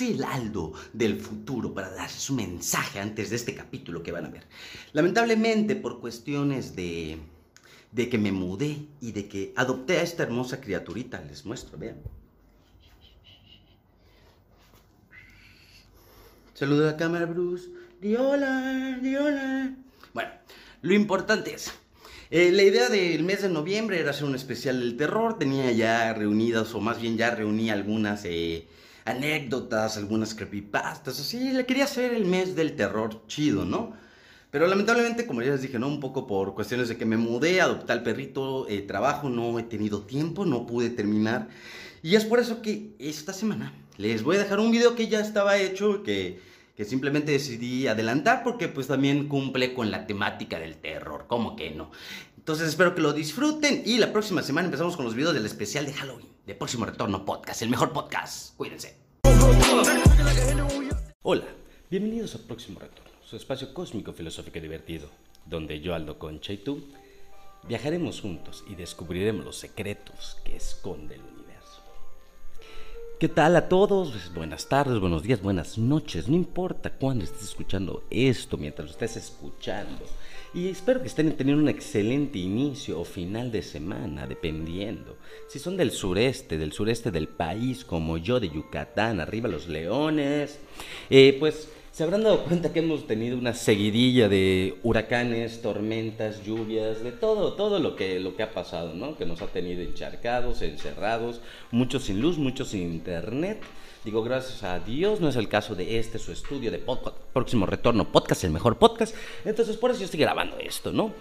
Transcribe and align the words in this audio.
soy 0.00 0.12
el 0.14 0.24
Aldo 0.24 0.72
del 0.94 1.20
futuro 1.20 1.74
para 1.74 1.90
darles 1.90 2.30
un 2.30 2.36
mensaje 2.36 3.00
antes 3.00 3.28
de 3.28 3.36
este 3.36 3.54
capítulo 3.54 4.02
que 4.02 4.12
van 4.12 4.24
a 4.24 4.30
ver. 4.30 4.46
Lamentablemente 4.94 5.76
por 5.76 6.00
cuestiones 6.00 6.74
de, 6.74 7.18
de 7.92 8.08
que 8.08 8.16
me 8.16 8.32
mudé 8.32 8.78
y 9.02 9.12
de 9.12 9.28
que 9.28 9.52
adopté 9.56 9.98
a 9.98 10.02
esta 10.02 10.22
hermosa 10.22 10.58
criaturita, 10.58 11.20
les 11.20 11.44
muestro, 11.44 11.76
vean. 11.76 11.96
Saluda 16.54 16.88
a 16.88 16.92
la 16.92 16.96
cámara, 16.96 17.26
Bruce. 17.26 17.68
Di 18.00 18.16
hola, 18.16 18.98
di 19.02 19.16
hola. 19.16 19.74
Bueno, 20.14 20.30
lo 20.80 20.94
importante 20.94 21.52
es, 21.52 21.74
eh, 22.30 22.50
la 22.52 22.62
idea 22.62 22.88
del 22.88 23.22
mes 23.22 23.42
de 23.42 23.50
noviembre 23.50 24.00
era 24.00 24.12
hacer 24.12 24.24
un 24.24 24.34
especial 24.34 24.80
del 24.80 24.96
terror. 24.96 25.38
Tenía 25.38 25.70
ya 25.72 26.14
reunidas, 26.14 26.74
o 26.74 26.80
más 26.80 27.02
bien 27.02 27.18
ya 27.18 27.34
reuní 27.34 27.68
algunas 27.68 28.24
eh, 28.24 28.66
anécdotas, 29.10 29.96
algunas 29.96 30.34
creepypastas, 30.34 31.20
así. 31.20 31.52
Le 31.52 31.66
quería 31.66 31.84
hacer 31.84 32.12
el 32.14 32.24
mes 32.24 32.56
del 32.56 32.76
terror 32.76 33.26
chido, 33.26 33.64
¿no? 33.64 33.92
Pero 34.50 34.66
lamentablemente, 34.66 35.26
como 35.26 35.42
ya 35.42 35.52
les 35.52 35.62
dije, 35.62 35.78
¿no? 35.78 35.86
Un 35.86 36.00
poco 36.00 36.26
por 36.26 36.54
cuestiones 36.54 36.88
de 36.88 36.96
que 36.96 37.06
me 37.06 37.16
mudé, 37.16 37.60
adopté 37.60 37.92
al 37.92 38.02
perrito, 38.02 38.68
eh, 38.68 38.82
trabajo, 38.82 39.28
no 39.28 39.58
he 39.58 39.62
tenido 39.62 40.02
tiempo, 40.02 40.44
no 40.44 40.66
pude 40.66 40.90
terminar. 40.90 41.48
Y 42.02 42.16
es 42.16 42.24
por 42.24 42.40
eso 42.40 42.62
que 42.62 42.94
esta 42.98 43.32
semana 43.32 43.72
les 43.96 44.22
voy 44.22 44.36
a 44.36 44.40
dejar 44.40 44.58
un 44.58 44.70
video 44.70 44.96
que 44.96 45.08
ya 45.08 45.20
estaba 45.20 45.58
hecho, 45.58 46.02
que, 46.02 46.40
que 46.74 46.84
simplemente 46.84 47.32
decidí 47.32 47.86
adelantar 47.86 48.42
porque 48.42 48.66
pues 48.68 48.86
también 48.86 49.28
cumple 49.28 49.74
con 49.74 49.90
la 49.90 50.06
temática 50.06 50.58
del 50.58 50.78
terror, 50.78 51.26
¿cómo 51.28 51.54
que 51.54 51.70
no? 51.70 51.90
Entonces 52.38 52.68
espero 52.68 52.94
que 52.94 53.02
lo 53.02 53.12
disfruten 53.12 53.82
y 53.84 53.98
la 53.98 54.12
próxima 54.12 54.42
semana 54.42 54.64
empezamos 54.64 54.96
con 54.96 55.04
los 55.04 55.14
videos 55.14 55.34
del 55.34 55.44
especial 55.44 55.84
de 55.84 55.92
Halloween, 55.92 56.28
de 56.46 56.54
Próximo 56.54 56.86
Retorno 56.86 57.24
Podcast, 57.26 57.60
el 57.60 57.68
mejor 57.68 57.92
podcast. 57.92 58.56
Cuídense. 58.56 58.99
Hola, 61.22 61.44
bienvenidos 61.90 62.34
a 62.34 62.38
Próximo 62.38 62.80
Retorno, 62.80 63.10
su 63.24 63.36
espacio 63.36 63.74
cósmico, 63.74 64.12
filosófico 64.12 64.58
y 64.58 64.62
divertido, 64.62 65.08
donde 65.46 65.80
yo, 65.80 65.94
Aldo 65.94 66.18
Concha 66.18 66.52
y 66.52 66.58
tú 66.58 66.82
viajaremos 67.68 68.20
juntos 68.20 68.64
y 68.68 68.74
descubriremos 68.74 69.44
los 69.44 69.56
secretos 69.56 70.36
que 70.44 70.56
esconde 70.56 71.16
el 71.16 71.20
universo. 71.22 71.82
¿Qué 73.18 73.28
tal 73.28 73.56
a 73.56 73.68
todos? 73.68 74.10
Pues, 74.12 74.34
buenas 74.34 74.68
tardes, 74.68 74.98
buenos 74.98 75.22
días, 75.22 75.42
buenas 75.42 75.76
noches. 75.76 76.28
No 76.28 76.36
importa 76.36 76.90
cuándo 76.90 77.24
estés 77.24 77.42
escuchando 77.42 78.04
esto, 78.10 78.56
mientras 78.56 78.86
lo 78.86 78.92
estés 78.92 79.16
escuchando. 79.16 80.04
Y 80.54 80.68
espero 80.68 81.00
que 81.00 81.08
estén 81.08 81.36
teniendo 81.36 81.62
un 81.62 81.68
excelente 81.68 82.38
inicio 82.38 82.98
o 82.98 83.04
final 83.04 83.52
de 83.52 83.62
semana, 83.62 84.26
dependiendo. 84.26 85.16
Si 85.48 85.58
son 85.58 85.76
del 85.76 85.90
sureste, 85.90 86.58
del 86.58 86.72
sureste 86.72 87.10
del 87.10 87.28
país, 87.28 87.84
como 87.84 88.18
yo 88.18 88.38
de 88.40 88.50
Yucatán, 88.50 89.20
arriba 89.20 89.48
los 89.48 89.68
leones, 89.68 90.58
eh, 91.10 91.36
pues 91.38 91.68
se 92.00 92.04
habrán 92.04 92.22
dado 92.22 92.44
cuenta 92.44 92.72
que 92.72 92.78
hemos 92.78 93.06
tenido 93.06 93.36
una 93.36 93.52
seguidilla 93.52 94.26
de 94.30 94.78
huracanes, 94.82 95.60
tormentas, 95.60 96.42
lluvias, 96.42 97.04
de 97.04 97.12
todo, 97.12 97.52
todo 97.52 97.78
lo 97.78 97.94
que, 97.94 98.18
lo 98.20 98.34
que 98.34 98.42
ha 98.42 98.54
pasado, 98.54 98.94
¿no? 98.94 99.18
Que 99.18 99.26
nos 99.26 99.42
ha 99.42 99.48
tenido 99.48 99.82
encharcados, 99.82 100.62
encerrados, 100.62 101.42
muchos 101.70 102.04
sin 102.04 102.22
luz, 102.22 102.38
muchos 102.38 102.68
sin 102.68 102.90
internet. 102.90 103.60
Digo, 104.02 104.22
gracias 104.22 104.62
a 104.62 104.78
Dios, 104.78 105.20
no 105.20 105.28
es 105.28 105.36
el 105.36 105.50
caso 105.50 105.74
de 105.74 105.98
este, 105.98 106.18
su 106.18 106.32
estudio 106.32 106.70
de 106.70 106.78
podcast, 106.78 107.18
próximo 107.34 107.66
retorno 107.66 108.10
podcast, 108.10 108.44
el 108.44 108.50
mejor 108.50 108.78
podcast. 108.78 109.14
Entonces, 109.44 109.76
por 109.76 109.90
eso 109.90 110.00
yo 110.00 110.06
estoy 110.06 110.20
grabando 110.20 110.56
esto, 110.58 110.94
¿no? 110.94 111.12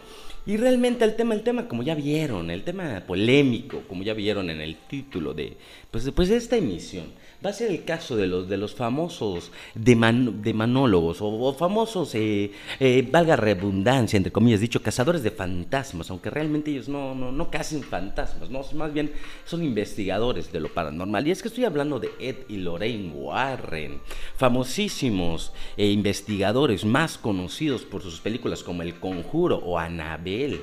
Y 0.45 0.55
realmente 0.55 1.03
el 1.03 1.17
tema, 1.17 1.33
el 1.33 1.43
tema, 1.43 1.67
como 1.67 1.83
ya 1.83 1.93
vieron, 1.93 2.49
el 2.49 2.63
tema 2.63 3.03
polémico, 3.05 3.83
como 3.89 4.03
ya 4.03 4.13
vieron 4.13 4.49
en 4.49 4.61
el 4.61 4.77
título 4.87 5.33
de, 5.33 5.57
pues, 5.91 6.09
pues 6.15 6.29
de 6.29 6.37
esta 6.37 6.55
emisión, 6.55 7.07
va 7.45 7.51
a 7.51 7.53
ser 7.53 7.71
el 7.71 7.85
caso 7.85 8.17
de 8.17 8.27
los, 8.27 8.49
de 8.49 8.57
los 8.57 8.75
famosos 8.75 9.51
deman- 9.73 10.41
demanólogos 10.41 11.21
o, 11.21 11.27
o 11.29 11.53
famosos, 11.53 12.13
eh, 12.15 12.51
eh, 12.81 13.07
valga 13.09 13.37
redundancia, 13.37 14.17
entre 14.17 14.31
comillas, 14.33 14.59
dicho, 14.59 14.81
cazadores 14.81 15.23
de 15.23 15.31
fantasmas, 15.31 16.09
aunque 16.09 16.29
realmente 16.29 16.69
ellos 16.71 16.89
no, 16.89 17.15
no, 17.15 17.31
no 17.31 17.49
cazan 17.49 17.81
fantasmas, 17.83 18.49
no, 18.49 18.61
más 18.73 18.93
bien 18.93 19.11
son 19.45 19.63
investigadores 19.63 20.51
de 20.51 20.59
lo 20.59 20.67
paranormal. 20.73 21.25
Y 21.27 21.31
es 21.31 21.41
que 21.41 21.47
estoy 21.47 21.63
hablando 21.65 21.99
de 21.99 22.09
Ed 22.19 22.35
y 22.49 22.57
Lorraine 22.57 23.11
Warren, 23.13 24.01
famosísimos 24.35 25.53
eh, 25.77 25.87
investigadores 25.91 26.83
más 26.83 27.17
conocidos 27.17 27.83
por 27.83 28.01
sus 28.01 28.19
películas 28.19 28.63
como 28.63 28.81
El 28.81 28.95
Conjuro 28.99 29.57
o 29.57 29.77
Annabelle. 29.79 30.61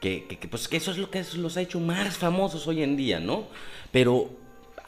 Que, 0.00 0.26
que- 0.28 0.38
que, 0.38 0.46
pues 0.46 0.68
que 0.68 0.76
eso 0.76 0.92
es 0.92 0.98
lo 0.98 1.10
que 1.10 1.24
los 1.38 1.56
ha 1.56 1.60
hecho 1.60 1.80
más 1.80 2.16
famosos 2.16 2.68
hoy 2.68 2.82
en 2.84 2.96
día, 2.96 3.18
¿no? 3.18 3.48
Pero 3.90 4.30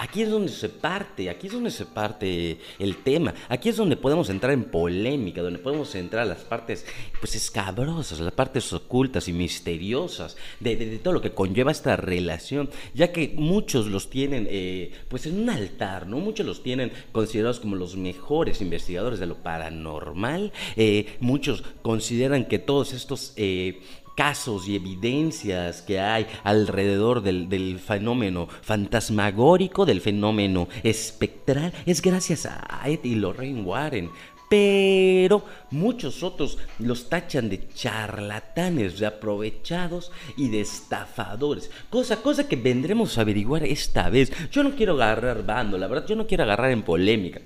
aquí 0.00 0.22
es 0.22 0.30
donde 0.30 0.50
se 0.50 0.70
parte, 0.70 1.28
aquí 1.28 1.46
es 1.46 1.52
donde 1.52 1.70
se 1.70 1.84
parte 1.84 2.58
el 2.78 2.96
tema, 2.96 3.34
aquí 3.50 3.68
es 3.68 3.76
donde 3.76 3.96
podemos 3.96 4.30
entrar 4.30 4.52
en 4.54 4.64
polémica, 4.64 5.42
donde 5.42 5.58
podemos 5.58 5.94
entrar 5.94 6.22
a 6.22 6.26
las 6.26 6.38
partes 6.38 6.86
pues 7.18 7.34
escabrosas, 7.34 8.18
las 8.18 8.32
partes 8.32 8.72
ocultas 8.72 9.28
y 9.28 9.34
misteriosas 9.34 10.38
de, 10.58 10.98
todo 11.02 11.12
lo 11.12 11.20
que 11.20 11.32
conlleva 11.32 11.70
esta 11.70 11.96
relación, 11.96 12.70
ya 12.94 13.12
que 13.12 13.34
muchos 13.36 13.88
los 13.88 14.08
tienen 14.08 14.48
eh, 14.50 14.92
pues 15.08 15.26
en 15.26 15.38
un 15.38 15.50
altar, 15.50 16.06
¿no? 16.06 16.18
Muchos 16.18 16.46
los 16.46 16.62
tienen 16.62 16.92
considerados 17.12 17.60
como 17.60 17.76
los 17.76 17.96
mejores 17.96 18.62
investigadores 18.62 19.20
de 19.20 19.26
lo 19.26 19.36
paranormal, 19.36 20.50
eh, 20.76 21.14
muchos 21.20 21.62
consideran 21.82 22.46
que 22.46 22.58
todos 22.58 22.94
estos... 22.94 23.34
eh, 23.36 23.80
casos 24.20 24.68
y 24.68 24.76
evidencias 24.76 25.80
que 25.80 25.98
hay 25.98 26.26
alrededor 26.44 27.22
del, 27.22 27.48
del 27.48 27.78
fenómeno 27.78 28.48
fantasmagórico, 28.60 29.86
del 29.86 30.02
fenómeno 30.02 30.68
espectral, 30.82 31.72
es 31.86 32.02
gracias 32.02 32.44
a 32.44 32.82
Ed 32.84 33.00
y 33.04 33.14
Lorraine 33.14 33.62
Warren. 33.62 34.10
Pero 34.50 35.42
muchos 35.70 36.22
otros 36.22 36.58
los 36.80 37.08
tachan 37.08 37.48
de 37.48 37.66
charlatanes, 37.68 38.98
de 38.98 39.06
aprovechados 39.06 40.12
y 40.36 40.50
de 40.50 40.60
estafadores. 40.60 41.70
Cosa, 41.88 42.16
cosa 42.16 42.46
que 42.46 42.56
vendremos 42.56 43.16
a 43.16 43.22
averiguar 43.22 43.64
esta 43.64 44.10
vez. 44.10 44.30
Yo 44.50 44.62
no 44.62 44.76
quiero 44.76 44.96
agarrar 44.96 45.46
bando, 45.46 45.78
la 45.78 45.86
verdad, 45.86 46.06
yo 46.06 46.14
no 46.14 46.26
quiero 46.26 46.42
agarrar 46.42 46.72
en 46.72 46.82
polémica. 46.82 47.40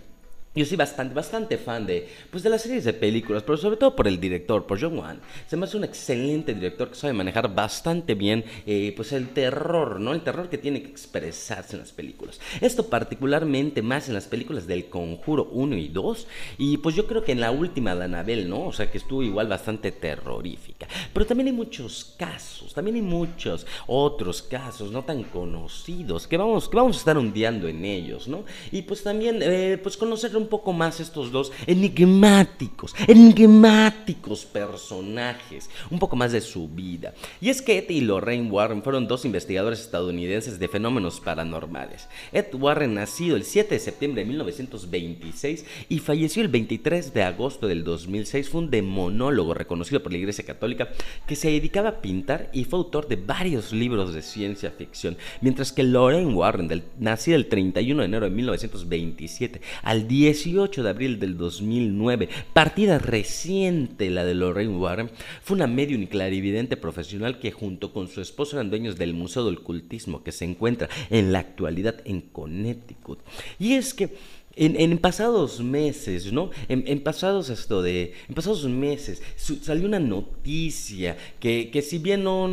Yo 0.56 0.64
soy 0.64 0.76
bastante, 0.76 1.14
bastante 1.14 1.58
fan 1.58 1.84
de, 1.84 2.08
pues 2.30 2.44
de 2.44 2.48
las 2.48 2.62
series 2.62 2.84
de 2.84 2.92
películas, 2.92 3.42
pero 3.42 3.58
sobre 3.58 3.76
todo 3.76 3.96
por 3.96 4.06
el 4.06 4.20
director, 4.20 4.64
por 4.66 4.80
John 4.80 4.96
Wan. 4.96 5.20
Se 5.48 5.56
me 5.56 5.64
hace 5.64 5.76
un 5.76 5.82
excelente 5.82 6.54
director 6.54 6.90
que 6.90 6.94
sabe 6.94 7.12
manejar 7.12 7.52
bastante 7.52 8.14
bien, 8.14 8.44
eh, 8.64 8.92
pues 8.94 9.10
el 9.12 9.30
terror, 9.30 9.98
¿no? 9.98 10.14
El 10.14 10.22
terror 10.22 10.48
que 10.48 10.56
tiene 10.56 10.80
que 10.80 10.90
expresarse 10.90 11.74
en 11.74 11.80
las 11.80 11.90
películas. 11.90 12.38
Esto 12.60 12.86
particularmente 12.86 13.82
más 13.82 14.06
en 14.06 14.14
las 14.14 14.28
películas 14.28 14.68
del 14.68 14.88
Conjuro 14.88 15.48
1 15.50 15.76
y 15.76 15.88
2, 15.88 16.28
y 16.58 16.76
pues 16.76 16.94
yo 16.94 17.08
creo 17.08 17.24
que 17.24 17.32
en 17.32 17.40
la 17.40 17.50
última 17.50 17.96
de 17.96 18.04
Annabelle, 18.04 18.44
¿no? 18.44 18.66
O 18.68 18.72
sea, 18.72 18.92
que 18.92 18.98
estuvo 18.98 19.24
igual 19.24 19.48
bastante 19.48 19.90
terrorífica. 19.90 20.86
Pero 21.12 21.26
también 21.26 21.48
hay 21.48 21.52
muchos 21.52 22.14
casos, 22.16 22.72
también 22.72 22.94
hay 22.94 23.02
muchos 23.02 23.66
otros 23.88 24.40
casos 24.40 24.92
no 24.92 25.02
tan 25.02 25.24
conocidos 25.24 26.28
que 26.28 26.36
vamos, 26.36 26.68
que 26.68 26.76
vamos 26.76 26.94
a 26.94 26.98
estar 27.00 27.18
hundiendo 27.18 27.66
en 27.66 27.84
ellos, 27.84 28.28
¿no? 28.28 28.44
Y 28.70 28.82
pues 28.82 29.02
también, 29.02 29.40
eh, 29.42 29.80
pues 29.82 29.96
conocer 29.96 30.30
poco 30.48 30.72
más 30.72 31.00
estos 31.00 31.32
dos 31.32 31.52
enigmáticos, 31.66 32.94
enigmáticos 33.06 34.44
personajes, 34.44 35.70
un 35.90 35.98
poco 35.98 36.16
más 36.16 36.32
de 36.32 36.40
su 36.40 36.68
vida. 36.68 37.14
Y 37.40 37.50
es 37.50 37.62
que 37.62 37.78
Ed 37.78 37.90
y 37.90 38.00
Lorraine 38.00 38.50
Warren 38.50 38.82
fueron 38.82 39.06
dos 39.06 39.24
investigadores 39.24 39.80
estadounidenses 39.80 40.58
de 40.58 40.68
fenómenos 40.68 41.20
paranormales. 41.20 42.08
Ed 42.32 42.54
Warren, 42.54 42.94
nacido 42.94 43.36
el 43.36 43.44
7 43.44 43.74
de 43.74 43.80
septiembre 43.80 44.22
de 44.22 44.28
1926 44.28 45.64
y 45.88 45.98
falleció 45.98 46.42
el 46.42 46.48
23 46.48 47.12
de 47.14 47.22
agosto 47.22 47.66
del 47.66 47.84
2006, 47.84 48.48
fue 48.48 48.62
un 48.62 48.70
demonólogo 48.70 49.54
reconocido 49.54 50.02
por 50.02 50.12
la 50.12 50.18
Iglesia 50.18 50.44
Católica 50.44 50.88
que 51.26 51.36
se 51.36 51.50
dedicaba 51.50 51.88
a 51.88 52.00
pintar 52.00 52.50
y 52.52 52.64
fue 52.64 52.78
autor 52.78 53.08
de 53.08 53.16
varios 53.16 53.72
libros 53.72 54.14
de 54.14 54.22
ciencia 54.22 54.70
ficción, 54.70 55.16
mientras 55.40 55.72
que 55.72 55.82
Lorraine 55.82 56.34
Warren, 56.34 56.84
nacida 56.98 57.36
el 57.36 57.46
31 57.46 58.00
de 58.00 58.06
enero 58.06 58.24
de 58.24 58.30
1927 58.30 59.60
al 59.82 60.08
18 60.34 60.82
de 60.82 60.90
abril 60.90 61.20
del 61.20 61.36
2009, 61.36 62.28
partida 62.52 62.98
reciente 62.98 64.10
la 64.10 64.24
de 64.24 64.34
Lorraine 64.34 64.76
Warren, 64.76 65.10
fue 65.42 65.54
una 65.54 65.68
medium 65.68 66.02
y 66.02 66.06
clarividente 66.08 66.76
profesional 66.76 67.38
que 67.38 67.52
junto 67.52 67.92
con 67.92 68.08
su 68.08 68.20
esposo 68.20 68.56
eran 68.56 68.68
dueños 68.68 68.98
del 68.98 69.14
Museo 69.14 69.44
del 69.44 69.58
Ocultismo 69.58 70.24
que 70.24 70.32
se 70.32 70.44
encuentra 70.44 70.88
en 71.10 71.30
la 71.30 71.38
actualidad 71.38 72.00
en 72.04 72.20
Connecticut. 72.20 73.20
Y 73.60 73.74
es 73.74 73.94
que 73.94 74.16
en, 74.56 74.80
en 74.80 74.98
pasados 74.98 75.60
meses, 75.60 76.32
¿no? 76.32 76.50
En, 76.68 76.84
en 76.86 77.00
pasados 77.00 77.48
esto 77.48 77.82
de. 77.82 78.12
En 78.28 78.34
pasados 78.34 78.64
meses 78.66 79.22
salió 79.36 79.86
una 79.86 79.98
noticia 79.98 81.16
que, 81.40 81.70
que 81.72 81.82
si 81.82 81.98
bien 81.98 82.24
no, 82.24 82.48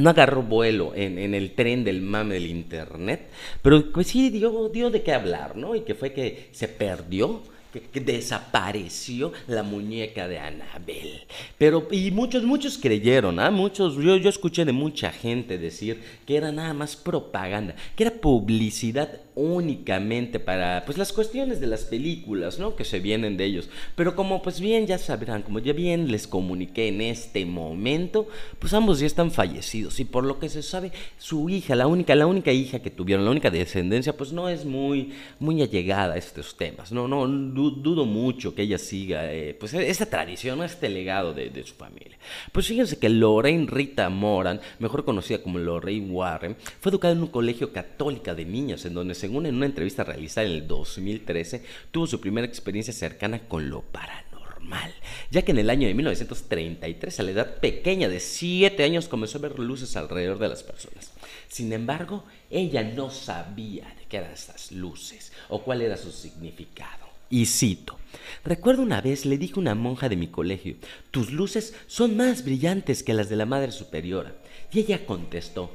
no 0.00 0.10
agarró 0.10 0.42
vuelo 0.42 0.92
en, 0.94 1.18
en 1.18 1.34
el 1.34 1.52
tren 1.52 1.84
del 1.84 2.02
mame 2.02 2.34
del 2.34 2.46
internet, 2.46 3.28
pero 3.62 3.92
pues 3.92 4.08
sí 4.08 4.30
dio, 4.30 4.68
dio 4.68 4.90
de 4.90 5.02
qué 5.02 5.12
hablar, 5.12 5.56
¿no? 5.56 5.74
Y 5.74 5.80
que 5.80 5.94
fue 5.94 6.12
que 6.12 6.48
se 6.52 6.68
perdió 6.68 7.42
que, 7.72 8.00
desapareció 8.00 9.32
la 9.46 9.62
muñeca 9.62 10.26
de 10.28 10.38
Anabel. 10.38 11.26
Pero, 11.58 11.86
y 11.90 12.10
muchos, 12.10 12.42
muchos 12.42 12.78
creyeron, 12.78 13.38
¿ah? 13.38 13.50
Muchos, 13.50 13.96
yo, 13.96 14.16
yo 14.16 14.28
escuché 14.28 14.64
de 14.64 14.72
mucha 14.72 15.12
gente 15.12 15.58
decir 15.58 16.00
que 16.26 16.36
era 16.36 16.50
nada 16.50 16.74
más 16.74 16.96
propaganda, 16.96 17.74
que 17.94 18.04
era 18.04 18.12
publicidad 18.12 19.20
únicamente 19.40 20.38
para 20.38 20.84
pues 20.84 20.98
las 20.98 21.12
cuestiones 21.12 21.60
de 21.60 21.66
las 21.66 21.84
películas, 21.84 22.58
¿no? 22.58 22.76
Que 22.76 22.84
se 22.84 23.00
vienen 23.00 23.36
de 23.36 23.46
ellos. 23.46 23.70
Pero 23.96 24.14
como 24.14 24.42
pues 24.42 24.60
bien 24.60 24.86
ya 24.86 24.98
sabrán, 24.98 25.42
como 25.42 25.58
ya 25.58 25.72
bien 25.72 26.10
les 26.10 26.26
comuniqué 26.26 26.88
en 26.88 27.00
este 27.00 27.46
momento, 27.46 28.28
pues 28.58 28.74
ambos 28.74 29.00
ya 29.00 29.06
están 29.06 29.30
fallecidos 29.30 29.98
y 29.98 30.04
por 30.04 30.24
lo 30.24 30.38
que 30.38 30.48
se 30.48 30.62
sabe 30.62 30.92
su 31.18 31.48
hija, 31.48 31.74
la 31.74 31.86
única 31.86 32.14
la 32.14 32.26
única 32.26 32.52
hija 32.52 32.80
que 32.80 32.90
tuvieron, 32.90 33.24
la 33.24 33.30
única 33.30 33.50
descendencia, 33.50 34.16
pues 34.16 34.32
no 34.32 34.48
es 34.48 34.64
muy 34.64 35.12
muy 35.38 35.62
allegada 35.62 36.14
a 36.14 36.18
estos 36.18 36.56
temas. 36.56 36.92
No 36.92 37.08
no 37.08 37.26
dudo 37.26 38.04
mucho 38.04 38.54
que 38.54 38.62
ella 38.62 38.78
siga 38.78 39.32
eh, 39.32 39.56
pues 39.58 39.72
esta 39.72 40.06
tradición, 40.06 40.62
este 40.62 40.88
legado 40.88 41.32
de, 41.32 41.48
de, 41.48 41.64
su 41.64 41.74
familia. 41.74 42.18
Pues 42.52 42.66
fíjense 42.66 42.98
que 42.98 43.08
Lorraine 43.08 43.66
Rita 43.66 44.08
Moran, 44.10 44.60
mejor 44.78 45.04
conocida 45.04 45.42
como 45.42 45.58
Lorraine 45.58 46.10
Warren, 46.10 46.56
fue 46.80 46.90
educada 46.90 47.14
en 47.14 47.22
un 47.22 47.28
colegio 47.28 47.72
católica 47.72 48.34
de 48.34 48.44
niñas 48.44 48.84
en 48.84 48.94
donde 48.94 49.14
según 49.30 49.46
en 49.46 49.54
una 49.54 49.66
entrevista 49.66 50.02
realizada 50.02 50.48
en 50.48 50.54
el 50.54 50.66
2013, 50.66 51.62
tuvo 51.92 52.08
su 52.08 52.20
primera 52.20 52.48
experiencia 52.48 52.92
cercana 52.92 53.38
con 53.38 53.70
lo 53.70 53.82
paranormal, 53.82 54.92
ya 55.30 55.42
que 55.42 55.52
en 55.52 55.58
el 55.58 55.70
año 55.70 55.86
de 55.86 55.94
1933, 55.94 57.20
a 57.20 57.22
la 57.22 57.30
edad 57.30 57.60
pequeña 57.60 58.08
de 58.08 58.18
7 58.18 58.82
años, 58.82 59.06
comenzó 59.06 59.38
a 59.38 59.42
ver 59.42 59.60
luces 59.60 59.96
alrededor 59.96 60.40
de 60.40 60.48
las 60.48 60.64
personas. 60.64 61.12
Sin 61.46 61.72
embargo, 61.72 62.24
ella 62.50 62.82
no 62.82 63.08
sabía 63.08 63.84
de 64.00 64.06
qué 64.08 64.16
eran 64.16 64.32
estas 64.32 64.72
luces 64.72 65.30
o 65.48 65.62
cuál 65.62 65.82
era 65.82 65.96
su 65.96 66.10
significado. 66.10 67.06
Y 67.30 67.46
cito, 67.46 68.00
recuerdo 68.44 68.82
una 68.82 69.00
vez 69.00 69.26
le 69.26 69.38
dije 69.38 69.54
a 69.54 69.60
una 69.60 69.76
monja 69.76 70.08
de 70.08 70.16
mi 70.16 70.26
colegio, 70.26 70.74
tus 71.12 71.30
luces 71.30 71.72
son 71.86 72.16
más 72.16 72.44
brillantes 72.44 73.04
que 73.04 73.14
las 73.14 73.28
de 73.28 73.36
la 73.36 73.46
Madre 73.46 73.70
Superiora. 73.70 74.34
Y 74.72 74.80
ella 74.80 75.06
contestó, 75.06 75.70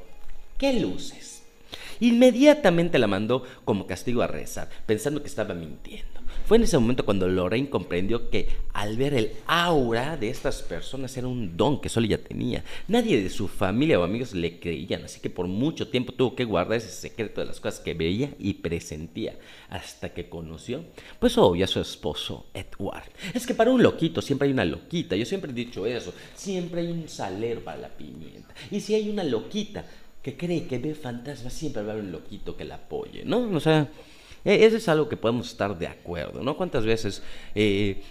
¿qué 0.58 0.78
luces? 0.78 1.35
Inmediatamente 2.00 2.98
la 2.98 3.06
mandó 3.06 3.42
como 3.64 3.86
castigo 3.86 4.22
a 4.22 4.26
rezar, 4.26 4.68
pensando 4.86 5.22
que 5.22 5.28
estaba 5.28 5.54
mintiendo. 5.54 6.16
Fue 6.46 6.58
en 6.58 6.62
ese 6.62 6.78
momento 6.78 7.04
cuando 7.04 7.28
Lorraine 7.28 7.68
comprendió 7.68 8.30
que 8.30 8.48
al 8.72 8.96
ver 8.96 9.14
el 9.14 9.32
aura 9.46 10.16
de 10.16 10.28
estas 10.28 10.62
personas 10.62 11.16
era 11.16 11.26
un 11.26 11.56
don 11.56 11.80
que 11.80 11.88
solo 11.88 12.06
ella 12.06 12.22
tenía. 12.22 12.62
Nadie 12.86 13.20
de 13.20 13.30
su 13.30 13.48
familia 13.48 13.98
o 13.98 14.04
amigos 14.04 14.32
le 14.32 14.60
creían, 14.60 15.04
así 15.04 15.18
que 15.18 15.28
por 15.28 15.48
mucho 15.48 15.88
tiempo 15.88 16.12
tuvo 16.12 16.36
que 16.36 16.44
guardar 16.44 16.78
ese 16.78 16.90
secreto 16.90 17.40
de 17.40 17.48
las 17.48 17.58
cosas 17.58 17.80
que 17.80 17.94
veía 17.94 18.30
y 18.38 18.54
presentía, 18.54 19.34
hasta 19.68 20.10
que 20.14 20.28
conoció, 20.28 20.84
pues 21.18 21.36
obvio, 21.36 21.64
a 21.64 21.68
su 21.68 21.80
esposo 21.80 22.46
Edward. 22.54 23.10
Es 23.34 23.44
que 23.44 23.54
para 23.54 23.72
un 23.72 23.82
loquito 23.82 24.22
siempre 24.22 24.46
hay 24.46 24.52
una 24.52 24.64
loquita, 24.64 25.16
yo 25.16 25.24
siempre 25.24 25.50
he 25.50 25.54
dicho 25.54 25.84
eso, 25.84 26.14
siempre 26.36 26.82
hay 26.82 26.92
un 26.92 27.08
salero 27.08 27.60
para 27.62 27.78
la 27.78 27.88
pimienta. 27.88 28.54
Y 28.70 28.80
si 28.80 28.94
hay 28.94 29.10
una 29.10 29.24
loquita, 29.24 29.84
que 30.26 30.36
cree 30.36 30.66
que 30.66 30.78
ve 30.78 30.92
fantasmas, 30.92 31.52
siempre 31.52 31.84
va 31.84 31.90
a 31.90 31.92
haber 31.92 32.04
un 32.04 32.10
loquito 32.10 32.56
que 32.56 32.64
la 32.64 32.74
apoye, 32.74 33.24
¿no? 33.24 33.48
O 33.54 33.60
sea, 33.60 33.86
e, 34.44 34.66
eso 34.66 34.76
es 34.76 34.88
algo 34.88 35.08
que 35.08 35.16
podemos 35.16 35.46
estar 35.46 35.78
de 35.78 35.86
acuerdo, 35.86 36.42
¿no? 36.42 36.56
¿Cuántas 36.56 36.84
veces 36.84 37.22
eh, 37.54 38.02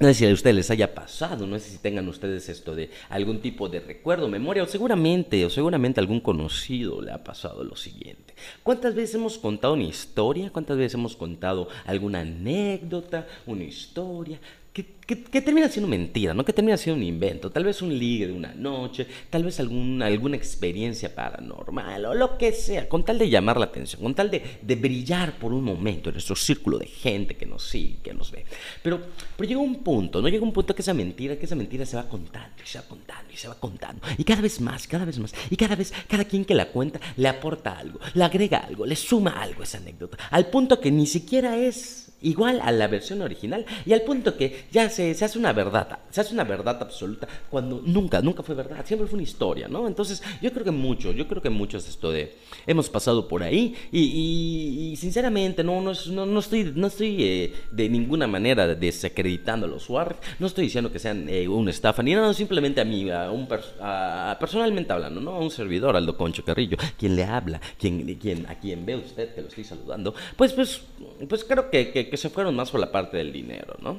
no 0.00 0.08
sé 0.08 0.14
si 0.14 0.26
a 0.26 0.32
ustedes 0.32 0.56
les 0.56 0.70
haya 0.70 0.94
pasado, 0.94 1.46
no 1.46 1.58
sé 1.58 1.68
si 1.68 1.76
tengan 1.76 2.08
ustedes 2.08 2.48
esto 2.48 2.74
de 2.74 2.88
algún 3.10 3.42
tipo 3.42 3.68
de 3.68 3.80
recuerdo, 3.80 4.28
memoria, 4.28 4.62
o 4.62 4.66
seguramente, 4.66 5.44
o 5.44 5.50
seguramente 5.50 6.00
algún 6.00 6.20
conocido 6.20 7.02
le 7.02 7.12
ha 7.12 7.22
pasado 7.22 7.62
lo 7.64 7.76
siguiente. 7.76 8.32
¿Cuántas 8.62 8.94
veces 8.94 9.16
hemos 9.16 9.36
contado 9.36 9.74
una 9.74 9.84
historia? 9.84 10.48
¿Cuántas 10.50 10.78
veces 10.78 10.94
hemos 10.94 11.16
contado 11.16 11.68
alguna 11.84 12.20
anécdota, 12.20 13.26
una 13.44 13.64
historia? 13.64 14.40
que, 14.72 14.86
termina 15.06 15.68
siendo 15.68 15.88
mentira, 15.88 16.34
¿no? 16.34 16.44
Que 16.44 16.52
termina 16.52 16.76
siendo 16.76 17.00
un 17.00 17.06
invento, 17.06 17.50
tal 17.50 17.64
vez 17.64 17.82
un 17.82 17.96
ligue 17.96 18.26
de 18.26 18.32
una 18.32 18.54
noche, 18.54 19.06
tal 19.30 19.44
vez 19.44 19.58
alguna, 19.60 20.06
alguna 20.06 20.36
experiencia 20.36 21.14
paranormal 21.14 22.06
o 22.06 22.14
lo 22.14 22.38
que 22.38 22.52
sea, 22.52 22.88
con 22.88 23.04
tal 23.04 23.18
de 23.18 23.28
llamar 23.28 23.58
la 23.58 23.66
atención, 23.66 24.02
con 24.02 24.14
tal 24.14 24.30
de, 24.30 24.42
de 24.62 24.76
brillar 24.76 25.38
por 25.38 25.52
un 25.52 25.64
momento 25.64 26.10
en 26.10 26.14
nuestro 26.14 26.36
círculo 26.36 26.78
de 26.78 26.86
gente 26.86 27.36
que 27.36 27.46
nos 27.46 27.64
sigue, 27.64 27.96
que 28.02 28.14
nos 28.14 28.30
ve. 28.30 28.44
Pero, 28.82 29.00
pero 29.36 29.48
llega 29.48 29.60
un 29.60 29.82
punto, 29.82 30.22
¿no? 30.22 30.28
Llega 30.28 30.44
un 30.44 30.52
punto 30.52 30.74
que 30.74 30.82
esa 30.82 30.94
mentira, 30.94 31.36
que 31.36 31.46
esa 31.46 31.56
mentira 31.56 31.84
se 31.84 31.96
va 31.96 32.08
contando 32.08 32.62
y 32.62 32.66
se 32.66 32.78
va 32.78 32.84
contando 32.84 33.32
y 33.32 33.36
se 33.36 33.48
va 33.48 33.54
contando. 33.54 34.02
Y 34.18 34.24
cada 34.24 34.42
vez 34.42 34.60
más, 34.60 34.86
cada 34.86 35.04
vez 35.04 35.18
más. 35.18 35.34
Y 35.50 35.56
cada 35.56 35.76
vez, 35.76 35.92
cada 36.08 36.24
quien 36.24 36.44
que 36.44 36.54
la 36.54 36.66
cuenta 36.66 37.00
le 37.16 37.28
aporta 37.28 37.78
algo, 37.78 37.98
le 38.14 38.24
agrega 38.24 38.58
algo, 38.58 38.86
le 38.86 38.96
suma 38.96 39.42
algo 39.42 39.62
a 39.62 39.64
esa 39.64 39.78
anécdota. 39.78 40.18
Al 40.30 40.46
punto 40.46 40.80
que 40.80 40.90
ni 40.90 41.06
siquiera 41.06 41.56
es 41.56 42.12
igual 42.22 42.60
a 42.62 42.70
la 42.72 42.86
versión 42.86 43.20
original 43.20 43.66
y 43.84 43.92
al 43.92 44.02
punto 44.02 44.36
que 44.36 44.64
ya 44.70 44.88
se, 44.92 45.14
se, 45.14 45.24
hace 45.24 45.38
una 45.38 45.52
verdad, 45.52 45.98
se 46.10 46.20
hace 46.20 46.32
una 46.32 46.44
verdad 46.44 46.78
absoluta 46.80 47.26
cuando 47.50 47.82
nunca, 47.84 48.20
nunca 48.22 48.42
fue 48.42 48.54
verdad, 48.54 48.84
siempre 48.86 49.08
fue 49.08 49.14
una 49.14 49.24
historia, 49.24 49.68
¿no? 49.68 49.88
Entonces 49.88 50.22
yo 50.40 50.52
creo 50.52 50.64
que 50.64 50.70
muchos, 50.70 51.16
yo 51.16 51.26
creo 51.26 51.42
que 51.42 51.50
muchos 51.50 51.88
esto 51.88 52.12
de, 52.12 52.36
hemos 52.66 52.88
pasado 52.88 53.26
por 53.26 53.42
ahí 53.42 53.74
y, 53.90 54.92
y, 54.92 54.96
sinceramente 54.96 55.64
no, 55.64 55.80
no, 55.80 56.26
no, 56.26 56.38
estoy, 56.38 56.72
no 56.74 56.86
estoy 56.86 57.16
eh, 57.24 57.54
de 57.72 57.88
ninguna 57.88 58.26
manera 58.26 58.66
desacreditando 58.74 59.66
a 59.66 59.68
los 59.68 59.88
Warriors, 59.90 60.20
no 60.38 60.46
estoy 60.46 60.64
diciendo 60.64 60.92
que 60.92 60.98
sean 60.98 61.28
eh, 61.28 61.48
una 61.48 61.70
estafa 61.70 62.02
ni 62.02 62.14
nada, 62.14 62.32
simplemente 62.34 62.80
a 62.80 62.84
mí, 62.84 63.10
a 63.10 63.30
un 63.30 63.48
a, 63.80 64.36
personalmente 64.38 64.92
hablando, 64.92 65.20
¿no? 65.20 65.32
A 65.32 65.40
un 65.40 65.50
servidor, 65.50 65.96
Aldo 65.96 66.16
Concho 66.16 66.44
Carrillo, 66.44 66.76
quien 66.98 67.16
le 67.16 67.24
habla, 67.24 67.60
quien, 67.78 68.14
quien, 68.16 68.46
a 68.46 68.54
quien 68.60 68.86
ve 68.86 68.96
usted 68.96 69.34
que 69.34 69.40
lo 69.42 69.48
estoy 69.48 69.64
saludando, 69.64 70.14
pues, 70.36 70.52
pues, 70.52 70.82
pues 71.28 71.44
creo 71.44 71.68
que, 71.70 71.90
que 71.90 72.12
que 72.12 72.18
se 72.18 72.28
fueron 72.28 72.54
más 72.54 72.70
por 72.70 72.78
la 72.78 72.92
parte 72.92 73.16
del 73.16 73.32
dinero, 73.32 73.74
¿no? 73.80 73.96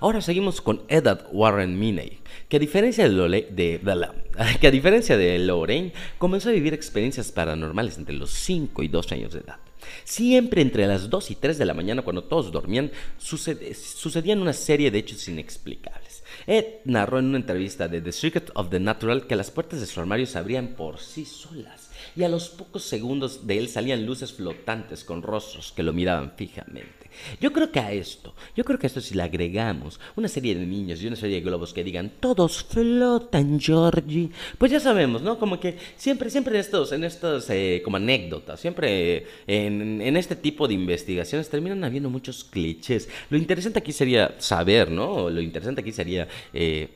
Ahora 0.00 0.20
seguimos 0.20 0.60
con 0.60 0.82
Edward 0.88 1.26
Warren 1.32 1.78
Miney, 1.78 2.18
que 2.48 2.56
a 2.56 2.60
diferencia 2.60 3.08
de, 3.08 3.48
de, 3.50 3.80
que 4.60 4.66
a 4.66 4.70
diferencia 4.70 5.16
de 5.16 5.38
Lorraine, 5.38 5.92
comenzó 6.18 6.48
a 6.48 6.52
vivir 6.52 6.74
experiencias 6.74 7.32
paranormales 7.32 7.98
entre 7.98 8.14
los 8.14 8.30
5 8.30 8.82
y 8.82 8.88
12 8.88 9.14
años 9.14 9.32
de 9.32 9.40
edad. 9.40 9.56
Siempre 10.04 10.62
entre 10.62 10.86
las 10.86 11.08
2 11.08 11.30
y 11.30 11.34
3 11.36 11.58
de 11.58 11.64
la 11.64 11.74
mañana, 11.74 12.02
cuando 12.02 12.24
todos 12.24 12.52
dormían, 12.52 12.90
sucedían 13.18 14.40
una 14.40 14.52
serie 14.52 14.90
de 14.90 14.98
hechos 14.98 15.26
inexplicables. 15.28 16.22
Ed 16.46 16.64
narró 16.84 17.18
en 17.18 17.26
una 17.26 17.38
entrevista 17.38 17.88
de 17.88 18.00
The 18.00 18.12
Secret 18.12 18.50
of 18.54 18.70
the 18.70 18.80
Natural 18.80 19.26
que 19.26 19.36
las 19.36 19.50
puertas 19.50 19.80
de 19.80 19.86
su 19.86 20.00
armario 20.00 20.26
se 20.26 20.38
abrían 20.38 20.68
por 20.68 20.98
sí 20.98 21.24
solas 21.24 21.89
y 22.16 22.22
a 22.22 22.28
los 22.28 22.48
pocos 22.48 22.82
segundos 22.82 23.46
de 23.46 23.58
él 23.58 23.68
salían 23.68 24.06
luces 24.06 24.32
flotantes 24.32 25.04
con 25.04 25.22
rostros 25.22 25.72
que 25.72 25.82
lo 25.82 25.92
miraban 25.92 26.32
fijamente. 26.36 27.00
Yo 27.40 27.52
creo 27.52 27.70
que 27.70 27.80
a 27.80 27.92
esto, 27.92 28.34
yo 28.56 28.64
creo 28.64 28.78
que 28.78 28.86
a 28.86 28.88
esto 28.88 29.00
si 29.00 29.14
le 29.14 29.22
agregamos 29.22 30.00
una 30.16 30.28
serie 30.28 30.54
de 30.54 30.64
niños 30.64 31.02
y 31.02 31.06
una 31.06 31.16
serie 31.16 31.36
de 31.36 31.42
globos 31.42 31.72
que 31.72 31.84
digan 31.84 32.12
todos 32.20 32.62
flotan, 32.64 33.60
Georgie, 33.60 34.30
pues 34.58 34.70
ya 34.70 34.80
sabemos, 34.80 35.22
¿no? 35.22 35.38
Como 35.38 35.58
que 35.58 35.76
siempre, 35.96 36.30
siempre 36.30 36.54
en 36.54 36.60
estos, 36.60 36.92
en 36.92 37.04
estos 37.04 37.48
eh, 37.50 37.82
como 37.84 37.96
anécdotas, 37.96 38.60
siempre 38.60 39.26
en, 39.46 40.00
en, 40.00 40.16
este 40.16 40.36
tipo 40.36 40.68
de 40.68 40.74
investigaciones 40.74 41.48
terminan 41.48 41.82
habiendo 41.84 42.10
muchos 42.10 42.44
clichés. 42.44 43.08
Lo 43.28 43.36
interesante 43.36 43.78
aquí 43.78 43.92
sería 43.92 44.34
saber, 44.38 44.90
¿no? 44.90 45.30
Lo 45.30 45.40
interesante 45.40 45.80
aquí 45.80 45.92
sería 45.92 46.28
eh, 46.52 46.88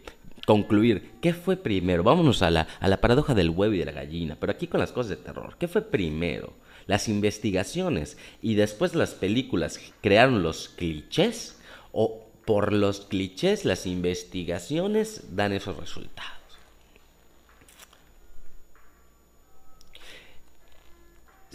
concluir, 0.46 1.12
¿qué 1.20 1.34
fue 1.34 1.56
primero? 1.56 2.02
Vámonos 2.02 2.42
a 2.42 2.50
la, 2.50 2.66
a 2.80 2.88
la 2.88 3.00
paradoja 3.00 3.34
del 3.34 3.50
huevo 3.50 3.74
y 3.74 3.78
de 3.78 3.84
la 3.86 3.92
gallina, 3.92 4.36
pero 4.38 4.52
aquí 4.52 4.66
con 4.66 4.80
las 4.80 4.92
cosas 4.92 5.10
de 5.10 5.16
terror, 5.16 5.56
¿qué 5.58 5.68
fue 5.68 5.82
primero? 5.82 6.52
Las 6.86 7.08
investigaciones 7.08 8.18
y 8.42 8.54
después 8.54 8.94
las 8.94 9.14
películas 9.14 9.80
crearon 10.02 10.42
los 10.42 10.68
clichés 10.68 11.58
o 11.92 12.24
por 12.44 12.72
los 12.72 13.00
clichés 13.00 13.64
las 13.64 13.86
investigaciones 13.86 15.34
dan 15.34 15.52
esos 15.52 15.76
resultados. 15.76 16.34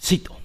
Cito. 0.01 0.38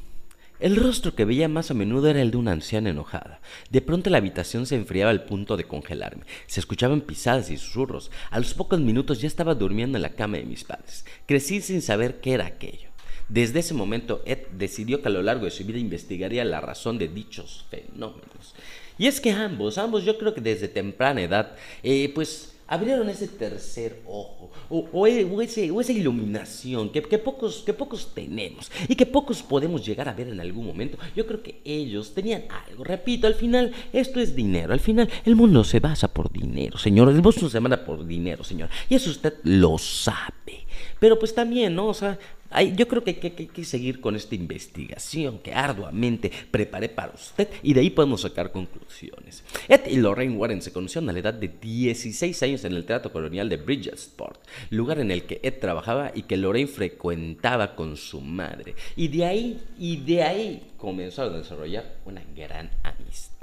El 0.60 0.76
rostro 0.76 1.16
que 1.16 1.24
veía 1.24 1.48
más 1.48 1.72
a 1.72 1.74
menudo 1.74 2.08
era 2.08 2.22
el 2.22 2.30
de 2.30 2.36
una 2.36 2.52
anciana 2.52 2.90
enojada. 2.90 3.40
De 3.70 3.80
pronto 3.80 4.08
la 4.08 4.18
habitación 4.18 4.66
se 4.66 4.76
enfriaba 4.76 5.10
al 5.10 5.24
punto 5.24 5.56
de 5.56 5.64
congelarme. 5.64 6.24
Se 6.46 6.60
escuchaban 6.60 7.00
pisadas 7.00 7.50
y 7.50 7.56
susurros. 7.56 8.12
A 8.30 8.38
los 8.38 8.54
pocos 8.54 8.78
minutos 8.78 9.20
ya 9.20 9.26
estaba 9.26 9.56
durmiendo 9.56 9.98
en 9.98 10.02
la 10.02 10.14
cama 10.14 10.36
de 10.36 10.44
mis 10.44 10.62
padres. 10.62 11.04
Crecí 11.26 11.60
sin 11.60 11.82
saber 11.82 12.20
qué 12.20 12.34
era 12.34 12.46
aquello. 12.46 12.88
Desde 13.28 13.60
ese 13.60 13.74
momento, 13.74 14.22
Ed 14.26 14.46
decidió 14.52 15.02
que 15.02 15.08
a 15.08 15.12
lo 15.12 15.22
largo 15.22 15.46
de 15.46 15.50
su 15.50 15.64
vida 15.64 15.78
investigaría 15.78 16.44
la 16.44 16.60
razón 16.60 16.98
de 16.98 17.08
dichos 17.08 17.66
fenómenos. 17.70 18.54
Y 18.96 19.08
es 19.08 19.20
que 19.20 19.32
ambos, 19.32 19.76
ambos 19.76 20.04
yo 20.04 20.18
creo 20.18 20.34
que 20.34 20.40
desde 20.40 20.68
temprana 20.68 21.22
edad, 21.22 21.56
eh, 21.82 22.12
pues 22.14 22.53
abrieron 22.66 23.08
ese 23.08 23.28
tercer 23.28 24.02
ojo 24.06 24.50
o, 24.68 25.06
e, 25.06 25.26
esa 25.42 25.92
iluminación 25.92 26.90
que, 26.90 27.02
pocos, 27.18 27.62
que 27.64 27.72
pocos 27.72 28.14
tenemos 28.14 28.70
y 28.88 28.94
que 28.94 29.06
pocos 29.06 29.42
podemos 29.42 29.84
llegar 29.84 30.08
a 30.08 30.14
ver 30.14 30.28
en 30.28 30.40
algún 30.40 30.66
momento. 30.66 30.98
Yo 31.14 31.26
creo 31.26 31.42
que 31.42 31.60
ellos 31.64 32.14
tenían 32.14 32.44
algo. 32.68 32.84
Repito, 32.84 33.26
al 33.26 33.34
final 33.34 33.72
esto 33.92 34.20
es 34.20 34.34
dinero. 34.34 34.72
Al 34.72 34.80
final 34.80 35.08
el 35.24 35.36
mundo 35.36 35.64
se 35.64 35.80
basa 35.80 36.08
por 36.08 36.32
dinero, 36.32 36.78
señor. 36.78 37.08
El 37.08 37.22
mundo 37.22 37.48
se 37.48 37.60
basa 37.60 37.84
por 37.84 38.06
dinero, 38.06 38.44
señor. 38.44 38.68
Y 38.88 38.94
eso 38.94 39.10
usted 39.10 39.34
lo 39.42 39.78
sabe. 39.78 40.64
Pero 40.98 41.18
pues 41.18 41.34
también, 41.34 41.74
¿no? 41.74 41.86
O 41.88 41.94
sea, 41.94 42.18
yo 42.62 42.88
creo 42.88 43.02
que 43.02 43.18
hay, 43.22 43.46
que 43.46 43.64
seguir 43.64 44.00
con 44.00 44.16
esta 44.16 44.34
investigación 44.34 45.38
que 45.38 45.52
arduamente 45.52 46.30
preparé 46.50 46.88
para 46.88 47.12
usted 47.12 47.48
y 47.62 47.74
de 47.74 47.80
ahí 47.80 47.90
podemos 47.90 48.22
sacar 48.22 48.52
conclusiones. 48.52 49.42
Ed 49.68 49.86
y 49.88 49.96
Lorraine 49.96 50.36
Warren 50.36 50.62
se 50.62 50.72
conocieron 50.72 51.10
a 51.10 51.12
la 51.12 51.18
edad 51.18 51.34
de 51.34 51.48
16 51.48 52.42
años 52.42 52.64
en 52.64 52.74
el 52.74 52.84
Teatro 52.84 53.12
Colonial 53.12 53.48
de 53.48 53.56
Bridgeport, 53.56 54.40
lugar 54.70 55.00
en 55.00 55.10
el 55.10 55.24
que 55.24 55.40
Ed 55.42 55.58
trabajaba 55.60 56.12
y 56.14 56.22
que 56.22 56.36
Lorraine 56.36 56.68
frecuentaba 56.68 57.74
con 57.74 57.96
su 57.96 58.20
madre. 58.20 58.74
Y 58.96 59.08
de 59.08 59.24
ahí, 59.24 59.60
y 59.78 59.96
de 59.96 60.22
ahí 60.22 60.62
comenzaron 60.76 61.34
a 61.34 61.38
desarrollar 61.38 61.96
una 62.04 62.22
gran 62.36 62.70
amistad. 62.82 63.34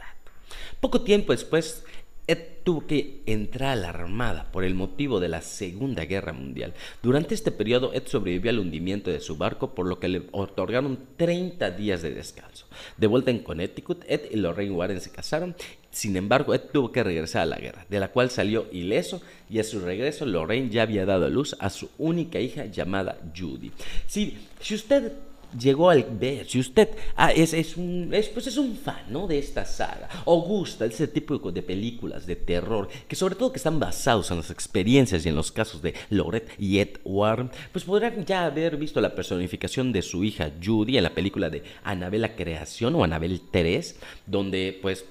Poco 0.80 1.02
tiempo 1.02 1.32
después, 1.32 1.84
Ed 2.32 2.64
tuvo 2.64 2.88
que 2.88 3.24
entrar 3.26 3.72
a 3.72 3.76
la 3.76 3.90
Armada 3.90 4.52
por 4.54 4.64
el 4.64 4.74
motivo 4.74 5.20
de 5.20 5.28
la 5.28 5.42
Segunda 5.42 6.06
Guerra 6.06 6.32
Mundial. 6.32 6.74
Durante 7.04 7.36
este 7.36 7.52
periodo, 7.52 7.94
Ed 7.94 8.04
sobrevivió 8.06 8.52
al 8.52 8.60
hundimiento 8.60 9.12
de 9.12 9.20
su 9.20 9.36
barco, 9.36 9.76
por 9.76 9.86
lo 9.86 10.00
que 10.00 10.08
le 10.08 10.24
otorgaron 10.32 10.98
30 11.18 11.72
días 11.72 12.02
de 12.02 12.14
descanso. 12.14 12.68
De 12.96 13.08
vuelta 13.08 13.32
en 13.32 13.40
Connecticut, 13.40 14.06
Ed 14.08 14.32
y 14.32 14.38
Lorraine 14.38 14.74
Warren 14.74 15.02
se 15.02 15.12
casaron. 15.12 15.56
Sin 15.90 16.16
embargo, 16.16 16.54
Ed 16.54 16.62
tuvo 16.72 16.94
que 16.94 17.04
regresar 17.04 17.42
a 17.42 17.48
la 17.48 17.58
guerra, 17.58 17.86
de 17.90 18.00
la 18.00 18.14
cual 18.14 18.30
salió 18.30 18.68
ileso, 18.72 19.22
y 19.50 19.60
a 19.60 19.66
su 19.66 19.82
regreso, 19.82 20.26
Lorraine 20.26 20.70
ya 20.70 20.84
había 20.84 21.06
dado 21.06 21.26
a 21.26 21.30
luz 21.30 21.58
a 21.60 21.70
su 21.70 21.90
única 21.98 22.40
hija 22.40 22.64
llamada 22.66 23.20
Judy. 23.38 23.74
Si, 24.08 24.38
si 24.62 24.76
usted 24.76 25.12
llegó 25.58 25.90
al 25.90 26.04
ver, 26.04 26.48
si 26.48 26.60
usted 26.60 26.90
ah, 27.16 27.32
es, 27.32 27.54
es, 27.54 27.78
un, 27.78 28.14
es, 28.14 28.30
pues 28.30 28.48
es 28.48 28.58
un 28.58 28.76
fan 28.76 29.06
¿no? 29.10 29.28
de 29.28 29.38
esta 29.38 29.66
saga 29.66 30.08
o 30.26 30.42
gusta 30.42 30.86
ese 30.86 31.08
tipo 31.08 31.38
de 31.52 31.62
películas 31.62 32.26
de 32.26 32.36
terror 32.36 32.88
que 33.08 33.16
sobre 33.16 33.36
todo 33.36 33.52
que 33.52 33.58
están 33.58 33.80
basados 33.80 34.32
en 34.32 34.38
las 34.38 34.52
experiencias 34.52 35.26
y 35.26 35.30
en 35.30 35.36
los 35.36 35.52
casos 35.52 35.82
de 35.82 35.94
Lorette 36.10 36.52
y 36.58 36.80
Ed 36.80 37.00
Warren, 37.04 37.52
pues 37.72 37.86
podrán 37.86 38.26
ya 38.26 38.46
haber 38.46 38.78
visto 38.78 39.02
la 39.02 39.16
personificación 39.16 39.92
de 39.92 40.02
su 40.02 40.24
hija 40.24 40.52
Judy 40.64 40.98
en 40.98 41.04
la 41.04 41.14
película 41.14 41.50
de 41.50 41.64
Anabel 41.84 42.22
Creación 42.36 42.96
o 42.96 43.04
Anabel 43.04 43.42
3, 43.52 43.96
donde 44.26 44.78
pues 44.82 45.06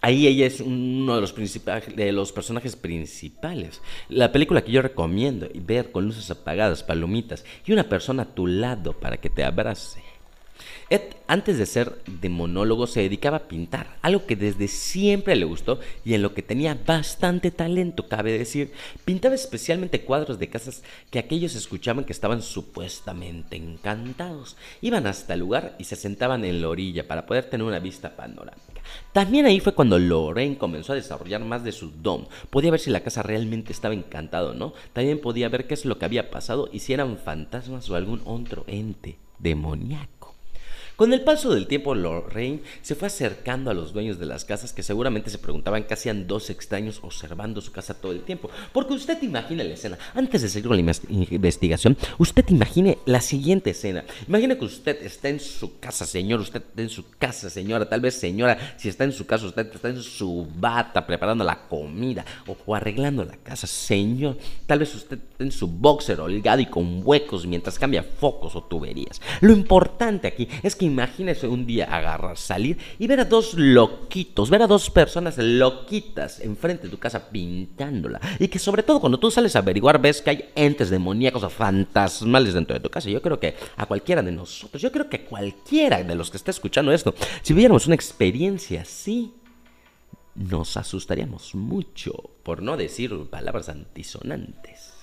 Ahí 0.00 0.28
ella 0.28 0.46
es 0.46 0.60
uno 0.60 1.16
de 1.16 1.20
los, 2.12 2.32
personajes 2.32 2.76
principales. 2.76 3.80
La 4.08 4.30
película 4.30 4.62
que 4.62 4.70
yo 4.70 4.80
recomiendo, 4.80 5.48
ver 5.54 5.90
con 5.90 6.04
luces 6.06 6.30
apagadas, 6.30 6.84
palomitas 6.84 7.44
y 7.66 7.72
una 7.72 7.88
persona 7.88 8.22
a 8.22 8.34
tu 8.34 8.46
lado 8.46 8.92
para 8.92 9.16
que 9.16 9.28
te 9.28 9.42
abrace. 9.42 10.00
Ed, 10.90 11.02
antes 11.26 11.58
de 11.58 11.66
ser 11.66 12.00
de 12.06 12.28
monólogo, 12.28 12.86
se 12.86 13.02
dedicaba 13.02 13.36
a 13.36 13.48
pintar, 13.48 13.98
algo 14.00 14.24
que 14.24 14.36
desde 14.36 14.68
siempre 14.68 15.36
le 15.36 15.44
gustó 15.44 15.80
y 16.04 16.14
en 16.14 16.22
lo 16.22 16.32
que 16.32 16.42
tenía 16.42 16.78
bastante 16.86 17.50
talento, 17.50 18.08
cabe 18.08 18.38
decir. 18.38 18.72
Pintaba 19.04 19.34
especialmente 19.34 20.02
cuadros 20.02 20.38
de 20.38 20.48
casas 20.48 20.82
que 21.10 21.18
aquellos 21.18 21.56
escuchaban 21.56 22.04
que 22.04 22.12
estaban 22.12 22.40
supuestamente 22.40 23.56
encantados. 23.56 24.56
Iban 24.80 25.06
hasta 25.06 25.34
el 25.34 25.40
lugar 25.40 25.74
y 25.78 25.84
se 25.84 25.96
sentaban 25.96 26.44
en 26.44 26.62
la 26.62 26.68
orilla 26.68 27.06
para 27.06 27.26
poder 27.26 27.50
tener 27.50 27.66
una 27.66 27.80
vista 27.80 28.16
panorámica. 28.16 28.67
También 29.12 29.46
ahí 29.46 29.60
fue 29.60 29.74
cuando 29.74 29.98
Lorraine 29.98 30.58
comenzó 30.58 30.92
a 30.92 30.96
desarrollar 30.96 31.44
más 31.44 31.64
de 31.64 31.72
su 31.72 31.90
don. 31.90 32.28
Podía 32.50 32.70
ver 32.70 32.80
si 32.80 32.90
la 32.90 33.00
casa 33.00 33.22
realmente 33.22 33.72
estaba 33.72 33.94
encantada 33.94 34.50
o 34.50 34.54
no. 34.54 34.72
También 34.92 35.20
podía 35.20 35.48
ver 35.48 35.66
qué 35.66 35.74
es 35.74 35.84
lo 35.84 35.98
que 35.98 36.04
había 36.04 36.30
pasado 36.30 36.68
y 36.72 36.80
si 36.80 36.92
eran 36.92 37.18
fantasmas 37.18 37.88
o 37.90 37.96
algún 37.96 38.22
otro 38.24 38.64
ente 38.66 39.18
demoníaco. 39.38 40.17
Con 40.98 41.12
el 41.12 41.20
paso 41.20 41.54
del 41.54 41.68
tiempo, 41.68 41.94
Lorraine 41.94 42.60
se 42.82 42.96
fue 42.96 43.06
acercando 43.06 43.70
a 43.70 43.74
los 43.74 43.92
dueños 43.92 44.18
de 44.18 44.26
las 44.26 44.44
casas 44.44 44.72
que 44.72 44.82
seguramente 44.82 45.30
se 45.30 45.38
preguntaban 45.38 45.84
qué 45.84 45.94
hacían 45.94 46.26
dos 46.26 46.50
extraños 46.50 46.98
observando 47.04 47.60
su 47.60 47.70
casa 47.70 47.94
todo 47.94 48.10
el 48.10 48.22
tiempo. 48.22 48.50
Porque 48.72 48.94
usted 48.94 49.22
imagina 49.22 49.62
la 49.62 49.74
escena, 49.74 49.96
antes 50.12 50.42
de 50.42 50.48
seguir 50.48 50.66
con 50.66 50.76
la 50.76 50.92
investigación, 51.30 51.96
usted 52.18 52.44
imagine 52.48 52.98
la 53.06 53.20
siguiente 53.20 53.70
escena. 53.70 54.04
Imagine 54.26 54.58
que 54.58 54.64
usted 54.64 55.00
está 55.04 55.28
en 55.28 55.38
su 55.38 55.78
casa, 55.78 56.04
señor, 56.04 56.40
usted 56.40 56.64
está 56.68 56.82
en 56.82 56.88
su 56.88 57.04
casa, 57.16 57.48
señora, 57.48 57.88
tal 57.88 58.00
vez 58.00 58.14
señora, 58.14 58.74
si 58.76 58.88
está 58.88 59.04
en 59.04 59.12
su 59.12 59.24
casa, 59.24 59.46
usted 59.46 59.72
está 59.72 59.90
en 59.90 60.02
su 60.02 60.48
bata 60.56 61.06
preparando 61.06 61.44
la 61.44 61.68
comida 61.68 62.24
o, 62.44 62.74
arreglando 62.74 63.24
la 63.24 63.36
casa, 63.36 63.68
señor. 63.68 64.36
Tal 64.66 64.80
vez 64.80 64.92
usted 64.96 65.20
está 65.30 65.44
en 65.44 65.52
su 65.52 65.68
boxer 65.68 66.18
holgado 66.20 66.60
y 66.60 66.66
con 66.66 67.02
huecos 67.04 67.46
mientras 67.46 67.78
cambia 67.78 68.02
focos 68.02 68.56
o 68.56 68.64
tuberías. 68.64 69.20
Lo 69.40 69.52
importante 69.52 70.26
aquí 70.26 70.48
es 70.64 70.74
que 70.74 70.87
imagínese 70.88 71.46
un 71.46 71.66
día 71.66 71.84
agarrar, 71.84 72.36
salir 72.36 72.78
y 72.98 73.06
ver 73.06 73.20
a 73.20 73.24
dos 73.24 73.54
loquitos, 73.54 74.50
ver 74.50 74.62
a 74.62 74.66
dos 74.66 74.90
personas 74.90 75.38
loquitas 75.38 76.40
enfrente 76.40 76.84
de 76.84 76.90
tu 76.90 76.98
casa 76.98 77.28
pintándola. 77.30 78.20
Y 78.38 78.48
que 78.48 78.58
sobre 78.58 78.82
todo 78.82 79.00
cuando 79.00 79.18
tú 79.18 79.30
sales 79.30 79.54
a 79.56 79.60
averiguar 79.60 80.00
ves 80.00 80.22
que 80.22 80.30
hay 80.30 80.44
entes 80.54 80.90
demoníacos 80.90 81.42
o 81.42 81.50
fantasmales 81.50 82.54
dentro 82.54 82.74
de 82.74 82.80
tu 82.80 82.90
casa. 82.90 83.08
Yo 83.10 83.22
creo 83.22 83.38
que 83.38 83.54
a 83.76 83.86
cualquiera 83.86 84.22
de 84.22 84.32
nosotros, 84.32 84.82
yo 84.82 84.90
creo 84.90 85.08
que 85.08 85.24
cualquiera 85.24 86.02
de 86.02 86.14
los 86.14 86.30
que 86.30 86.36
está 86.36 86.50
escuchando 86.50 86.92
esto, 86.92 87.14
si 87.42 87.54
viéramos 87.54 87.86
una 87.86 87.94
experiencia 87.94 88.82
así, 88.82 89.32
nos 90.34 90.76
asustaríamos 90.76 91.54
mucho, 91.54 92.12
por 92.42 92.62
no 92.62 92.76
decir 92.76 93.12
palabras 93.28 93.68
antisonantes. 93.68 94.97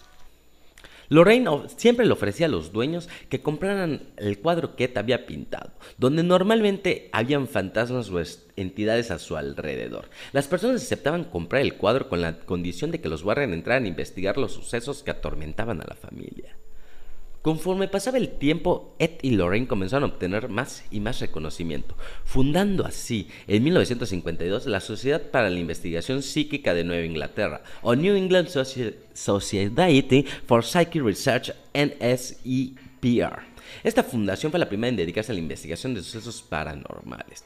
Lorraine 1.09 1.49
siempre 1.77 2.05
le 2.05 2.13
ofrecía 2.13 2.47
a 2.47 2.49
los 2.49 2.71
dueños 2.71 3.09
que 3.29 3.41
compraran 3.41 4.03
el 4.17 4.39
cuadro 4.39 4.75
que 4.75 4.85
Ed 4.85 4.97
había 4.97 5.25
pintado, 5.25 5.71
donde 5.97 6.23
normalmente 6.23 7.09
habían 7.11 7.47
fantasmas 7.47 8.09
o 8.09 8.21
entidades 8.55 9.11
a 9.11 9.19
su 9.19 9.37
alrededor. 9.37 10.09
Las 10.31 10.47
personas 10.47 10.81
aceptaban 10.81 11.25
comprar 11.25 11.61
el 11.61 11.75
cuadro 11.75 12.09
con 12.09 12.21
la 12.21 12.39
condición 12.39 12.91
de 12.91 13.01
que 13.01 13.09
los 13.09 13.23
Warren 13.23 13.53
entraran 13.53 13.85
a 13.85 13.89
investigar 13.89 14.37
los 14.37 14.53
sucesos 14.53 15.03
que 15.03 15.11
atormentaban 15.11 15.81
a 15.81 15.85
la 15.87 15.95
familia. 15.95 16.57
Conforme 17.45 17.87
pasaba 17.87 18.17
el 18.17 18.29
tiempo, 18.39 18.95
Ed 18.97 19.19
y 19.21 19.29
Lorraine 19.29 19.67
comenzaron 19.67 20.09
a 20.09 20.13
obtener 20.13 20.49
más 20.49 20.83
y 20.89 20.99
más 20.99 21.19
reconocimiento, 21.19 21.95
fundando 22.23 22.87
así, 22.87 23.27
en 23.45 23.63
1952, 23.63 24.65
la 24.65 24.79
Sociedad 24.79 25.21
para 25.29 25.51
la 25.51 25.59
Investigación 25.59 26.23
Psíquica 26.23 26.73
de 26.73 26.83
Nueva 26.83 27.05
Inglaterra, 27.05 27.61
o 27.83 27.95
New 27.95 28.15
England 28.15 28.47
Society 28.47 30.25
for 30.47 30.65
Psychic 30.65 31.03
Research, 31.03 31.51
NSEPR. 31.75 33.43
Esta 33.83 34.01
fundación 34.01 34.51
fue 34.51 34.59
la 34.59 34.67
primera 34.67 34.89
en 34.89 34.95
dedicarse 34.95 35.31
a 35.31 35.35
la 35.35 35.41
investigación 35.41 35.93
de 35.93 36.01
sucesos 36.01 36.41
paranormales. 36.41 37.43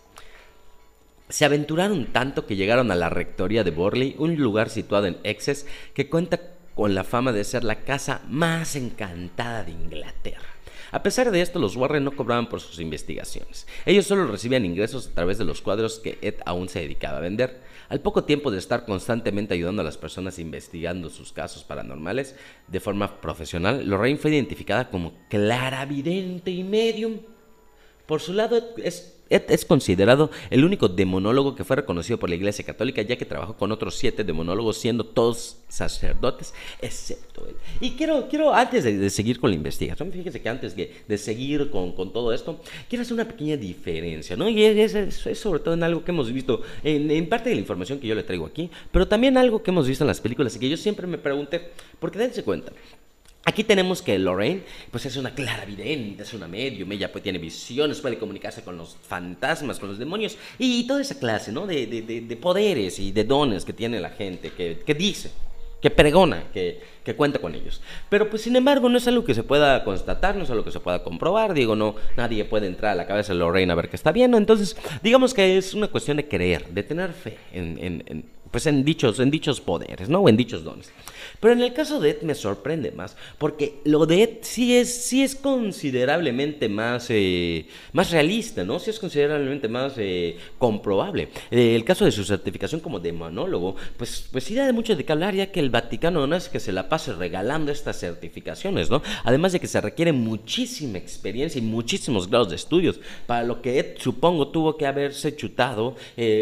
Se 1.27 1.43
aventuraron 1.43 2.05
tanto 2.05 2.45
que 2.45 2.55
llegaron 2.55 2.89
a 2.91 2.95
la 2.95 3.09
rectoría 3.09 3.65
de 3.65 3.71
Borley, 3.71 4.15
un 4.17 4.37
lugar 4.37 4.69
situado 4.69 5.07
en 5.07 5.17
Essex 5.23 5.65
que 5.93 6.07
cuenta 6.07 6.39
con 6.79 6.95
la 6.95 7.03
fama 7.03 7.33
de 7.33 7.43
ser 7.43 7.65
la 7.65 7.83
casa 7.83 8.21
más 8.29 8.77
encantada 8.77 9.65
de 9.65 9.71
Inglaterra. 9.71 10.47
A 10.93 11.03
pesar 11.03 11.29
de 11.29 11.41
esto, 11.41 11.59
los 11.59 11.75
Warren 11.75 12.05
no 12.05 12.15
cobraban 12.15 12.47
por 12.47 12.61
sus 12.61 12.79
investigaciones. 12.79 13.67
Ellos 13.85 14.05
solo 14.05 14.25
recibían 14.27 14.63
ingresos 14.63 15.07
a 15.07 15.13
través 15.13 15.37
de 15.37 15.43
los 15.43 15.61
cuadros 15.61 15.99
que 15.99 16.17
Ed 16.21 16.35
aún 16.45 16.69
se 16.69 16.79
dedicaba 16.79 17.17
a 17.17 17.19
vender. 17.19 17.59
Al 17.89 17.99
poco 17.99 18.23
tiempo 18.23 18.49
de 18.49 18.59
estar 18.59 18.85
constantemente 18.85 19.55
ayudando 19.55 19.81
a 19.81 19.85
las 19.85 19.97
personas 19.97 20.39
investigando 20.39 21.09
sus 21.09 21.33
casos 21.33 21.65
paranormales 21.65 22.37
de 22.69 22.79
forma 22.79 23.19
profesional, 23.19 23.85
Lorraine 23.85 24.17
fue 24.17 24.31
identificada 24.31 24.89
como 24.89 25.11
claravidente 25.27 26.49
y 26.49 26.63
medium. 26.63 27.17
Por 28.05 28.21
su 28.21 28.31
lado, 28.31 28.73
es 28.77 29.18
Es 29.29 29.65
considerado 29.65 30.31
el 30.49 30.65
único 30.65 30.87
demonólogo 30.87 31.55
que 31.55 31.63
fue 31.63 31.75
reconocido 31.75 32.17
por 32.17 32.29
la 32.29 32.35
Iglesia 32.35 32.65
Católica, 32.65 33.01
ya 33.01 33.15
que 33.15 33.25
trabajó 33.25 33.55
con 33.55 33.71
otros 33.71 33.95
siete 33.95 34.23
demonólogos, 34.23 34.77
siendo 34.77 35.03
todos 35.03 35.57
sacerdotes, 35.67 36.53
excepto 36.81 37.47
él. 37.47 37.55
Y 37.79 37.91
quiero, 37.91 38.27
quiero 38.27 38.53
antes 38.53 38.83
de, 38.83 39.09
seguir 39.09 39.39
con 39.39 39.51
la 39.51 39.55
investigación, 39.55 40.11
fíjese 40.11 40.41
que 40.41 40.49
antes 40.49 40.75
de, 40.75 41.17
seguir 41.17 41.69
con, 41.69 41.93
todo 42.11 42.33
esto, 42.33 42.59
quiero 42.89 43.03
hacer 43.03 43.13
una 43.13 43.27
pequeña 43.27 43.55
diferencia, 43.55 44.35
¿no? 44.35 44.49
Y 44.49 44.63
es, 44.63 45.15
sobre 45.37 45.59
todo 45.59 45.73
en 45.75 45.83
algo 45.83 46.03
que 46.03 46.11
hemos 46.11 46.31
visto, 46.31 46.61
en, 46.83 47.11
en, 47.11 47.29
parte 47.29 47.49
de 47.49 47.55
la 47.55 47.61
información 47.61 47.99
que 47.99 48.07
yo 48.07 48.15
le 48.15 48.23
traigo 48.23 48.45
aquí, 48.45 48.69
pero 48.91 49.07
también 49.07 49.37
algo 49.37 49.61
que 49.61 49.71
hemos 49.71 49.87
visto 49.87 50.03
en 50.03 50.07
las 50.07 50.21
películas 50.21 50.55
y 50.55 50.59
que 50.59 50.69
yo 50.69 50.77
siempre 50.77 51.05
me 51.05 51.17
pregunté, 51.17 51.69
porque 51.99 52.17
dense 52.17 52.43
cuenta, 52.43 52.71
Aquí 53.49 53.63
tenemos 53.63 54.03
que 54.03 54.19
Lorraine, 54.19 54.61
pues 54.91 55.07
es 55.07 55.17
una 55.17 55.33
clara 55.33 55.65
vidente, 55.65 56.21
es 56.21 56.35
una 56.35 56.47
medium, 56.47 56.91
ella 56.91 57.11
pues, 57.11 57.23
tiene 57.23 57.39
visiones, 57.39 57.99
puede 57.99 58.19
comunicarse 58.19 58.61
con 58.61 58.77
los 58.77 58.95
fantasmas, 59.01 59.79
con 59.79 59.89
los 59.89 59.97
demonios 59.97 60.37
y, 60.59 60.85
toda 60.85 61.01
esa 61.01 61.17
clase, 61.17 61.51
¿no? 61.51 61.65
De, 61.65 61.87
de, 61.87 62.37
poderes 62.37 62.99
y 62.99 63.11
de 63.11 63.23
dones 63.23 63.65
que 63.65 63.73
tiene 63.73 63.99
la 63.99 64.11
gente, 64.11 64.51
que, 64.51 64.83
que 64.85 64.93
dice, 64.93 65.31
que 65.81 65.89
pregona, 65.89 66.43
que, 66.53 66.79
que, 67.03 67.15
cuenta 67.15 67.39
con 67.39 67.55
ellos. 67.55 67.81
Pero 68.07 68.29
pues 68.29 68.43
sin 68.43 68.55
embargo 68.55 68.87
no 68.87 68.99
es 68.99 69.07
algo 69.07 69.25
que 69.25 69.33
se 69.33 69.41
pueda 69.41 69.83
constatar, 69.83 70.35
no 70.35 70.43
es 70.43 70.51
algo 70.51 70.63
que 70.63 70.71
se 70.71 70.79
pueda 70.79 71.03
comprobar, 71.03 71.55
digo, 71.55 71.75
no, 71.75 71.95
nadie 72.17 72.45
puede 72.45 72.67
entrar 72.67 72.91
a 72.91 72.95
la 72.95 73.07
cabeza 73.07 73.33
de 73.33 73.39
Lorraine 73.39 73.71
a 73.71 73.75
ver 73.75 73.89
que 73.89 73.95
está 73.95 74.11
bien, 74.11 74.35
Entonces, 74.35 74.77
digamos 75.01 75.33
que 75.33 75.57
es 75.57 75.73
una 75.73 75.87
cuestión 75.87 76.17
de 76.17 76.27
creer, 76.27 76.67
de 76.67 76.83
tener 76.83 77.13
fe 77.13 77.39
en, 77.51 77.79
en 78.05 78.25
pues 78.51 78.65
en 78.65 78.83
dichos, 78.83 79.19
en 79.19 79.31
dichos 79.31 79.61
poderes, 79.61 80.09
¿no? 80.09 80.19
O 80.19 80.29
en 80.29 80.37
dichos 80.37 80.63
dones. 80.63 80.91
Pero 81.39 81.53
en 81.53 81.61
el 81.61 81.73
caso 81.73 81.99
de 81.99 82.11
Ed 82.11 82.21
me 82.23 82.35
sorprende 82.35 82.91
más, 82.91 83.15
porque 83.37 83.79
lo 83.85 84.05
de 84.05 84.23
Ed 84.23 84.29
sí 84.41 84.75
es, 84.75 84.93
sí 84.93 85.23
es 85.23 85.35
considerablemente 85.35 86.67
más, 86.67 87.07
eh, 87.09 87.65
más 87.93 88.11
realista, 88.11 88.63
¿no? 88.65 88.79
Sí 88.79 88.89
es 88.89 88.99
considerablemente 88.99 89.67
más 89.69 89.93
eh, 89.97 90.37
comprobable. 90.57 91.29
Eh, 91.51 91.75
el 91.75 91.85
caso 91.85 92.03
de 92.03 92.11
su 92.11 92.25
certificación 92.25 92.81
como 92.81 92.99
demonólogo, 92.99 93.75
pues, 93.95 94.27
pues 94.31 94.43
sí 94.43 94.55
da 94.55 94.65
de 94.65 94.73
mucho 94.73 94.95
de 94.95 95.05
qué 95.05 95.11
hablar, 95.13 95.33
ya 95.33 95.51
que 95.51 95.61
el 95.61 95.69
Vaticano 95.69 96.27
no 96.27 96.35
es 96.35 96.49
que 96.49 96.59
se 96.59 96.73
la 96.73 96.89
pase 96.89 97.13
regalando 97.13 97.71
estas 97.71 97.99
certificaciones, 97.99 98.89
¿no? 98.89 99.01
Además 99.23 99.53
de 99.53 99.59
que 99.59 99.67
se 99.67 99.79
requiere 99.79 100.11
muchísima 100.11 100.97
experiencia 100.97 101.59
y 101.59 101.63
muchísimos 101.63 102.29
grados 102.29 102.49
de 102.49 102.55
estudios, 102.55 102.99
para 103.27 103.43
lo 103.43 103.61
que 103.61 103.79
Ed, 103.79 103.97
supongo, 103.97 104.49
tuvo 104.49 104.75
que 104.75 104.87
haberse 104.87 105.35
chutado, 105.35 105.95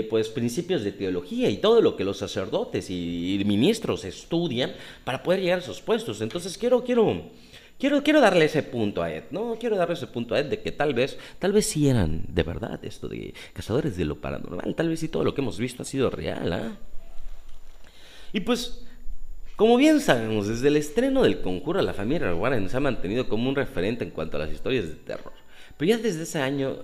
pues, 0.09 0.29
principios 0.29 0.83
de 0.83 0.91
teología 0.91 1.49
y 1.49 1.57
todo 1.57 1.81
lo 1.81 1.96
que 1.97 2.05
los 2.05 2.17
sacerdotes 2.17 2.89
y 2.89 3.43
ministros 3.45 4.05
estudian 4.05 4.73
para 5.03 5.23
poder 5.23 5.41
llegar 5.41 5.59
a 5.59 5.61
esos 5.61 5.81
puestos. 5.81 6.21
Entonces 6.21 6.57
quiero, 6.57 6.83
quiero, 6.83 7.23
quiero, 7.77 8.03
quiero 8.03 8.21
darle 8.21 8.45
ese 8.45 8.63
punto 8.63 9.03
a 9.03 9.11
Ed, 9.11 9.25
¿no? 9.31 9.57
Quiero 9.59 9.75
darle 9.75 9.95
ese 9.95 10.07
punto 10.07 10.35
a 10.35 10.39
Ed 10.39 10.45
de 10.45 10.61
que 10.61 10.71
tal 10.71 10.93
vez, 10.93 11.17
tal 11.39 11.51
vez 11.51 11.65
sí 11.65 11.89
eran 11.89 12.23
de 12.27 12.43
verdad 12.43 12.79
esto 12.83 13.07
de 13.07 13.33
cazadores 13.53 13.97
de 13.97 14.05
lo 14.05 14.21
paranormal, 14.21 14.75
tal 14.75 14.89
vez 14.89 14.99
sí 14.99 15.09
todo 15.09 15.23
lo 15.23 15.33
que 15.33 15.41
hemos 15.41 15.57
visto 15.57 15.83
ha 15.83 15.85
sido 15.85 16.09
real, 16.09 16.53
¿ah? 16.53 16.77
Y 18.33 18.41
pues, 18.41 18.85
como 19.55 19.77
bien 19.77 20.01
sabemos, 20.01 20.47
desde 20.47 20.67
el 20.67 20.77
estreno 20.77 21.23
del 21.23 21.41
Conjuro, 21.41 21.81
la 21.81 21.93
familia 21.93 22.33
Warren 22.35 22.69
se 22.69 22.77
ha 22.77 22.81
mantenido 22.81 23.27
como 23.27 23.49
un 23.49 23.55
referente 23.55 24.03
en 24.03 24.11
cuanto 24.11 24.37
a 24.37 24.41
las 24.41 24.51
historias 24.51 24.87
de 24.87 24.95
terror. 24.95 25.33
Pero 25.77 25.89
ya 25.89 25.97
desde 25.97 26.23
ese 26.23 26.39
año 26.39 26.77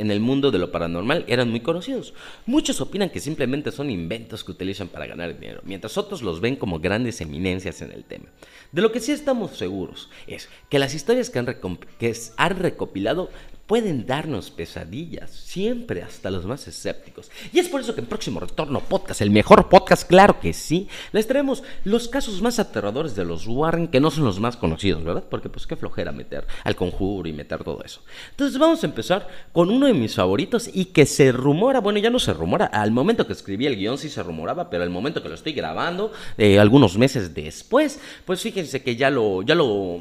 en 0.00 0.10
el 0.10 0.18
mundo 0.18 0.50
de 0.50 0.58
lo 0.58 0.72
paranormal 0.72 1.24
eran 1.28 1.50
muy 1.50 1.60
conocidos. 1.60 2.14
Muchos 2.46 2.80
opinan 2.80 3.10
que 3.10 3.20
simplemente 3.20 3.70
son 3.70 3.90
inventos 3.90 4.42
que 4.42 4.52
utilizan 4.52 4.88
para 4.88 5.06
ganar 5.06 5.38
dinero, 5.38 5.60
mientras 5.64 5.98
otros 5.98 6.22
los 6.22 6.40
ven 6.40 6.56
como 6.56 6.80
grandes 6.80 7.20
eminencias 7.20 7.82
en 7.82 7.92
el 7.92 8.04
tema. 8.04 8.24
De 8.72 8.80
lo 8.80 8.92
que 8.92 9.00
sí 9.00 9.12
estamos 9.12 9.58
seguros 9.58 10.08
es 10.26 10.48
que 10.70 10.78
las 10.78 10.94
historias 10.94 11.28
que 11.28 11.38
han, 11.38 11.58
que 11.98 12.16
han 12.36 12.58
recopilado 12.58 13.30
pueden 13.70 14.04
darnos 14.04 14.50
pesadillas, 14.50 15.30
siempre 15.30 16.02
hasta 16.02 16.28
los 16.28 16.44
más 16.44 16.66
escépticos. 16.66 17.30
Y 17.52 17.60
es 17.60 17.68
por 17.68 17.80
eso 17.80 17.94
que 17.94 18.00
en 18.00 18.08
próximo 18.08 18.40
retorno 18.40 18.80
podcast, 18.80 19.20
el 19.20 19.30
mejor 19.30 19.68
podcast, 19.68 20.08
claro 20.08 20.40
que 20.40 20.52
sí, 20.52 20.88
les 21.12 21.28
traemos 21.28 21.62
los 21.84 22.08
casos 22.08 22.42
más 22.42 22.58
aterradores 22.58 23.14
de 23.14 23.24
los 23.24 23.46
Warren, 23.46 23.86
que 23.86 24.00
no 24.00 24.10
son 24.10 24.24
los 24.24 24.40
más 24.40 24.56
conocidos, 24.56 25.04
¿verdad? 25.04 25.22
Porque 25.30 25.48
pues 25.48 25.68
qué 25.68 25.76
flojera 25.76 26.10
meter 26.10 26.48
al 26.64 26.74
conjuro 26.74 27.28
y 27.28 27.32
meter 27.32 27.62
todo 27.62 27.84
eso. 27.84 28.02
Entonces 28.30 28.58
vamos 28.58 28.82
a 28.82 28.86
empezar 28.86 29.28
con 29.52 29.70
uno 29.70 29.86
de 29.86 29.94
mis 29.94 30.16
favoritos 30.16 30.68
y 30.74 30.86
que 30.86 31.06
se 31.06 31.30
rumora, 31.30 31.78
bueno, 31.78 32.00
ya 32.00 32.10
no 32.10 32.18
se 32.18 32.32
rumora, 32.32 32.66
al 32.66 32.90
momento 32.90 33.24
que 33.28 33.34
escribí 33.34 33.66
el 33.66 33.76
guion 33.76 33.98
sí 33.98 34.08
se 34.08 34.24
rumoraba, 34.24 34.68
pero 34.68 34.82
al 34.82 34.90
momento 34.90 35.22
que 35.22 35.28
lo 35.28 35.36
estoy 35.36 35.52
grabando, 35.52 36.10
eh, 36.38 36.58
algunos 36.58 36.98
meses 36.98 37.34
después, 37.34 38.00
pues 38.24 38.42
fíjense 38.42 38.82
que 38.82 38.96
ya 38.96 39.10
lo, 39.10 39.42
ya 39.42 39.54
lo, 39.54 40.00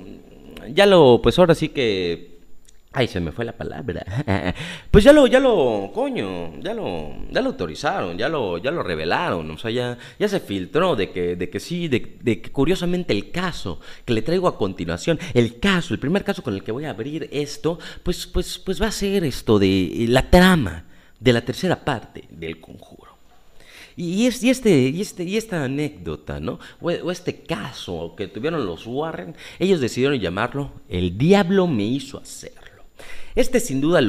ya 0.74 0.88
lo, 0.88 1.20
pues 1.22 1.38
ahora 1.38 1.54
sí 1.54 1.70
que 1.70 2.39
Ay, 2.92 3.08
se 3.08 3.20
me 3.20 3.32
fue 3.32 3.46
la 3.46 3.52
palabra. 3.52 4.04
pues 4.92 5.04
ya 5.04 5.14
lo, 5.14 5.28
ya 5.28 5.40
lo, 5.40 5.92
coño, 5.94 6.60
ya 6.60 6.74
lo, 6.74 7.14
ya 7.30 7.42
lo 7.42 7.50
autorizaron, 7.50 8.18
ya 8.18 8.28
lo, 8.30 8.58
ya 8.58 8.72
lo 8.72 8.82
revelaron, 8.82 9.52
o 9.52 9.58
sea, 9.60 9.70
ya, 9.70 9.98
ya 10.18 10.28
se 10.28 10.40
filtró 10.40 10.96
de 10.96 11.12
que, 11.12 11.36
de 11.36 11.50
que 11.52 11.60
sí, 11.60 11.88
de, 11.88 12.02
que 12.42 12.52
curiosamente 12.52 13.14
el 13.14 13.30
caso 13.30 13.80
que 14.06 14.14
le 14.14 14.24
traigo 14.24 14.48
a 14.48 14.58
continuación, 14.58 15.20
el 15.36 15.60
caso, 15.60 15.94
el 15.94 16.00
primer 16.00 16.24
caso 16.24 16.42
con 16.42 16.56
el 16.56 16.64
que 16.64 16.72
voy 16.72 16.86
a 16.86 16.90
abrir 16.90 17.30
esto, 17.32 17.78
pues, 18.02 18.26
pues, 18.26 18.58
pues 18.58 18.82
va 18.82 18.88
a 18.88 18.92
ser 18.92 19.24
esto 19.24 19.60
de 19.60 20.06
la 20.10 20.30
trama 20.32 20.86
de 21.20 21.34
la 21.34 21.42
tercera 21.42 21.86
parte 21.86 22.24
del 22.32 22.60
conjuro. 22.60 23.10
Y, 23.96 24.28
es, 24.28 24.42
y, 24.42 24.50
este, 24.50 24.88
y, 24.88 25.02
este, 25.02 25.26
y 25.26 25.36
esta 25.36 25.66
anécdota, 25.66 26.40
¿no? 26.40 26.58
O, 26.80 27.12
este 27.12 27.42
caso 27.42 28.16
que 28.16 28.28
tuvieron 28.28 28.66
los 28.66 28.88
Warren, 28.88 29.36
ellos 29.60 29.82
decidieron 29.82 30.18
llamarlo 30.18 30.72
El 30.88 31.18
diablo 31.18 31.68
me 31.68 31.84
hizo 31.84 32.18
hacer. 32.18 32.54
Este 33.40 33.62
sin 33.62 33.80
duda, 33.80 34.02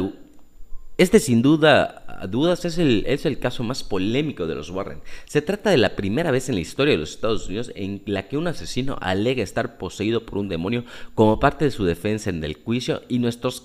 este 0.98 1.20
sin 1.20 1.40
duda 1.40 2.26
dudas 2.28 2.64
es 2.64 2.78
el, 2.78 3.04
es 3.06 3.24
el 3.24 3.38
caso 3.38 3.62
más 3.62 3.84
polémico 3.84 4.48
de 4.48 4.56
los 4.56 4.70
Warren. 4.70 5.02
Se 5.24 5.40
trata 5.40 5.70
de 5.70 5.76
la 5.76 5.94
primera 5.94 6.32
vez 6.32 6.48
en 6.48 6.56
la 6.56 6.62
historia 6.62 6.94
de 6.94 6.98
los 6.98 7.12
Estados 7.12 7.46
Unidos 7.46 7.70
en 7.76 8.02
la 8.06 8.26
que 8.26 8.36
un 8.36 8.48
asesino 8.48 8.98
alega 9.00 9.44
estar 9.44 9.78
poseído 9.78 10.26
por 10.26 10.38
un 10.38 10.48
demonio 10.48 10.84
como 11.14 11.38
parte 11.38 11.64
de 11.64 11.70
su 11.70 11.84
defensa 11.84 12.28
en 12.28 12.42
el 12.42 12.54
juicio 12.54 13.02
y 13.08 13.20
nuestros 13.20 13.62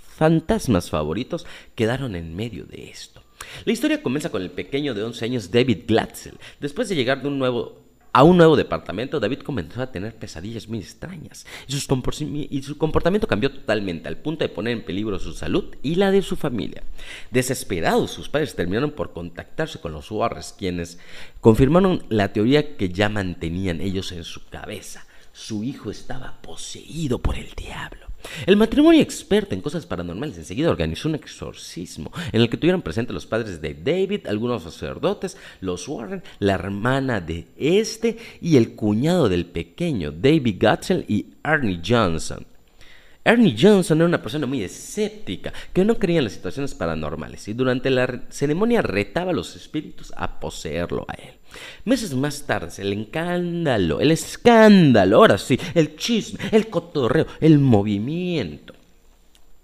fantasmas 0.00 0.90
favoritos 0.90 1.46
quedaron 1.76 2.16
en 2.16 2.34
medio 2.34 2.64
de 2.64 2.90
esto. 2.90 3.22
La 3.64 3.72
historia 3.72 4.02
comienza 4.02 4.30
con 4.30 4.42
el 4.42 4.50
pequeño 4.50 4.92
de 4.92 5.04
11 5.04 5.24
años 5.24 5.52
David 5.52 5.84
Glatzel, 5.86 6.34
después 6.58 6.88
de 6.88 6.96
llegar 6.96 7.22
de 7.22 7.28
un 7.28 7.38
nuevo 7.38 7.87
a 8.12 8.22
un 8.22 8.36
nuevo 8.36 8.56
departamento, 8.56 9.20
David 9.20 9.40
comenzó 9.40 9.82
a 9.82 9.92
tener 9.92 10.14
pesadillas 10.14 10.68
muy 10.68 10.78
extrañas 10.78 11.46
y, 11.66 12.62
su 12.62 12.78
comportamiento 12.78 13.26
cambió 13.26 13.52
totalmente 13.52 14.08
al 14.08 14.16
punto 14.16 14.44
de 14.44 14.48
poner 14.48 14.72
en 14.72 14.84
peligro 14.84 15.18
su 15.18 15.32
salud 15.34 15.76
y 15.82 15.96
la 15.96 16.10
de 16.10 16.22
su 16.22 16.36
familia. 16.36 16.82
Desesperados, 17.30 18.10
sus 18.10 18.28
padres 18.28 18.54
terminaron 18.54 18.92
por 18.92 19.12
contactarse 19.12 19.80
con 19.80 19.92
los 19.92 20.10
Warres, 20.10 20.54
quienes 20.56 20.98
confirmaron 21.40 22.04
la 22.08 22.32
teoría 22.32 22.76
que 22.76 22.88
ya 22.88 23.08
mantenían 23.08 23.80
ellos 23.80 24.12
en 24.12 24.24
su 24.24 24.46
cabeza. 24.48 25.06
Su 25.32 25.62
hijo 25.62 25.90
estaba 25.90 26.40
poseído 26.42 27.18
por 27.20 27.36
el 27.36 27.50
diablo. 27.54 28.07
El 28.46 28.56
matrimonio 28.56 29.00
experto 29.00 29.54
en 29.54 29.60
cosas 29.60 29.86
paranormales 29.86 30.38
enseguida 30.38 30.70
organizó 30.70 31.08
un 31.08 31.14
exorcismo 31.14 32.10
en 32.32 32.40
el 32.40 32.50
que 32.50 32.56
tuvieron 32.56 32.82
presentes 32.82 33.14
los 33.14 33.26
padres 33.26 33.60
de 33.60 33.74
David, 33.74 34.26
algunos 34.26 34.62
sacerdotes, 34.62 35.36
los 35.60 35.86
Warren, 35.88 36.22
la 36.38 36.54
hermana 36.54 37.20
de 37.20 37.46
este 37.56 38.18
y 38.40 38.56
el 38.56 38.74
cuñado 38.74 39.28
del 39.28 39.46
pequeño, 39.46 40.12
David 40.12 40.56
Gutzel 40.60 41.04
y 41.08 41.26
Ernie 41.44 41.80
Johnson. 41.86 42.46
Ernie 43.24 43.56
Johnson 43.58 43.98
era 43.98 44.06
una 44.06 44.22
persona 44.22 44.46
muy 44.46 44.62
escéptica, 44.62 45.52
que 45.72 45.84
no 45.84 45.98
creía 45.98 46.18
en 46.18 46.24
las 46.24 46.32
situaciones 46.32 46.74
paranormales 46.74 47.46
y 47.48 47.52
durante 47.52 47.90
la 47.90 48.22
ceremonia 48.30 48.80
retaba 48.80 49.32
a 49.32 49.34
los 49.34 49.54
espíritus 49.54 50.12
a 50.16 50.40
poseerlo 50.40 51.04
a 51.08 51.14
él. 51.14 51.34
Meses 51.84 52.14
más 52.14 52.42
tarde, 52.46 52.70
el 52.78 52.92
escándalo, 52.92 54.00
el 54.00 54.12
escándalo, 54.12 55.16
ahora 55.16 55.38
sí, 55.38 55.58
el 55.74 55.96
chisme, 55.96 56.40
el 56.52 56.68
cotorreo, 56.68 57.26
el 57.40 57.58
movimiento. 57.58 58.74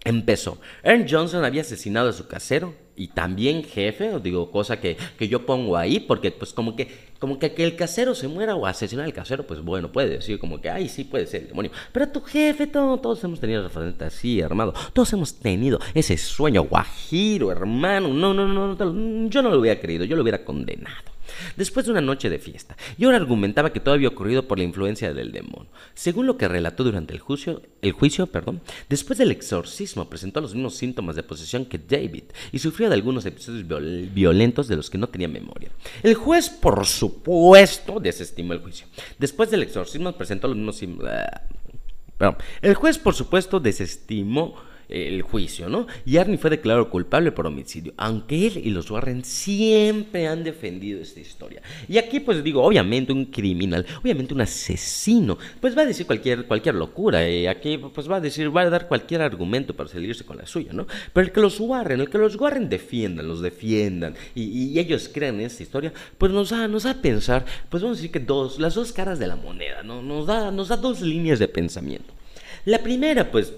Empezó. 0.05 0.59
Ern 0.83 1.07
Johnson 1.09 1.45
había 1.45 1.62
asesinado 1.62 2.11
a 2.11 2.12
su 2.12 2.27
casero 2.27 2.75
y 2.97 3.09
también 3.09 3.64
jefe, 3.64 4.21
digo, 4.23 4.51
cosa 4.51 4.79
que, 4.79 4.99
que, 5.19 5.29
yo 5.29 5.47
pongo 5.47 5.77
ahí, 5.79 5.99
porque 5.99 6.31
pues 6.31 6.53
como 6.53 6.77
que, 6.77 6.88
como 7.25 7.39
que, 7.39 7.55
el 7.57 7.75
casero 7.75 8.15
se 8.15 8.29
muera 8.29 8.55
o 8.55 8.67
asesinar 8.67 9.07
al 9.07 9.15
casero, 9.15 9.47
pues 9.47 9.63
bueno, 9.63 9.91
puede 9.91 10.11
decir 10.11 10.39
como 10.39 10.61
que, 10.61 10.69
ay, 10.69 10.91
sí, 10.91 11.05
puede 11.05 11.27
ser 11.27 11.41
el 11.41 11.49
demonio. 11.49 11.71
Pero 11.91 12.07
tu 12.11 12.21
jefe, 12.21 12.67
todo, 12.67 12.99
todos 12.99 13.25
hemos 13.25 13.41
tenido 13.41 13.63
referente 13.63 14.05
así, 14.05 14.41
hermano. 14.41 14.75
Todos 14.93 15.11
hemos 15.15 15.35
tenido 15.37 15.79
ese 15.95 16.19
sueño 16.19 16.65
guajiro, 16.65 17.51
hermano. 17.51 18.09
No, 18.09 18.35
no, 18.35 18.47
no, 18.47 18.75
no, 18.75 19.31
yo 19.31 19.41
no 19.41 19.49
lo 19.49 19.59
hubiera 19.59 19.81
creído, 19.81 20.05
yo 20.05 20.17
lo 20.17 20.23
hubiera 20.23 20.45
condenado 20.45 21.13
después 21.57 21.87
de 21.87 21.92
una 21.92 22.01
noche 22.01 22.31
de 22.31 22.38
fiesta, 22.38 22.77
y 22.99 23.05
ahora 23.05 23.16
argumentaba 23.16 23.73
que 23.73 23.81
todo 23.81 23.94
había 23.94 24.09
ocurrido 24.09 24.47
por 24.47 24.59
la 24.59 24.64
influencia 24.64 25.12
del 25.14 25.33
demonio. 25.33 25.68
Según 25.94 26.27
lo 26.27 26.37
que 26.37 26.49
relató 26.49 26.85
durante 26.85 27.12
el 27.12 27.20
juicio, 27.20 27.62
el 27.83 27.92
juicio 27.92 28.27
perdón, 28.27 28.61
después 28.88 29.18
del 29.18 29.31
exorcismo 29.31 30.09
presentó 30.09 30.40
los 30.40 30.55
mismos 30.55 30.77
síntomas 30.77 31.16
de 31.16 31.23
posesión 31.23 31.66
que 31.66 31.79
David 31.79 32.25
y 32.53 32.59
sufrió 32.59 32.88
de 32.88 32.94
algunos 32.94 33.27
episodios 33.27 33.66
violentos 34.12 34.68
de 34.68 34.77
los 34.77 34.90
que 34.90 34.99
no 34.99 35.09
tenía 35.09 35.29
memoria. 35.29 35.70
El 36.03 36.14
juez, 36.14 36.49
por 36.49 36.87
supuesto, 36.87 38.01
desestimó 38.01 38.53
el 38.53 38.61
juicio. 38.61 38.87
Después 39.18 39.51
del 39.51 39.62
exorcismo 39.62 40.12
presentó 40.12 40.49
los 40.49 40.57
mismos... 40.57 41.07
Perdón. 42.16 42.37
El 42.62 42.75
juez, 42.75 42.99
por 42.99 43.14
supuesto, 43.14 43.59
desestimó 43.59 44.55
el 44.95 45.23
juicio, 45.23 45.69
¿no? 45.69 45.87
Y 46.07 46.19
Arnie 46.19 46.39
fue 46.39 46.51
declarado 46.51 46.89
culpable 46.89 47.33
por 47.33 47.47
homicidio, 47.47 47.93
aunque 47.97 48.47
él 48.47 48.61
y 48.65 48.71
los 48.71 48.91
Warren 48.91 49.25
siempre 49.25 50.29
han 50.29 50.45
defendido 50.45 51.01
esta 51.01 51.21
historia. 51.21 51.63
Y 51.89 51.99
aquí 51.99 52.21
pues 52.21 52.45
digo, 52.45 52.63
obviamente 52.63 53.13
un 53.13 53.27
criminal, 53.27 53.85
obviamente 54.01 54.35
un 54.35 54.41
asesino, 54.41 55.37
pues 55.61 55.77
va 55.77 55.83
a 55.83 55.87
decir 55.87 56.07
cualquier, 56.07 56.47
cualquier 56.47 56.77
locura, 56.77 57.29
y 57.29 57.47
aquí 57.47 57.79
pues 57.79 58.09
va 58.09 58.17
a 58.17 58.21
decir, 58.21 58.55
va 58.57 58.63
a 58.63 58.71
dar 58.71 58.87
cualquier 58.87 59.23
argumento 59.23 59.75
para 59.75 59.89
salirse 59.89 60.25
con 60.25 60.37
la 60.37 60.47
suya, 60.47 60.73
¿no? 60.73 60.87
Pero 61.13 61.27
el 61.27 61.33
que 61.33 61.41
los 61.41 61.59
Warren, 61.59 62.01
el 62.01 62.09
que 62.09 62.19
los 62.19 62.37
Warren 62.37 62.69
defiendan, 62.69 63.27
los 63.27 63.43
defiendan, 63.43 64.15
y, 64.35 64.79
ellos 64.79 65.11
crean 65.13 65.37
en 65.37 65.47
esta 65.47 65.63
historia, 65.63 65.93
pues 66.19 66.33
nos 66.33 66.51
da, 66.51 66.69
nos 66.69 66.83
da 66.85 66.91
a 66.91 67.03
pensar, 67.03 67.45
pues 67.69 67.83
vamos 67.83 67.99
a 67.99 68.01
decir 68.01 68.13
que 68.13 68.21
dos, 68.21 68.59
las 68.59 68.75
dos 68.75 68.93
caras 68.93 69.19
de 69.19 69.27
la 69.27 69.37
moneda, 69.37 69.83
¿no? 69.83 70.03
Nos 70.03 70.27
da, 70.27 70.51
nos 70.51 70.69
da 70.69 70.77
dos 70.77 71.01
líneas 71.01 71.39
de 71.39 71.49
pensamiento. 71.49 72.13
La 72.65 72.83
primera, 72.83 73.31
pues 73.31 73.53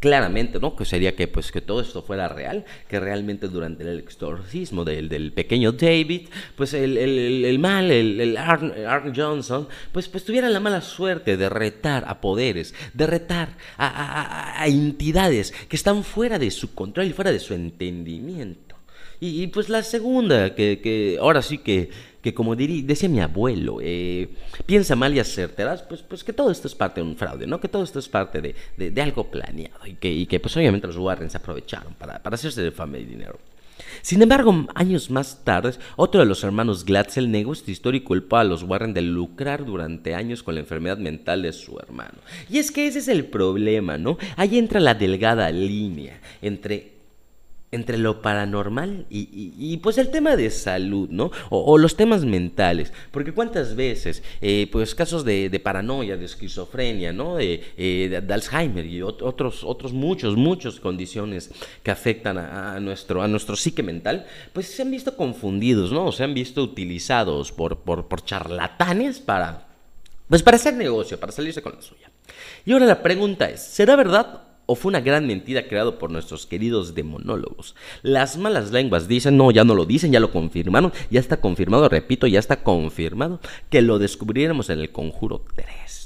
claramente, 0.00 0.58
¿no? 0.60 0.76
Que 0.76 0.84
sería 0.84 1.16
que, 1.16 1.28
pues, 1.28 1.50
que 1.50 1.60
todo 1.60 1.80
esto 1.80 2.02
fuera 2.02 2.28
real, 2.28 2.64
que 2.88 3.00
realmente 3.00 3.48
durante 3.48 3.82
el 3.82 3.98
exorcismo 3.98 4.84
del, 4.84 5.08
del 5.08 5.32
pequeño 5.32 5.72
David, 5.72 6.28
pues 6.54 6.74
el, 6.74 6.98
el, 6.98 7.44
el 7.44 7.58
mal, 7.58 7.90
el, 7.90 8.20
el 8.20 8.36
Arn, 8.36 9.14
Johnson, 9.14 9.68
pues, 9.92 10.08
pues 10.08 10.24
tuviera 10.24 10.48
la 10.48 10.60
mala 10.60 10.80
suerte 10.80 11.36
de 11.36 11.48
retar 11.48 12.04
a 12.06 12.20
poderes, 12.20 12.74
de 12.92 13.06
retar 13.06 13.56
a, 13.76 13.86
a, 13.86 14.62
a, 14.62 14.66
entidades 14.66 15.52
que 15.68 15.76
están 15.76 16.04
fuera 16.04 16.38
de 16.38 16.50
su 16.50 16.74
control 16.74 17.06
y 17.06 17.12
fuera 17.12 17.32
de 17.32 17.40
su 17.40 17.54
entendimiento. 17.54 18.76
Y, 19.18 19.42
y, 19.42 19.46
pues 19.46 19.70
la 19.70 19.82
segunda, 19.82 20.54
que, 20.54 20.80
que 20.82 21.16
ahora 21.18 21.40
sí 21.40 21.58
que, 21.58 21.88
que 22.26 22.34
como 22.34 22.56
diría, 22.56 22.82
decía 22.84 23.08
mi 23.08 23.20
abuelo, 23.20 23.78
eh, 23.80 24.28
piensa 24.66 24.96
mal 24.96 25.14
y 25.14 25.20
acertarás, 25.20 25.82
pues, 25.82 26.02
pues 26.02 26.24
que 26.24 26.32
todo 26.32 26.50
esto 26.50 26.66
es 26.66 26.74
parte 26.74 27.00
de 27.00 27.06
un 27.06 27.14
fraude, 27.14 27.46
¿no? 27.46 27.60
Que 27.60 27.68
todo 27.68 27.84
esto 27.84 28.00
es 28.00 28.08
parte 28.08 28.40
de, 28.40 28.52
de, 28.76 28.90
de 28.90 29.00
algo 29.00 29.30
planeado 29.30 29.86
y 29.86 29.94
que, 29.94 30.12
y 30.12 30.26
que 30.26 30.40
pues 30.40 30.56
obviamente 30.56 30.88
los 30.88 30.96
Warren 30.96 31.30
se 31.30 31.36
aprovecharon 31.36 31.94
para, 31.94 32.20
para 32.20 32.34
hacerse 32.34 32.62
de 32.62 32.72
fama 32.72 32.98
y 32.98 33.04
dinero. 33.04 33.38
Sin 34.02 34.22
embargo, 34.22 34.66
años 34.74 35.08
más 35.08 35.44
tarde, 35.44 35.74
otro 35.94 36.18
de 36.18 36.26
los 36.26 36.42
hermanos 36.42 36.84
Glatzel 36.84 37.30
negó 37.30 37.52
esta 37.52 37.70
historia 37.70 37.98
y 37.98 38.02
culpó 38.02 38.38
a 38.38 38.44
los 38.44 38.64
Warren 38.64 38.92
de 38.92 39.02
lucrar 39.02 39.64
durante 39.64 40.16
años 40.16 40.42
con 40.42 40.56
la 40.56 40.62
enfermedad 40.62 40.98
mental 40.98 41.42
de 41.42 41.52
su 41.52 41.78
hermano. 41.78 42.18
Y 42.50 42.58
es 42.58 42.72
que 42.72 42.88
ese 42.88 42.98
es 42.98 43.06
el 43.06 43.26
problema, 43.26 43.98
¿no? 43.98 44.18
Ahí 44.34 44.58
entra 44.58 44.80
la 44.80 44.94
delgada 44.94 45.48
línea 45.52 46.20
entre 46.42 46.95
entre 47.72 47.98
lo 47.98 48.22
paranormal 48.22 49.06
y, 49.10 49.20
y, 49.20 49.54
y, 49.58 49.76
pues 49.78 49.98
el 49.98 50.10
tema 50.10 50.36
de 50.36 50.50
salud, 50.50 51.08
¿no? 51.10 51.32
O, 51.50 51.72
o 51.72 51.78
los 51.78 51.96
temas 51.96 52.24
mentales. 52.24 52.92
Porque 53.10 53.32
cuántas 53.32 53.74
veces, 53.74 54.22
eh, 54.40 54.68
pues 54.70 54.94
casos 54.94 55.24
de, 55.24 55.50
de, 55.50 55.60
paranoia, 55.60 56.16
de 56.16 56.24
esquizofrenia, 56.24 57.12
¿no? 57.12 57.36
De, 57.36 57.62
eh, 57.76 58.22
de, 58.24 58.34
Alzheimer 58.34 58.86
y 58.86 59.02
otros, 59.02 59.64
otros 59.64 59.92
muchos, 59.92 60.36
muchas 60.36 60.78
condiciones 60.78 61.50
que 61.82 61.90
afectan 61.90 62.38
a, 62.38 62.76
a, 62.76 62.80
nuestro, 62.80 63.20
a 63.22 63.28
nuestro 63.28 63.56
psique 63.56 63.82
mental, 63.82 64.26
pues 64.52 64.68
se 64.68 64.82
han 64.82 64.90
visto 64.90 65.16
confundidos, 65.16 65.90
¿no? 65.90 66.12
Se 66.12 66.22
han 66.22 66.34
visto 66.34 66.62
utilizados 66.62 67.50
por, 67.50 67.80
por, 67.80 68.06
por 68.06 68.24
charlatanes 68.24 69.18
para, 69.18 69.66
pues 70.28 70.42
para 70.42 70.56
hacer 70.56 70.74
negocio, 70.74 71.18
para 71.18 71.32
salirse 71.32 71.62
con 71.62 71.74
la 71.74 71.82
suya. 71.82 72.10
Y 72.64 72.72
ahora 72.72 72.86
la 72.86 73.02
pregunta 73.02 73.50
es, 73.50 73.60
¿será 73.60 73.96
verdad 73.96 74.45
o 74.66 74.74
fue 74.74 74.90
una 74.90 75.00
gran 75.00 75.26
mentira 75.26 75.68
creado 75.68 75.98
por 75.98 76.10
nuestros 76.10 76.46
queridos 76.46 76.94
demonólogos. 76.94 77.74
Las 78.02 78.36
malas 78.36 78.72
lenguas 78.72 79.08
dicen, 79.08 79.36
no, 79.36 79.50
ya 79.50 79.64
no 79.64 79.74
lo 79.74 79.86
dicen, 79.86 80.12
ya 80.12 80.20
lo 80.20 80.32
confirmaron, 80.32 80.92
ya 81.10 81.20
está 81.20 81.40
confirmado, 81.40 81.88
repito, 81.88 82.26
ya 82.26 82.38
está 82.38 82.62
confirmado 82.62 83.40
que 83.70 83.82
lo 83.82 83.98
descubriremos 83.98 84.70
en 84.70 84.80
el 84.80 84.90
Conjuro 84.90 85.44
3. 85.54 86.05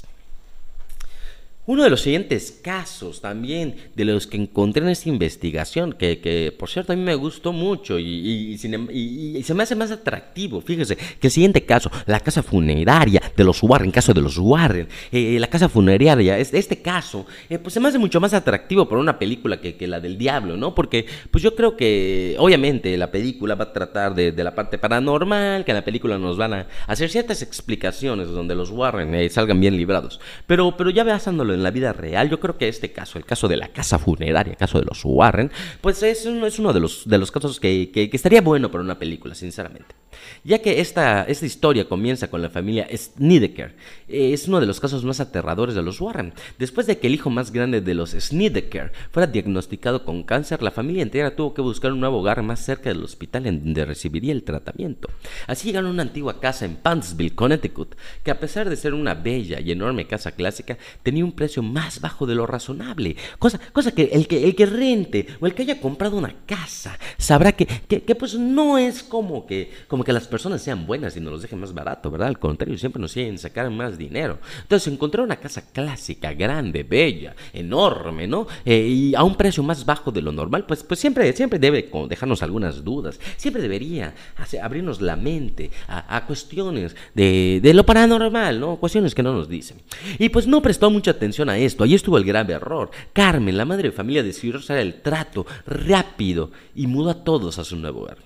Uno 1.67 1.83
de 1.83 1.91
los 1.91 2.01
siguientes 2.01 2.59
casos 2.63 3.21
también 3.21 3.75
de 3.95 4.03
los 4.03 4.25
que 4.25 4.35
encontré 4.35 4.81
en 4.81 4.89
esta 4.89 5.09
investigación, 5.09 5.93
que, 5.93 6.19
que 6.19 6.51
por 6.57 6.69
cierto 6.69 6.91
a 6.91 6.95
mí 6.95 7.03
me 7.03 7.13
gustó 7.13 7.53
mucho 7.53 7.99
y, 7.99 8.03
y, 8.03 8.59
y, 8.59 9.37
y, 9.37 9.43
se 9.43 9.53
me 9.53 9.61
hace 9.61 9.75
más 9.75 9.91
atractivo, 9.91 10.59
fíjese, 10.61 10.95
que 10.95 11.27
el 11.27 11.31
siguiente 11.31 11.63
caso, 11.63 11.91
la 12.07 12.19
casa 12.19 12.41
funeraria 12.41 13.21
de 13.37 13.43
los 13.43 13.61
Warren, 13.61 13.91
caso 13.91 14.11
de 14.11 14.21
los 14.21 14.39
Warren, 14.39 14.87
eh, 15.11 15.37
la 15.39 15.45
casa 15.45 15.69
funeraria, 15.69 16.39
este, 16.39 16.57
este 16.57 16.81
caso, 16.81 17.27
eh, 17.47 17.59
pues 17.59 17.75
se 17.75 17.79
me 17.79 17.89
hace 17.89 17.99
mucho 17.99 18.19
más 18.19 18.33
atractivo 18.33 18.89
por 18.89 18.97
una 18.97 19.19
película 19.19 19.61
que, 19.61 19.75
que, 19.75 19.85
la 19.85 19.99
del 19.99 20.17
diablo, 20.17 20.57
¿no? 20.57 20.73
Porque 20.73 21.05
pues 21.29 21.43
yo 21.43 21.55
creo 21.55 21.77
que 21.77 22.35
obviamente 22.39 22.97
la 22.97 23.11
película 23.11 23.53
va 23.53 23.65
a 23.65 23.73
tratar 23.73 24.15
de, 24.15 24.31
de 24.31 24.43
la 24.43 24.55
parte 24.55 24.79
paranormal, 24.79 25.63
que 25.63 25.71
en 25.71 25.77
la 25.77 25.85
película 25.85 26.17
nos 26.17 26.37
van 26.37 26.53
a 26.55 26.67
hacer 26.87 27.11
ciertas 27.11 27.43
explicaciones 27.43 28.29
donde 28.29 28.55
los 28.55 28.71
Warren 28.71 29.13
eh, 29.13 29.29
salgan 29.29 29.59
bien 29.59 29.77
librados, 29.77 30.19
pero, 30.47 30.75
pero 30.75 30.89
ya 30.89 31.03
basándolo 31.51 31.55
en 31.55 31.63
la 31.63 31.71
vida 31.71 31.93
real, 31.93 32.29
yo 32.29 32.39
creo 32.39 32.57
que 32.57 32.67
este 32.67 32.91
caso, 32.91 33.17
el 33.17 33.25
caso 33.25 33.47
de 33.47 33.57
la 33.57 33.67
casa 33.69 33.99
funeraria, 33.99 34.51
el 34.51 34.57
caso 34.57 34.79
de 34.79 34.85
los 34.85 35.01
Warren, 35.03 35.51
pues 35.81 36.01
es, 36.03 36.25
es 36.25 36.59
uno 36.59 36.73
de 36.73 36.79
los, 36.79 37.07
de 37.07 37.17
los 37.17 37.31
casos 37.31 37.59
que, 37.59 37.91
que, 37.91 38.09
que 38.09 38.17
estaría 38.17 38.41
bueno 38.41 38.71
para 38.71 38.83
una 38.83 38.97
película, 38.97 39.35
sinceramente 39.35 39.95
ya 40.43 40.59
que 40.59 40.79
esta, 40.81 41.23
esta 41.23 41.45
historia 41.45 41.87
comienza 41.87 42.29
con 42.29 42.41
la 42.41 42.49
familia 42.49 42.87
Snedeker. 42.95 43.75
Es 44.07 44.47
uno 44.47 44.59
de 44.59 44.65
los 44.65 44.79
casos 44.79 45.03
más 45.03 45.19
aterradores 45.19 45.75
de 45.75 45.81
los 45.81 46.01
Warren. 46.01 46.33
Después 46.57 46.87
de 46.87 46.97
que 46.97 47.07
el 47.07 47.13
hijo 47.13 47.29
más 47.29 47.51
grande 47.51 47.81
de 47.81 47.93
los 47.93 48.11
Snedeker 48.11 48.91
fuera 49.11 49.27
diagnosticado 49.27 50.03
con 50.03 50.23
cáncer, 50.23 50.61
la 50.61 50.71
familia 50.71 51.03
entera 51.03 51.35
tuvo 51.35 51.53
que 51.53 51.61
buscar 51.61 51.91
un 51.91 51.99
nuevo 51.99 52.19
hogar 52.19 52.41
más 52.41 52.63
cerca 52.63 52.89
del 52.89 53.03
hospital 53.03 53.47
en 53.47 53.63
donde 53.63 53.85
recibiría 53.85 54.33
el 54.33 54.43
tratamiento. 54.43 55.09
Así 55.47 55.67
llegaron 55.67 55.89
a 55.89 55.93
una 55.93 56.03
antigua 56.03 56.39
casa 56.39 56.65
en 56.65 56.75
Pansville, 56.75 57.35
Connecticut, 57.35 57.95
que 58.23 58.31
a 58.31 58.39
pesar 58.39 58.69
de 58.69 58.75
ser 58.75 58.93
una 58.93 59.13
bella 59.13 59.59
y 59.59 59.71
enorme 59.71 60.07
casa 60.07 60.31
clásica, 60.31 60.77
tenía 61.03 61.25
un 61.25 61.31
precio 61.41 61.63
más 61.63 61.99
bajo 62.01 62.27
de 62.27 62.35
lo 62.35 62.45
razonable. 62.45 63.15
Cosa, 63.39 63.59
cosa 63.73 63.91
que, 63.91 64.03
el 64.13 64.27
que 64.27 64.43
el 64.43 64.55
que 64.55 64.67
rente 64.67 65.25
o 65.39 65.47
el 65.47 65.55
que 65.55 65.63
haya 65.63 65.81
comprado 65.81 66.15
una 66.15 66.35
casa 66.45 66.99
sabrá 67.17 67.51
que, 67.53 67.65
que, 67.65 68.03
que 68.03 68.13
pues 68.13 68.35
no 68.35 68.77
es 68.77 69.01
como 69.01 69.47
que, 69.47 69.71
como 69.87 70.03
que 70.03 70.13
las 70.13 70.27
personas 70.27 70.61
sean 70.61 70.85
buenas 70.85 71.17
y 71.17 71.19
nos 71.19 71.31
los 71.33 71.41
dejen 71.41 71.59
más 71.59 71.73
barato, 71.73 72.11
¿verdad? 72.11 72.27
Al 72.27 72.37
contrario, 72.37 72.77
siempre 72.77 73.01
nos 73.01 73.13
quieren 73.13 73.39
sacar 73.39 73.71
más 73.71 73.97
dinero. 73.97 74.37
Entonces, 74.61 74.93
encontrar 74.93 75.25
una 75.25 75.37
casa 75.37 75.63
clásica, 75.71 76.31
grande, 76.33 76.83
bella, 76.83 77.35
enorme, 77.53 78.27
¿no? 78.27 78.45
Eh, 78.63 78.85
y 78.87 79.15
a 79.15 79.23
un 79.23 79.33
precio 79.33 79.63
más 79.63 79.83
bajo 79.83 80.11
de 80.11 80.21
lo 80.21 80.31
normal, 80.31 80.65
pues, 80.67 80.83
pues 80.83 80.99
siempre, 80.99 81.33
siempre 81.33 81.57
debe 81.57 81.89
dejarnos 82.07 82.43
algunas 82.43 82.83
dudas. 82.83 83.19
Siempre 83.35 83.63
debería 83.63 84.13
hacer, 84.37 84.61
abrirnos 84.61 85.01
la 85.01 85.15
mente 85.15 85.71
a, 85.87 86.17
a 86.17 86.27
cuestiones 86.27 86.95
de, 87.15 87.59
de, 87.63 87.73
lo 87.73 87.83
paranormal, 87.83 88.59
¿no? 88.59 88.75
Cuestiones 88.75 89.15
que 89.15 89.23
no 89.23 89.33
nos 89.33 89.49
dicen. 89.49 89.77
Y 90.19 90.29
pues 90.29 90.45
no 90.45 90.61
prestó 90.61 90.91
mucha 90.91 91.09
atención 91.09 91.30
a 91.39 91.57
esto. 91.57 91.83
Ahí 91.83 91.95
estuvo 91.95 92.17
el 92.17 92.25
grave 92.25 92.53
error. 92.53 92.91
Carmen, 93.13 93.57
la 93.57 93.65
madre 93.65 93.89
de 93.89 93.95
familia, 93.95 94.23
decidió 94.23 94.57
usar 94.57 94.77
el 94.77 95.01
trato 95.01 95.45
rápido 95.65 96.51
y 96.75 96.87
mudó 96.87 97.09
a 97.09 97.23
todos 97.23 97.57
a 97.57 97.63
su 97.63 97.75
nuevo 97.77 98.01
hogar. 98.01 98.17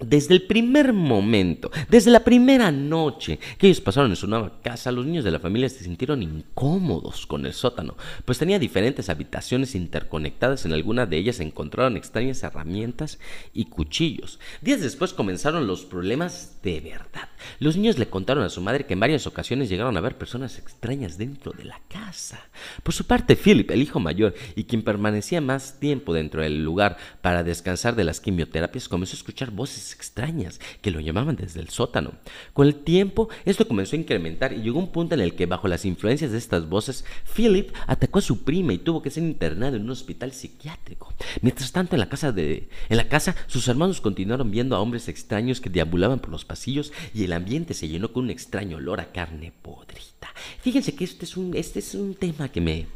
Desde 0.00 0.32
el 0.32 0.42
primer 0.42 0.94
momento, 0.94 1.70
desde 1.90 2.10
la 2.10 2.24
primera 2.24 2.72
noche 2.72 3.38
que 3.58 3.66
ellos 3.66 3.82
pasaron 3.82 4.10
en 4.10 4.16
su 4.16 4.26
nueva 4.26 4.62
casa, 4.62 4.90
los 4.90 5.04
niños 5.04 5.24
de 5.24 5.30
la 5.30 5.38
familia 5.38 5.68
se 5.68 5.84
sintieron 5.84 6.22
incómodos 6.22 7.26
con 7.26 7.44
el 7.44 7.52
sótano, 7.52 7.96
pues 8.24 8.38
tenía 8.38 8.58
diferentes 8.58 9.10
habitaciones 9.10 9.74
interconectadas, 9.74 10.64
en 10.64 10.72
alguna 10.72 11.04
de 11.04 11.18
ellas 11.18 11.36
se 11.36 11.42
encontraron 11.42 11.98
extrañas 11.98 12.42
herramientas 12.42 13.18
y 13.52 13.66
cuchillos. 13.66 14.40
Días 14.62 14.80
después 14.80 15.12
comenzaron 15.12 15.66
los 15.66 15.82
problemas 15.82 16.60
de 16.62 16.80
verdad. 16.80 17.19
Los 17.60 17.76
niños 17.76 17.98
le 17.98 18.08
contaron 18.08 18.42
a 18.42 18.48
su 18.48 18.62
madre 18.62 18.86
que 18.86 18.94
en 18.94 19.00
varias 19.00 19.26
ocasiones 19.26 19.68
llegaron 19.68 19.94
a 19.94 20.00
ver 20.00 20.16
personas 20.16 20.56
extrañas 20.56 21.18
dentro 21.18 21.52
de 21.52 21.64
la 21.64 21.78
casa. 21.90 22.40
Por 22.82 22.94
su 22.94 23.04
parte, 23.04 23.36
Philip, 23.36 23.70
el 23.70 23.82
hijo 23.82 24.00
mayor, 24.00 24.34
y 24.56 24.64
quien 24.64 24.80
permanecía 24.80 25.42
más 25.42 25.78
tiempo 25.78 26.14
dentro 26.14 26.40
del 26.40 26.64
lugar 26.64 26.96
para 27.20 27.44
descansar 27.44 27.96
de 27.96 28.04
las 28.04 28.18
quimioterapias, 28.18 28.88
comenzó 28.88 29.14
a 29.14 29.18
escuchar 29.18 29.50
voces 29.50 29.92
extrañas 29.92 30.58
que 30.80 30.90
lo 30.90 31.00
llamaban 31.00 31.36
desde 31.36 31.60
el 31.60 31.68
sótano. 31.68 32.14
Con 32.54 32.66
el 32.66 32.76
tiempo, 32.76 33.28
esto 33.44 33.68
comenzó 33.68 33.94
a 33.94 33.98
incrementar 33.98 34.54
y 34.54 34.62
llegó 34.62 34.78
un 34.78 34.90
punto 34.90 35.14
en 35.14 35.20
el 35.20 35.34
que, 35.34 35.44
bajo 35.44 35.68
las 35.68 35.84
influencias 35.84 36.32
de 36.32 36.38
estas 36.38 36.66
voces, 36.66 37.04
Philip 37.36 37.74
atacó 37.86 38.20
a 38.20 38.22
su 38.22 38.42
prima 38.42 38.72
y 38.72 38.78
tuvo 38.78 39.02
que 39.02 39.10
ser 39.10 39.22
internado 39.22 39.76
en 39.76 39.82
un 39.82 39.90
hospital 39.90 40.32
psiquiátrico. 40.32 41.12
Mientras 41.42 41.72
tanto, 41.72 41.94
en 41.94 42.00
la 42.00 42.08
casa 42.08 42.32
de, 42.32 42.70
en 42.88 42.96
la 42.96 43.10
casa, 43.10 43.36
sus 43.48 43.68
hermanos 43.68 44.00
continuaron 44.00 44.50
viendo 44.50 44.76
a 44.76 44.80
hombres 44.80 45.08
extraños 45.08 45.60
que 45.60 45.68
deambulaban 45.68 46.20
por 46.20 46.30
los 46.30 46.46
pasillos 46.46 46.90
y 47.12 47.24
el 47.24 47.34
ambiente 47.34 47.49
se 47.74 47.88
llenó 47.88 48.12
con 48.12 48.24
un 48.24 48.30
extraño 48.30 48.76
olor 48.76 49.00
a 49.00 49.10
carne 49.12 49.52
podrida. 49.62 50.32
Fíjense 50.60 50.94
que 50.94 51.04
este 51.04 51.24
es 51.24 51.36
un, 51.36 51.56
este 51.56 51.80
es 51.80 51.94
un 51.94 52.14
tema 52.14 52.48
que 52.48 52.60
me, 52.60 52.86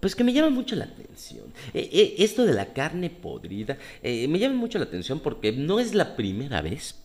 pues 0.00 0.16
que 0.16 0.24
me 0.24 0.32
llama 0.32 0.50
mucho 0.50 0.74
la 0.74 0.84
atención. 0.84 1.44
Eh, 1.72 1.88
eh, 1.92 2.14
esto 2.18 2.44
de 2.44 2.54
la 2.54 2.72
carne 2.72 3.08
podrida 3.08 3.78
eh, 4.02 4.26
me 4.26 4.38
llama 4.40 4.56
mucho 4.56 4.78
la 4.78 4.84
atención 4.86 5.20
porque 5.20 5.52
no 5.52 5.78
es 5.78 5.94
la 5.94 6.16
primera 6.16 6.60
vez 6.60 7.01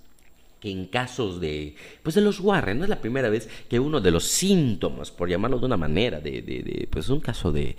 que 0.60 0.72
en 0.72 0.86
casos 0.86 1.40
de, 1.40 1.76
pues 2.04 2.16
de 2.16 2.22
los 2.22 2.40
Warren, 2.40 2.80
no 2.80 2.84
es 2.84 2.90
la 2.90 3.02
primera 3.02 3.30
vez 3.30 3.50
que 3.70 3.80
uno 3.80 4.02
de 4.02 4.12
los 4.12 4.26
síntomas, 4.26 5.12
por 5.12 5.30
llamarlo 5.30 5.60
de 5.60 5.66
una 5.66 5.78
manera, 5.78 6.20
de, 6.20 6.42
de, 6.42 6.88
pues 6.90 7.10
un 7.10 7.20
caso 7.20 7.52
de, 7.52 7.76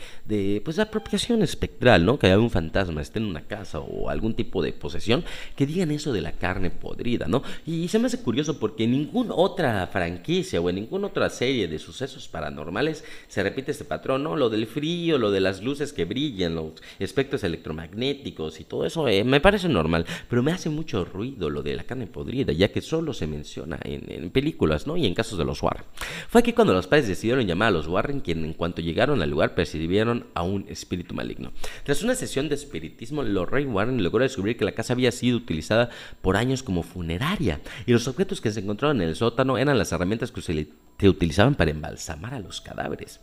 pues 0.64 0.76
de 0.76 0.82
apropiación 0.82 1.42
espectral, 1.42 2.04
¿no? 2.04 2.18
Que 2.18 2.36
un 2.36 2.50
fantasma, 2.50 3.02
esté 3.02 3.18
en 3.18 3.26
una 3.26 3.42
casa 3.42 3.80
o 3.80 4.10
algún 4.10 4.34
tipo 4.34 4.62
de 4.62 4.72
posesión, 4.72 5.24
que 5.56 5.66
digan 5.66 5.90
eso 5.90 6.12
de 6.12 6.20
la 6.20 6.32
carne 6.32 6.70
podrida, 6.70 7.26
¿no? 7.26 7.42
Y 7.66 7.88
se 7.88 7.98
me 7.98 8.06
hace 8.06 8.22
curioso 8.22 8.58
porque 8.58 8.84
en 8.84 8.92
ninguna 8.92 9.34
otra 9.34 9.86
franquicia 9.88 10.60
o 10.60 10.68
en 10.68 10.76
ninguna 10.76 11.08
otra 11.08 11.30
serie 11.30 11.68
de 11.68 11.78
sucesos 11.78 12.28
paranormales 12.28 13.04
se 13.26 13.42
repite 13.42 13.72
este 13.72 13.84
patrón, 13.84 14.22
¿no? 14.22 14.36
Lo 14.36 14.50
del 14.50 14.66
frío, 14.66 15.18
lo 15.18 15.30
de 15.30 15.40
las 15.40 15.62
luces 15.62 15.92
que 15.92 16.04
brillan, 16.04 16.54
los 16.54 16.72
espectros 16.98 17.42
electromagnéticos 17.44 18.60
y 18.60 18.64
todo 18.64 18.84
eso, 18.86 19.08
eh, 19.08 19.24
me 19.24 19.40
parece 19.40 19.68
normal, 19.68 20.06
pero 20.28 20.42
me 20.42 20.52
hace 20.52 20.70
mucho 20.70 21.04
ruido 21.04 21.50
lo 21.50 21.62
de 21.62 21.76
la 21.76 21.84
carne 21.84 22.06
podrida, 22.06 22.52
que 22.70 22.80
solo 22.80 23.12
se 23.12 23.26
menciona 23.26 23.78
en, 23.82 24.30
películas, 24.30 24.86
¿no? 24.86 24.96
Y 24.96 25.06
en 25.06 25.14
casos 25.14 25.38
de 25.38 25.44
los 25.44 25.62
Warren. 25.62 25.84
Fue 26.28 26.40
aquí 26.40 26.52
cuando 26.52 26.72
los 26.72 26.86
padres 26.86 27.08
decidieron 27.08 27.46
llamar 27.46 27.68
a 27.68 27.72
los 27.72 27.86
Warren, 27.86 28.20
quien 28.20 28.44
en 28.44 28.52
cuanto 28.52 28.82
llegaron 28.82 29.22
al 29.22 29.30
lugar 29.30 29.54
percibieron 29.54 30.26
a 30.34 30.42
un 30.42 30.66
espíritu 30.68 31.14
maligno. 31.14 31.52
Tras 31.84 32.02
una 32.02 32.14
sesión 32.14 32.48
de 32.48 32.54
espiritismo, 32.54 33.22
Lorraine 33.22 33.72
Warren 33.72 34.02
logró 34.02 34.22
descubrir 34.22 34.56
que 34.56 34.64
la 34.64 34.72
casa 34.72 34.92
había 34.92 35.12
sido 35.12 35.36
utilizada 35.36 35.90
por 36.20 36.36
años 36.36 36.62
como 36.62 36.82
funeraria 36.82 37.60
y 37.86 37.92
los 37.92 38.08
objetos 38.08 38.40
que 38.40 38.50
se 38.50 38.60
encontraron 38.60 39.00
en 39.02 39.08
el 39.08 39.16
sótano 39.16 39.58
eran 39.58 39.78
las 39.78 39.92
herramientas 39.92 40.32
que 40.32 40.42
se, 40.42 40.68
utilizaban 41.06 41.54
para 41.54 41.70
embalsamar 41.70 42.34
a 42.34 42.40
los 42.40 42.60
cadáveres. 42.60 43.20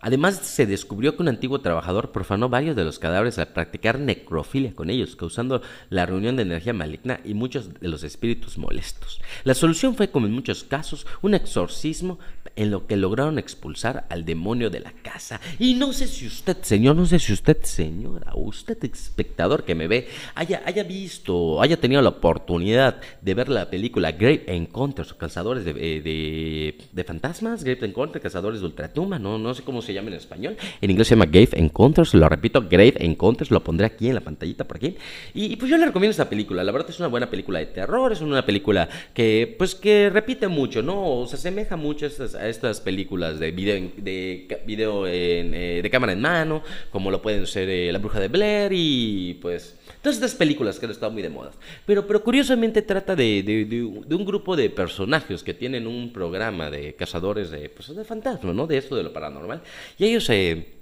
Además, 0.00 0.36
se 0.36 0.66
descubrió 0.66 1.14
que 1.14 1.22
un 1.22 1.28
antiguo 1.28 1.60
trabajador 1.60 2.10
profanó 2.10 2.48
varios 2.48 2.74
de 2.74 2.84
los 2.84 2.98
cadáveres 2.98 3.38
al 3.38 3.48
practicar 3.48 3.98
necrofilia 3.98 4.74
con 4.74 4.88
ellos, 4.88 5.14
causando 5.14 5.60
la 5.90 6.06
reunión 6.06 6.36
de 6.36 6.42
energía 6.42 6.72
maligna 6.72 7.20
y 7.24 7.34
muchos 7.34 7.74
de 7.74 7.88
los 7.88 8.02
espíritus 8.02 8.56
molestos. 8.56 9.20
La 9.44 9.54
solución 9.54 9.94
fue, 9.94 10.10
como 10.10 10.26
en 10.26 10.32
muchos 10.32 10.64
casos, 10.64 11.06
un 11.20 11.34
exorcismo 11.34 12.18
en 12.56 12.70
lo 12.70 12.86
que 12.86 12.96
lograron 12.96 13.38
expulsar 13.38 14.06
al 14.08 14.24
demonio 14.24 14.70
de 14.70 14.80
la 14.80 14.92
casa. 14.92 15.40
Y 15.58 15.74
no 15.74 15.92
sé 15.92 16.06
si 16.06 16.26
usted, 16.26 16.56
señor, 16.62 16.96
no 16.96 17.06
sé 17.06 17.18
si 17.18 17.32
usted, 17.32 17.62
señora, 17.62 18.32
usted, 18.34 18.82
espectador 18.84 19.64
que 19.64 19.74
me 19.74 19.86
ve, 19.86 20.08
haya, 20.34 20.62
haya 20.64 20.82
visto, 20.82 21.60
haya 21.60 21.78
tenido 21.78 22.02
la 22.02 22.10
oportunidad 22.10 23.00
de 23.20 23.34
ver 23.34 23.48
la 23.48 23.70
película 23.70 24.12
Great 24.12 24.48
Encounters, 24.48 25.14
Cazadores 25.14 25.64
de, 25.64 25.74
eh, 25.76 26.78
de, 26.92 27.04
Fantasmas, 27.04 27.64
Great 27.64 27.82
Encounters, 27.82 28.22
Cazadores 28.22 28.60
de 28.60 28.66
Ultratumba, 28.66 29.18
no, 29.18 29.38
no 29.38 29.54
sé 29.54 29.62
cómo 29.62 29.82
se 29.82 29.89
llama 29.92 30.08
en 30.08 30.14
español. 30.14 30.56
En 30.80 30.90
inglés 30.90 31.08
se 31.08 31.14
llama 31.14 31.26
Grave 31.26 31.50
Encounters, 31.52 32.14
lo 32.14 32.28
repito, 32.28 32.62
Grave 32.62 32.94
Encounters, 32.98 33.50
lo 33.50 33.62
pondré 33.62 33.86
aquí 33.86 34.08
en 34.08 34.14
la 34.14 34.20
pantallita 34.20 34.66
por 34.66 34.76
aquí. 34.76 34.96
Y, 35.34 35.56
pues 35.56 35.70
yo 35.70 35.76
le 35.76 35.86
recomiendo 35.86 36.10
esta 36.10 36.28
película, 36.28 36.64
la 36.64 36.72
verdad 36.72 36.90
es 36.90 36.98
una 36.98 37.08
buena 37.08 37.30
película 37.30 37.58
de 37.58 37.66
terror, 37.66 38.12
es 38.12 38.20
una 38.20 38.44
película 38.44 38.88
que 39.14 39.54
pues 39.58 39.74
que 39.74 40.10
repite 40.10 40.48
mucho, 40.48 40.82
¿no? 40.82 41.26
se 41.26 41.36
asemeja 41.36 41.76
mucho 41.76 42.04
a 42.04 42.08
estas, 42.08 42.34
a 42.34 42.48
estas 42.48 42.80
películas 42.80 43.38
de 43.38 43.50
video, 43.50 43.90
de, 43.96 44.62
video 44.66 45.06
eh, 45.06 45.80
de 45.82 45.90
cámara 45.90 46.12
en 46.12 46.20
mano, 46.20 46.62
como 46.90 47.10
lo 47.10 47.22
pueden 47.22 47.46
ser 47.46 47.68
eh, 47.68 47.92
La 47.92 47.98
Bruja 47.98 48.20
de 48.20 48.28
Blair 48.28 48.72
y 48.74 49.34
pues 49.40 49.76
todas 50.02 50.16
estas 50.16 50.34
películas 50.34 50.78
que 50.78 50.86
han 50.86 50.92
estado 50.92 51.12
muy 51.12 51.22
de 51.22 51.30
moda. 51.30 51.50
Pero, 51.86 52.06
pero 52.06 52.22
curiosamente 52.22 52.82
trata 52.82 53.14
de, 53.14 53.42
de, 53.42 54.14
un 54.14 54.24
grupo 54.24 54.56
de 54.56 54.70
personajes 54.70 55.42
que 55.42 55.54
tienen 55.54 55.86
un 55.86 56.12
programa 56.12 56.70
de 56.70 56.94
cazadores 56.94 57.50
de, 57.50 57.68
pues, 57.68 57.94
de 57.94 58.04
fantasmas, 58.04 58.54
¿no? 58.54 58.66
De 58.66 58.78
esto 58.78 58.96
de 58.96 59.02
lo 59.02 59.12
paranormal. 59.12 59.62
Y 59.98 60.06
ellos 60.06 60.24
se 60.24 60.79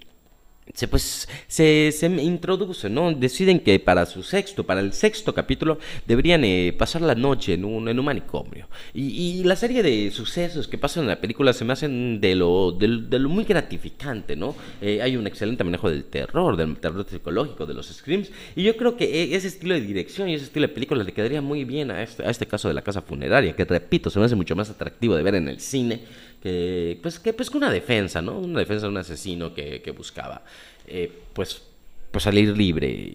se, 0.74 0.88
pues, 0.88 1.28
se, 1.46 1.92
se 1.92 2.06
introducen, 2.06 2.94
¿no? 2.94 3.12
Deciden 3.12 3.60
que 3.60 3.78
para 3.78 4.06
su 4.06 4.22
sexto, 4.22 4.64
para 4.64 4.80
el 4.80 4.92
sexto 4.92 5.34
capítulo, 5.34 5.78
deberían 6.06 6.44
eh, 6.44 6.74
pasar 6.76 7.02
la 7.02 7.14
noche 7.14 7.54
en 7.54 7.64
un, 7.64 7.88
en 7.88 7.98
un 7.98 8.04
manicomio. 8.04 8.68
Y, 8.94 9.42
la 9.44 9.56
serie 9.56 9.82
de 9.82 10.10
sucesos 10.10 10.68
que 10.68 10.78
pasan 10.78 11.04
en 11.04 11.08
la 11.10 11.20
película 11.20 11.52
se 11.52 11.64
me 11.64 11.72
hacen 11.72 12.20
de 12.20 12.34
lo, 12.34 12.72
de, 12.72 12.88
lo 12.88 13.28
muy 13.28 13.44
gratificante, 13.44 14.36
¿no? 14.36 14.54
Eh, 14.80 15.00
hay 15.00 15.16
un 15.16 15.26
excelente 15.26 15.64
manejo 15.64 15.90
del 15.90 16.04
terror, 16.04 16.56
del 16.56 16.76
terror 16.76 17.06
psicológico, 17.08 17.66
de 17.66 17.74
los 17.74 17.86
screams. 17.86 18.30
Y 18.56 18.64
yo 18.64 18.76
creo 18.76 18.96
que 18.96 19.04
e, 19.04 19.36
ese 19.36 19.48
estilo 19.48 19.74
de 19.74 19.80
dirección 19.80 20.28
y 20.28 20.34
ese 20.34 20.44
estilo 20.44 20.66
de 20.66 20.74
película 20.74 21.04
le 21.04 21.12
quedaría 21.12 21.40
muy 21.40 21.64
bien 21.64 21.90
a 21.90 22.02
este, 22.02 22.24
a 22.24 22.30
este 22.30 22.46
caso 22.46 22.68
de 22.68 22.74
la 22.74 22.82
casa 22.82 23.02
funeraria, 23.02 23.54
que 23.54 23.64
repito, 23.64 24.10
se 24.10 24.18
me 24.18 24.24
hace 24.24 24.36
mucho 24.36 24.56
más 24.56 24.70
atractivo 24.70 25.14
de 25.14 25.22
ver 25.22 25.36
en 25.36 25.48
el 25.48 25.60
cine 25.60 26.00
que 26.42 26.98
pues 27.02 27.18
que 27.18 27.32
pues 27.32 27.50
una 27.50 27.70
defensa, 27.70 28.22
¿no? 28.22 28.38
Una 28.38 28.60
defensa 28.60 28.86
de 28.86 28.92
un 28.92 28.98
asesino 28.98 29.54
que, 29.54 29.82
que 29.82 29.90
buscaba 29.90 30.42
eh, 30.86 31.12
pues, 31.32 31.62
pues 32.10 32.24
salir 32.24 32.56
libre 32.56 33.12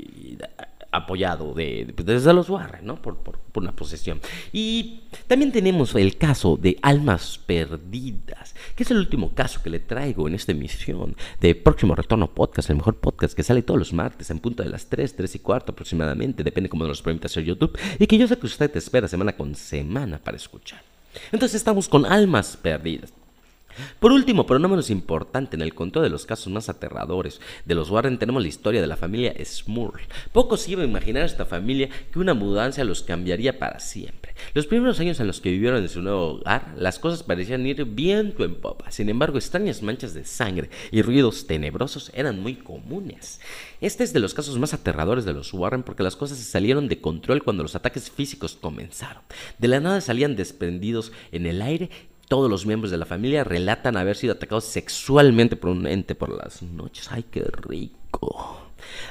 apoyado 0.93 1.53
de, 1.53 1.91
desde 1.97 2.33
los 2.33 2.49
Warren, 2.49 2.85
¿no? 2.85 3.01
Por, 3.01 3.17
por, 3.17 3.39
por, 3.39 3.63
una 3.63 3.75
posesión. 3.75 4.21
Y 4.51 5.01
también 5.27 5.51
tenemos 5.51 5.95
el 5.95 6.17
caso 6.17 6.55
de 6.55 6.77
Almas 6.81 7.39
Perdidas, 7.43 8.53
que 8.75 8.83
es 8.83 8.91
el 8.91 8.97
último 8.97 9.33
caso 9.33 9.61
que 9.63 9.71
le 9.71 9.79
traigo 9.79 10.27
en 10.27 10.35
esta 10.35 10.51
emisión 10.51 11.15
de 11.41 11.55
Próximo 11.55 11.95
Retorno 11.95 12.29
Podcast, 12.29 12.69
el 12.69 12.75
mejor 12.75 12.97
podcast 12.97 13.35
que 13.35 13.43
sale 13.43 13.63
todos 13.63 13.79
los 13.79 13.91
martes 13.91 14.29
en 14.29 14.39
punto 14.39 14.61
de 14.61 14.69
las 14.69 14.85
3, 14.85 15.15
3 15.15 15.35
y 15.35 15.39
cuarto 15.39 15.71
aproximadamente, 15.71 16.43
depende 16.43 16.69
cómo 16.69 16.85
nos 16.85 17.01
permite 17.01 17.25
hacer 17.25 17.43
YouTube, 17.43 17.77
y 17.97 18.05
que 18.05 18.17
yo 18.17 18.27
sé 18.27 18.37
que 18.37 18.45
usted 18.45 18.69
te 18.69 18.77
espera 18.77 19.07
semana 19.07 19.35
con 19.35 19.55
semana 19.55 20.19
para 20.19 20.37
escuchar. 20.37 20.83
Entonces 21.31 21.55
estamos 21.55 21.87
con 21.87 22.05
Almas 22.05 22.57
Perdidas. 22.61 23.13
Por 23.99 24.11
último, 24.11 24.45
pero 24.45 24.59
no 24.59 24.69
menos 24.69 24.89
importante, 24.89 25.55
en 25.55 25.61
el 25.61 25.73
control 25.73 26.03
de 26.03 26.09
los 26.09 26.25
casos 26.25 26.51
más 26.51 26.69
aterradores 26.69 27.41
de 27.65 27.75
los 27.75 27.89
Warren 27.89 28.19
tenemos 28.19 28.41
la 28.41 28.47
historia 28.47 28.81
de 28.81 28.87
la 28.87 28.97
familia 28.97 29.33
Smurl. 29.43 30.01
Poco 30.31 30.57
se 30.57 30.71
iba 30.71 30.81
a 30.81 30.85
imaginar 30.85 31.23
a 31.23 31.27
esta 31.27 31.45
familia 31.45 31.89
que 32.11 32.19
una 32.19 32.33
mudanza 32.33 32.83
los 32.83 33.03
cambiaría 33.03 33.59
para 33.59 33.79
siempre. 33.79 34.35
Los 34.53 34.67
primeros 34.67 34.99
años 34.99 35.19
en 35.19 35.27
los 35.27 35.41
que 35.41 35.51
vivieron 35.51 35.81
en 35.81 35.89
su 35.89 36.01
nuevo 36.01 36.35
hogar, 36.35 36.73
las 36.77 36.99
cosas 36.99 37.23
parecían 37.23 37.65
ir 37.65 37.85
viento 37.85 38.43
en 38.43 38.55
popa. 38.55 38.91
Sin 38.91 39.09
embargo, 39.09 39.37
extrañas 39.37 39.81
manchas 39.81 40.13
de 40.13 40.25
sangre 40.25 40.69
y 40.91 41.01
ruidos 41.01 41.47
tenebrosos 41.47 42.11
eran 42.13 42.41
muy 42.41 42.55
comunes. 42.55 43.39
Este 43.81 44.03
es 44.03 44.13
de 44.13 44.19
los 44.19 44.33
casos 44.33 44.57
más 44.57 44.73
aterradores 44.73 45.25
de 45.25 45.33
los 45.33 45.53
Warren 45.53 45.83
porque 45.83 46.03
las 46.03 46.15
cosas 46.15 46.37
se 46.37 46.45
salieron 46.45 46.87
de 46.87 47.01
control 47.01 47.43
cuando 47.43 47.63
los 47.63 47.75
ataques 47.75 48.09
físicos 48.09 48.55
comenzaron. 48.59 49.23
De 49.57 49.67
la 49.67 49.79
nada 49.79 50.01
salían 50.01 50.35
desprendidos 50.35 51.11
en 51.31 51.45
el 51.45 51.61
aire 51.61 51.89
todos 52.33 52.49
los 52.49 52.65
miembros 52.65 52.89
de 52.89 52.97
la 52.97 53.05
familia 53.05 53.43
relatan 53.43 53.95
haber 53.95 54.15
sido 54.15 54.33
atacados 54.33 54.63
sexualmente 54.63 55.55
por 55.55 55.69
un 55.69 55.85
ente 55.85 56.15
por 56.15 56.35
las 56.35 56.63
noches. 56.63 57.11
¡Ay, 57.11 57.25
qué 57.29 57.43
rico! 57.43 58.62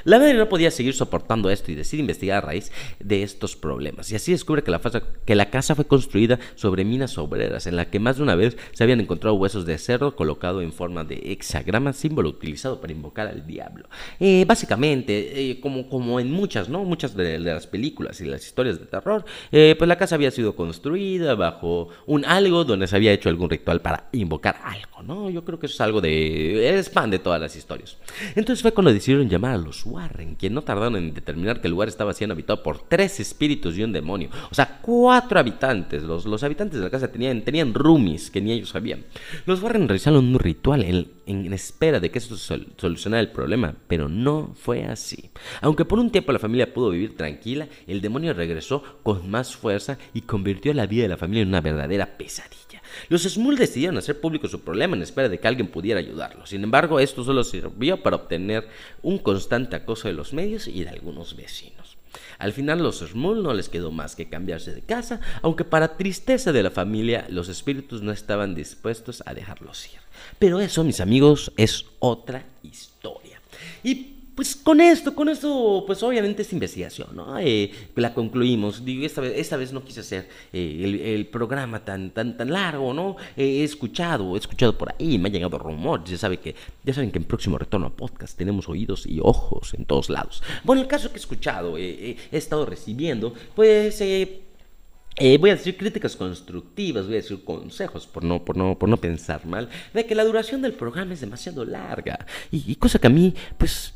La 0.03 0.19
madre 0.19 0.33
no 0.33 0.49
podía 0.49 0.71
seguir 0.71 0.93
soportando 0.93 1.49
esto 1.49 1.71
y 1.71 1.75
decide 1.75 2.01
investigar 2.01 2.37
a 2.39 2.47
raíz 2.47 2.71
de 2.99 3.23
estos 3.23 3.55
problemas. 3.55 4.11
Y 4.11 4.15
así 4.15 4.31
descubre 4.31 4.63
que 4.63 5.35
la, 5.35 5.49
casa 5.49 5.75
fue 5.75 5.85
construida 5.85 6.39
sobre 6.55 6.85
minas 6.85 7.17
obreras, 7.17 7.67
en 7.67 7.75
la 7.75 7.89
que 7.89 7.99
más 7.99 8.17
de 8.17 8.23
una 8.23 8.35
vez 8.35 8.57
se 8.71 8.83
habían 8.83 8.99
encontrado 8.99 9.35
huesos 9.35 9.65
de 9.65 9.77
cerdo 9.77 10.15
colocado 10.15 10.61
en 10.61 10.73
forma 10.73 11.03
de 11.03 11.31
hexagrama, 11.31 11.93
símbolo 11.93 12.29
utilizado 12.29 12.81
para 12.81 12.93
invocar 12.93 13.27
al 13.27 13.45
diablo. 13.45 13.87
Eh, 14.19 14.45
básicamente, 14.47 15.51
eh, 15.51 15.59
como, 15.59 15.89
como 15.89 16.19
en 16.19 16.31
muchas, 16.31 16.69
¿no? 16.69 16.83
Muchas 16.83 17.15
de, 17.15 17.39
las 17.39 17.67
películas 17.67 18.19
y 18.21 18.25
las 18.25 18.45
historias 18.45 18.79
de 18.79 18.85
terror, 18.85 19.25
eh, 19.51 19.75
pues 19.77 19.87
la 19.87 19.97
casa 19.97 20.15
había 20.15 20.31
sido 20.31 20.55
construida 20.55 21.35
bajo 21.35 21.89
un 22.05 22.25
algo 22.25 22.63
donde 22.63 22.87
se 22.87 22.95
había 22.95 23.11
hecho 23.11 23.29
algún 23.29 23.49
ritual 23.49 23.81
para 23.81 24.09
invocar 24.11 24.57
algo, 24.63 25.03
¿no? 25.03 25.29
Yo 25.29 25.43
creo 25.43 25.59
que 25.59 25.67
eso 25.67 25.75
es 25.75 25.81
algo 25.81 26.01
de... 26.01 26.77
es 26.77 26.89
pan 26.89 27.09
de 27.09 27.19
todas 27.19 27.39
las 27.39 27.55
historias. 27.55 27.97
Entonces 28.35 28.61
fue 28.61 28.71
cuando 28.71 28.93
decidieron 28.93 29.29
llamar 29.29 29.53
a 29.53 29.57
los 29.63 29.85
Warren, 29.85 30.35
quien 30.35 30.53
no 30.53 30.61
tardaron 30.61 30.95
en 30.95 31.13
determinar 31.13 31.61
que 31.61 31.67
el 31.67 31.71
lugar 31.71 31.87
estaba 31.87 32.13
siendo 32.13 32.33
habitado 32.33 32.61
por 32.63 32.79
tres 32.79 33.19
espíritus 33.19 33.77
y 33.77 33.83
un 33.83 33.93
demonio. 33.93 34.29
O 34.51 34.55
sea, 34.55 34.79
cuatro 34.81 35.39
habitantes. 35.39 36.03
Los, 36.03 36.25
los 36.25 36.43
habitantes 36.43 36.79
de 36.79 36.85
la 36.85 36.91
casa 36.91 37.11
tenían, 37.11 37.41
tenían 37.41 37.73
roomies 37.73 38.29
que 38.29 38.41
ni 38.41 38.51
ellos 38.51 38.69
sabían. 38.69 39.05
Los 39.45 39.61
Warren 39.61 39.87
realizaron 39.87 40.25
un 40.25 40.39
ritual 40.39 40.83
en, 40.83 41.07
en 41.25 41.53
espera 41.53 41.99
de 41.99 42.11
que 42.11 42.19
eso 42.19 42.37
solucionara 42.37 43.21
el 43.21 43.31
problema, 43.31 43.75
pero 43.87 44.09
no 44.09 44.53
fue 44.55 44.83
así. 44.85 45.29
Aunque 45.61 45.85
por 45.85 45.99
un 45.99 46.11
tiempo 46.11 46.31
la 46.31 46.39
familia 46.39 46.73
pudo 46.73 46.89
vivir 46.89 47.15
tranquila, 47.15 47.67
el 47.87 48.01
demonio 48.01 48.33
regresó 48.33 48.83
con 49.03 49.29
más 49.29 49.55
fuerza 49.55 49.97
y 50.13 50.21
convirtió 50.21 50.73
la 50.73 50.87
vida 50.87 51.03
de 51.03 51.09
la 51.09 51.17
familia 51.17 51.43
en 51.43 51.49
una 51.49 51.61
verdadera 51.61 52.17
pesadilla. 52.17 52.62
Los 53.09 53.23
Smul 53.23 53.57
decidieron 53.57 53.97
hacer 53.97 54.19
público 54.19 54.47
su 54.47 54.61
problema 54.61 54.95
en 54.95 55.01
espera 55.01 55.29
de 55.29 55.39
que 55.39 55.47
alguien 55.47 55.67
pudiera 55.67 55.99
ayudarlos. 55.99 56.49
Sin 56.49 56.63
embargo, 56.63 56.99
esto 56.99 57.23
solo 57.23 57.43
sirvió 57.43 58.01
para 58.01 58.17
obtener 58.17 58.67
un 59.01 59.17
constante 59.17 59.75
acoso 59.75 60.07
de 60.07 60.13
los 60.13 60.33
medios 60.33 60.67
y 60.67 60.83
de 60.83 60.89
algunos 60.89 61.35
vecinos. 61.35 61.97
Al 62.37 62.53
final 62.53 62.83
los 62.83 62.99
Smul 62.99 63.43
no 63.43 63.53
les 63.53 63.69
quedó 63.69 63.91
más 63.91 64.15
que 64.15 64.29
cambiarse 64.29 64.73
de 64.73 64.81
casa, 64.81 65.19
aunque 65.41 65.63
para 65.63 65.97
tristeza 65.97 66.51
de 66.51 66.63
la 66.63 66.71
familia 66.71 67.25
los 67.29 67.49
espíritus 67.49 68.01
no 68.01 68.11
estaban 68.11 68.55
dispuestos 68.55 69.23
a 69.25 69.33
dejarlos 69.33 69.87
ir. 69.87 69.99
Pero 70.39 70.59
eso, 70.59 70.83
mis 70.83 70.99
amigos, 70.99 71.51
es 71.57 71.85
otra 71.99 72.45
historia. 72.61 73.41
Y 73.83 74.12
pues 74.35 74.55
con 74.55 74.81
esto, 74.81 75.13
con 75.13 75.29
esto, 75.29 75.83
pues 75.85 76.01
obviamente 76.01 76.41
esta 76.41 76.55
investigación, 76.55 77.09
¿no? 77.15 77.37
Eh, 77.39 77.71
la 77.95 78.13
concluimos. 78.13 78.83
Digo, 78.83 79.05
esta 79.05 79.21
vez, 79.21 79.33
esta 79.35 79.57
vez 79.57 79.71
no 79.71 79.83
quise 79.83 79.99
hacer 79.99 80.27
eh, 80.51 81.13
el, 81.15 81.27
programa 81.27 81.85
tan, 81.85 82.09
tan, 82.11 82.35
tan 82.35 82.51
largo, 82.51 82.93
¿no? 82.93 83.15
Eh, 83.37 83.61
he 83.61 83.63
escuchado, 83.63 84.35
he 84.35 84.39
escuchado 84.39 84.75
por 84.77 84.93
ahí, 84.93 85.19
me 85.19 85.29
ha 85.29 85.31
llegado 85.31 85.59
rumores. 85.59 86.09
Ya, 86.09 86.17
sabe 86.17 86.37
que, 86.37 86.55
ya 86.83 86.93
saben 86.93 87.11
que 87.11 87.19
en 87.19 87.25
próximo 87.25 87.59
retorno 87.59 87.87
a 87.87 87.89
podcast 87.91 88.35
tenemos 88.35 88.67
oídos 88.67 89.05
y 89.05 89.19
ojos 89.21 89.75
en 89.75 89.85
todos 89.85 90.09
lados. 90.09 90.41
Bueno, 90.63 90.81
el 90.81 90.87
caso 90.87 91.09
que 91.09 91.17
he 91.17 91.19
escuchado, 91.19 91.77
he 91.77 92.17
estado 92.31 92.65
recibiendo, 92.65 93.33
pues 93.55 93.99
voy 93.99 95.49
a 95.51 95.55
decir 95.55 95.77
críticas 95.77 96.15
constructivas, 96.15 97.05
voy 97.05 97.13
a 97.15 97.17
decir 97.17 97.43
consejos 97.43 98.07
por 98.07 98.23
no, 98.23 98.43
por 98.43 98.57
no, 98.57 98.79
por 98.79 98.89
no 98.89 98.97
pensar 98.97 99.45
mal, 99.45 99.69
de 99.93 100.05
que 100.07 100.15
la 100.15 100.23
duración 100.23 100.63
del 100.63 100.73
programa 100.73 101.13
es 101.13 101.21
demasiado 101.21 101.63
larga. 101.65 102.25
Y 102.51 102.75
cosa 102.77 102.97
que 102.97 103.07
a 103.07 103.11
mí, 103.11 103.35
pues 103.59 103.93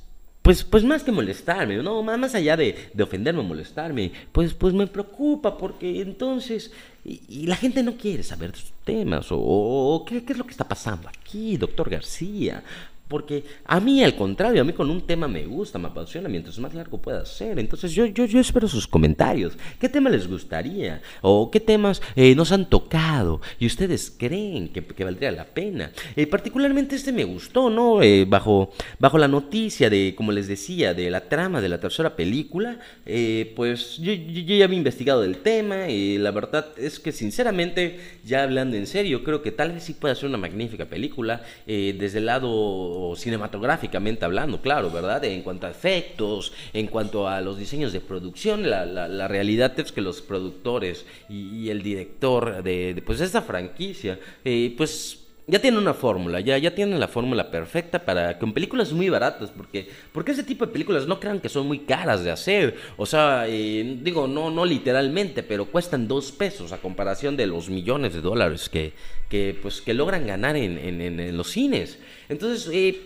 pues, 0.47 0.63
pues 0.63 0.85
más 0.85 1.03
que 1.03 1.11
molestarme, 1.11 1.75
no, 1.83 2.01
más 2.01 2.33
allá 2.33 2.55
de, 2.55 2.89
de 2.93 3.03
ofenderme 3.03 3.41
o 3.41 3.43
molestarme, 3.43 4.13
pues, 4.31 4.53
pues 4.53 4.73
me 4.73 4.87
preocupa 4.87 5.57
porque 5.57 5.99
entonces, 5.99 6.71
y, 7.03 7.45
la 7.47 7.57
gente 7.57 7.83
no 7.83 7.97
quiere 7.97 8.23
saber 8.23 8.53
de 8.53 8.59
sus 8.59 8.71
temas, 8.85 9.27
o, 9.29 10.05
¿qué, 10.07 10.23
¿qué, 10.23 10.31
es 10.31 10.39
lo 10.39 10.45
que 10.45 10.51
está 10.51 10.65
pasando 10.65 11.09
aquí, 11.09 11.57
doctor 11.57 11.89
García, 11.89 12.63
porque 13.07 13.43
a 13.65 13.79
mí, 13.79 14.03
al 14.03 14.15
contrario, 14.15 14.61
a 14.61 14.65
mí 14.65 14.73
con 14.73 14.89
un 14.89 15.01
tema 15.01 15.27
me 15.27 15.45
gusta, 15.45 15.79
me 15.79 15.87
apasiona, 15.87 16.29
mientras 16.29 16.59
más 16.59 16.73
largo 16.73 16.97
pueda 16.97 17.25
ser. 17.25 17.59
Entonces 17.59 17.93
yo, 17.93 18.05
yo, 18.05 18.25
yo 18.25 18.39
espero 18.39 18.67
sus 18.67 18.87
comentarios. 18.87 19.57
¿Qué 19.79 19.89
tema 19.89 20.09
les 20.09 20.27
gustaría? 20.27 21.01
¿O 21.21 21.49
qué 21.49 21.59
temas 21.59 22.01
eh, 22.15 22.35
nos 22.35 22.51
han 22.51 22.69
tocado? 22.69 23.41
¿Y 23.59 23.65
ustedes 23.65 24.13
creen 24.17 24.69
que, 24.69 24.83
que 24.85 25.03
valdría 25.03 25.31
la 25.31 25.45
pena? 25.45 25.91
Eh, 26.15 26.27
particularmente 26.27 26.95
este 26.95 27.11
me 27.11 27.23
gustó, 27.23 27.69
¿no? 27.69 28.01
Eh, 28.01 28.25
bajo, 28.25 28.71
bajo 28.99 29.17
la 29.17 29.27
noticia 29.27 29.89
de, 29.89 30.13
como 30.15 30.31
les 30.31 30.47
decía, 30.47 30.93
de 30.93 31.09
la 31.09 31.21
trama 31.21 31.61
de 31.61 31.69
la 31.69 31.79
tercera 31.79 32.15
película, 32.15 32.79
eh, 33.05 33.53
pues 33.55 33.97
yo, 33.97 34.13
yo, 34.13 34.41
yo 34.41 34.55
ya 34.55 34.65
había 34.65 34.77
investigado 34.77 35.23
el 35.23 35.37
tema 35.37 35.89
y 35.89 36.17
la 36.17 36.31
verdad 36.31 36.67
es 36.77 36.99
que 36.99 37.11
sinceramente, 37.11 37.99
ya 38.25 38.43
hablando 38.43 38.77
en 38.77 38.87
serio, 38.87 39.23
creo 39.23 39.41
que 39.41 39.51
tal 39.51 39.71
vez 39.71 39.83
sí 39.83 39.93
pueda 39.93 40.15
ser 40.15 40.29
una 40.29 40.37
magnífica 40.37 40.85
película 40.85 41.41
eh, 41.65 41.95
desde 41.97 42.19
el 42.19 42.25
lado 42.25 42.96
cinematográficamente 43.15 44.25
hablando, 44.25 44.61
claro, 44.61 44.89
¿verdad? 44.91 45.23
En 45.25 45.41
cuanto 45.41 45.67
a 45.67 45.71
efectos, 45.71 46.53
en 46.73 46.87
cuanto 46.87 47.27
a 47.27 47.41
los 47.41 47.57
diseños 47.57 47.93
de 47.93 48.01
producción, 48.01 48.69
la, 48.69 48.85
la, 48.85 49.07
la 49.07 49.27
realidad 49.27 49.79
es 49.79 49.91
que 49.91 50.01
los 50.01 50.21
productores 50.21 51.05
y, 51.29 51.69
el 51.69 51.81
director 51.81 52.63
de, 52.63 52.93
de, 52.93 53.01
pues 53.01 53.19
esta 53.19 53.41
franquicia, 53.41 54.19
eh, 54.45 54.73
pues 54.77 55.26
ya 55.49 55.59
tienen 55.59 55.79
una 55.79 55.93
fórmula, 55.93 56.41
ya, 56.41 56.57
ya 56.57 56.75
tienen 56.75 56.99
la 56.99 57.07
fórmula 57.07 57.49
perfecta 57.49 58.03
para 58.03 58.37
con 58.37 58.53
películas 58.53 58.91
muy 58.91 59.09
baratas, 59.09 59.49
porque, 59.49 59.87
porque 60.11 60.33
ese 60.33 60.43
tipo 60.43 60.65
de 60.65 60.73
películas 60.73 61.07
no 61.07 61.21
crean 61.21 61.39
que 61.39 61.47
son 61.47 61.67
muy 61.67 61.79
caras 61.79 62.23
de 62.25 62.31
hacer, 62.31 62.75
o 62.97 63.05
sea, 63.05 63.45
eh, 63.47 63.97
digo, 64.01 64.27
no, 64.27 64.51
no 64.51 64.65
literalmente, 64.65 65.43
pero 65.43 65.65
cuestan 65.65 66.07
dos 66.07 66.33
pesos 66.33 66.73
a 66.73 66.79
comparación 66.79 67.37
de 67.37 67.47
los 67.47 67.69
millones 67.69 68.13
de 68.13 68.19
dólares 68.19 68.67
que, 68.67 68.91
que, 69.29 69.57
pues, 69.61 69.79
que 69.79 69.93
logran 69.93 70.27
ganar 70.27 70.57
en, 70.57 70.77
en, 70.77 71.01
en 71.01 71.37
los 71.37 71.49
cines. 71.49 71.97
Entonces, 72.27 72.69
eh, 72.73 72.99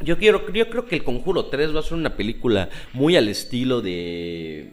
yo, 0.00 0.16
quiero, 0.16 0.50
yo 0.52 0.70
creo 0.70 0.86
que 0.86 0.96
El 0.96 1.04
Conjuro 1.04 1.46
3 1.46 1.74
va 1.76 1.80
a 1.80 1.82
ser 1.82 1.94
una 1.94 2.16
película 2.16 2.70
muy 2.94 3.16
al 3.16 3.28
estilo 3.28 3.82
de 3.82 4.72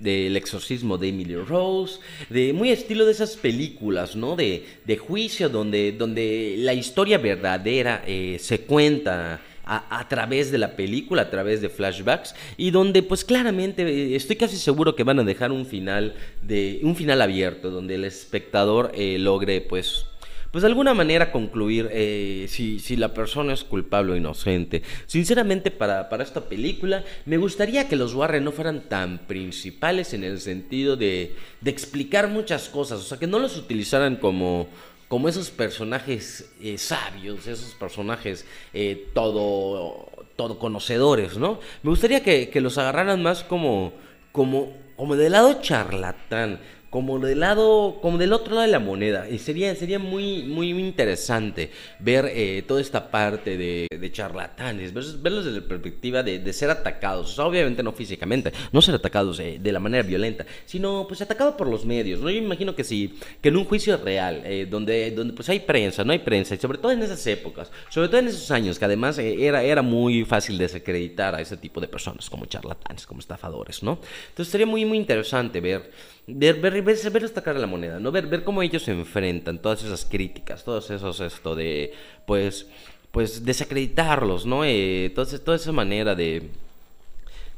del 0.00 0.36
exorcismo 0.36 0.98
de 0.98 1.08
Emily 1.08 1.36
Rose, 1.36 2.00
de 2.28 2.52
muy 2.52 2.70
estilo 2.70 3.04
de 3.06 3.12
esas 3.12 3.36
películas, 3.36 4.16
¿no? 4.16 4.34
De, 4.34 4.64
de 4.84 4.96
juicio 4.96 5.48
donde, 5.48 5.92
donde 5.92 6.56
la 6.58 6.74
historia 6.74 7.18
verdadera 7.18 8.02
eh, 8.06 8.38
se 8.40 8.62
cuenta 8.62 9.40
a, 9.70 10.08
través 10.08 10.50
de 10.50 10.58
la 10.58 10.74
película, 10.74 11.22
a 11.22 11.30
través 11.30 11.60
de 11.60 11.68
flashbacks, 11.68 12.34
y 12.56 12.72
donde 12.72 13.04
pues 13.04 13.24
claramente 13.24 13.82
eh, 13.82 14.16
estoy 14.16 14.34
casi 14.34 14.56
seguro 14.56 14.96
que 14.96 15.04
van 15.04 15.20
a 15.20 15.24
dejar 15.24 15.52
un 15.52 15.64
final 15.64 16.14
de 16.42 16.80
un 16.82 16.96
final 16.96 17.22
abierto, 17.22 17.70
donde 17.70 17.94
el 17.94 18.04
espectador 18.04 18.90
eh, 18.94 19.16
logre 19.18 19.60
pues 19.60 20.06
pues 20.50 20.62
de 20.62 20.68
alguna 20.68 20.94
manera 20.94 21.32
concluir 21.32 21.88
eh, 21.92 22.46
si, 22.48 22.80
si, 22.80 22.96
la 22.96 23.14
persona 23.14 23.52
es 23.52 23.64
culpable 23.64 24.12
o 24.12 24.16
inocente. 24.16 24.82
Sinceramente, 25.06 25.70
para, 25.70 26.08
para, 26.08 26.24
esta 26.24 26.42
película, 26.48 27.04
me 27.26 27.36
gustaría 27.36 27.88
que 27.88 27.96
los 27.96 28.14
Warren 28.14 28.44
no 28.44 28.52
fueran 28.52 28.88
tan 28.88 29.18
principales 29.18 30.12
en 30.14 30.24
el 30.24 30.40
sentido 30.40 30.96
de, 30.96 31.34
de 31.60 31.70
explicar 31.70 32.28
muchas 32.28 32.68
cosas, 32.68 33.00
o 33.00 33.02
sea, 33.02 33.18
que 33.18 33.26
no 33.26 33.38
los 33.38 33.56
utilizaran 33.56 34.16
como 34.16 34.68
como 35.10 35.28
esos 35.28 35.50
personajes 35.50 36.52
eh, 36.62 36.78
sabios, 36.78 37.48
esos 37.48 37.74
personajes 37.74 38.46
eh, 38.72 39.08
todo, 39.12 40.08
todo 40.36 40.60
conocedores, 40.60 41.36
¿no? 41.36 41.58
Me 41.82 41.90
gustaría 41.90 42.22
que, 42.22 42.48
que 42.48 42.60
los 42.60 42.78
agarraran 42.78 43.20
más 43.20 43.42
como, 43.42 43.92
como, 44.30 44.72
como 44.94 45.16
del 45.16 45.32
lado 45.32 45.60
charlatán, 45.60 46.60
como 46.90 47.20
del 47.20 47.40
lado, 47.40 47.98
como 48.02 48.18
del 48.18 48.32
otro 48.32 48.54
lado 48.54 48.66
de 48.66 48.72
la 48.72 48.80
moneda. 48.80 49.28
Y 49.30 49.38
sería, 49.38 49.74
sería 49.76 50.00
muy, 50.00 50.42
muy 50.42 50.70
interesante 50.70 51.70
ver 52.00 52.26
eh, 52.34 52.64
toda 52.66 52.80
esta 52.80 53.10
parte 53.10 53.56
de, 53.56 54.10
charlatanes, 54.12 54.92
verlos 54.92 55.44
desde 55.44 55.60
la 55.60 55.66
perspectiva 55.68 56.22
de, 56.24 56.52
ser 56.52 56.68
atacados. 56.68 57.38
Obviamente 57.38 57.82
no 57.84 57.92
físicamente, 57.92 58.52
no 58.72 58.82
ser 58.82 58.96
atacados 58.96 59.38
eh, 59.38 59.58
de 59.62 59.72
la 59.72 59.78
manera 59.78 60.02
violenta, 60.02 60.44
sino 60.66 61.06
pues 61.06 61.22
atacados 61.22 61.54
por 61.54 61.68
los 61.68 61.84
medios. 61.84 62.20
¿no? 62.20 62.28
Yo 62.28 62.38
imagino 62.38 62.74
que 62.74 62.82
sí, 62.82 63.16
que 63.40 63.50
en 63.50 63.56
un 63.56 63.64
juicio 63.64 63.96
real, 63.96 64.42
eh, 64.44 64.66
donde, 64.68 65.12
donde 65.12 65.32
pues 65.32 65.48
hay 65.48 65.60
prensa, 65.60 66.02
no 66.02 66.10
hay 66.10 66.18
prensa, 66.18 66.56
y 66.56 66.58
sobre 66.58 66.78
todo 66.78 66.90
en 66.90 67.02
esas 67.02 67.24
épocas, 67.28 67.70
sobre 67.88 68.08
todo 68.08 68.18
en 68.18 68.28
esos 68.28 68.50
años, 68.50 68.80
que 68.80 68.84
además 68.84 69.16
era, 69.18 69.62
era 69.62 69.82
muy 69.82 70.24
fácil 70.24 70.58
desacreditar 70.58 71.36
a 71.36 71.40
ese 71.40 71.56
tipo 71.56 71.80
de 71.80 71.86
personas 71.86 72.28
como 72.28 72.46
charlatanes, 72.46 73.06
como 73.06 73.20
estafadores, 73.20 73.84
¿no? 73.84 74.00
Entonces 74.30 74.50
sería 74.50 74.66
muy, 74.66 74.84
muy 74.84 74.98
interesante 74.98 75.60
ver 75.60 75.90
ver, 76.34 76.60
ver, 76.60 76.82
ver, 76.82 77.10
ver 77.10 77.24
esta 77.24 77.42
cara 77.42 77.54
de 77.56 77.60
la 77.62 77.66
moneda, 77.66 78.00
¿no? 78.00 78.12
Ver, 78.12 78.26
ver 78.26 78.44
cómo 78.44 78.62
ellos 78.62 78.82
se 78.82 78.92
enfrentan, 78.92 79.58
todas 79.60 79.82
esas 79.82 80.04
críticas, 80.04 80.64
todos 80.64 80.90
esos, 80.90 81.20
esto 81.20 81.54
de, 81.54 81.92
pues, 82.26 82.66
pues 83.10 83.44
desacreditarlos, 83.44 84.46
¿no? 84.46 84.64
Eh, 84.64 85.06
entonces, 85.06 85.42
toda 85.42 85.56
esa 85.56 85.72
manera 85.72 86.14
de, 86.14 86.50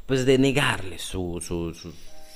pues, 0.05 0.25
de 0.25 0.37
negarles 0.37 1.01
su, 1.01 1.41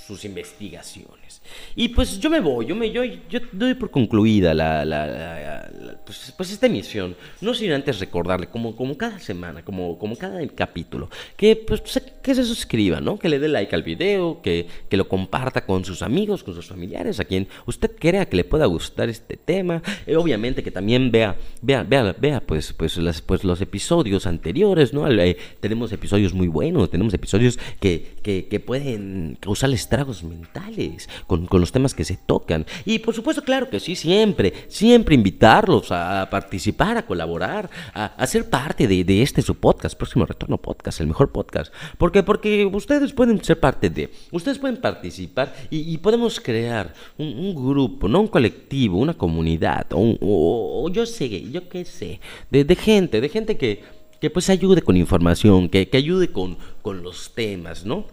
sus 0.08 0.24
investigaciones. 0.24 1.42
Y 1.76 1.90
pues 1.90 2.20
yo 2.20 2.30
me 2.30 2.40
voy, 2.40 2.66
yo 2.66 2.76
me 2.76 2.92
yo, 2.92 3.04
yo 3.04 3.40
doy 3.52 3.74
por 3.74 3.92
concluida 3.92 4.54
la, 4.54 4.86
la, 4.86 5.06
la, 5.06 5.70
la 5.70 5.98
pues, 6.06 6.34
pues, 6.36 6.52
esta 6.52 6.68
emisión. 6.68 7.16
No 7.42 7.54
sin 7.54 7.72
antes 7.72 8.00
recordarle, 8.00 8.48
como, 8.48 8.76
como 8.76 8.98
cada 8.98 9.20
semana, 9.20 9.64
como, 9.64 9.98
como 10.00 10.16
cada 10.16 10.46
capítulo, 10.48 11.10
que 11.36 11.56
pues 11.56 11.82
que 12.22 12.36
se 12.36 12.44
suscriba, 12.44 13.02
¿no? 13.02 13.20
Que 13.20 13.30
le 13.30 13.40
dé 13.40 13.48
like 13.48 13.76
al 13.76 13.84
video, 13.84 14.42
que, 14.42 14.68
que 14.90 14.98
lo 14.98 15.08
comparta 15.08 15.66
con 15.66 15.84
sus 15.84 16.02
amigos, 16.02 16.44
con 16.44 16.54
sus 16.56 16.68
familiares, 16.68 17.20
a 17.20 17.26
quien 17.26 17.48
usted 17.66 17.92
crea 17.98 18.26
que 18.26 18.38
le 18.38 18.44
pueda 18.44 18.66
gustar 18.66 19.10
este 19.10 19.36
tema. 19.36 19.82
Eh, 20.06 20.16
obviamente 20.16 20.64
que 20.64 20.72
también 20.72 21.12
vea, 21.12 21.36
vea, 21.62 21.84
vea, 21.84 22.16
vea 22.18 22.40
pues, 22.42 22.74
pues, 22.74 22.98
las, 22.98 23.22
pues 23.22 23.44
los 23.44 23.60
episodios 23.62 24.26
anteriores, 24.26 24.94
¿no? 24.94 25.10
Eh, 25.10 25.38
tenemos 25.60 25.92
episodios 25.92 26.34
muy 26.34 26.48
buenos, 26.48 26.90
tenemos 26.90 27.14
episodios 27.14 27.60
que, 27.80 28.16
que, 28.22 28.48
que 28.48 28.60
pueden 28.60 29.38
causar 29.40 29.70
estragos 29.98 30.24
mentales 30.24 31.10
con, 31.26 31.48
con 31.48 31.60
los 31.60 31.72
temas 31.72 31.96
que 31.96 32.04
se 32.04 32.18
tocan. 32.18 32.68
Y 32.86 33.00
por 33.00 33.16
supuesto, 33.16 33.42
claro 33.42 33.68
que 33.68 33.80
sí, 33.80 33.96
siempre, 33.96 34.54
siempre 34.68 35.16
invitarlos 35.16 35.92
a 35.92 36.28
participar, 36.30 36.98
a 36.98 37.06
colaborar, 37.06 37.68
a, 37.96 38.06
a 38.06 38.28
ser 38.28 38.48
parte 38.48 38.88
de, 38.88 39.04
de, 39.04 39.24
este 39.24 39.42
su 39.42 39.56
podcast, 39.56 39.98
próximo 39.98 40.28
retorno 40.28 40.60
podcast, 40.60 41.02
el 41.02 41.08
mejor 41.08 41.32
podcast. 41.32 41.74
Porque, 41.98 42.22
porque 42.22 42.70
ustedes 42.72 43.12
pueden 43.12 43.44
ser 43.44 43.60
parte 43.60 43.90
de, 43.90 44.12
ustedes 44.32 44.60
pueden 44.60 44.78
participar 44.78 45.56
y, 45.72 45.92
y 45.92 45.98
podemos 45.98 46.40
crear 46.40 46.94
un, 47.18 47.30
un, 47.30 47.56
grupo, 47.56 48.08
no 48.08 48.22
un 48.22 48.28
colectivo, 48.28 49.00
una 49.00 49.16
comunidad, 49.16 49.92
o, 49.94 49.98
un, 49.98 50.18
o, 50.22 50.84
o 50.86 50.90
yo 50.90 51.08
sé, 51.08 51.50
yo 51.50 51.68
qué 51.70 51.86
sé, 51.86 52.20
de, 52.52 52.64
de 52.64 52.76
gente, 52.76 53.20
de 53.20 53.30
gente 53.30 53.58
que, 53.58 53.82
que 54.22 54.30
pues 54.30 54.52
ayude 54.52 54.84
con 54.84 54.96
información, 54.96 55.70
que, 55.70 55.90
que 55.90 55.98
ayude 55.98 56.32
con, 56.32 56.58
con 56.84 57.02
los 57.02 57.34
temas, 57.34 57.84
¿no? 57.84 58.06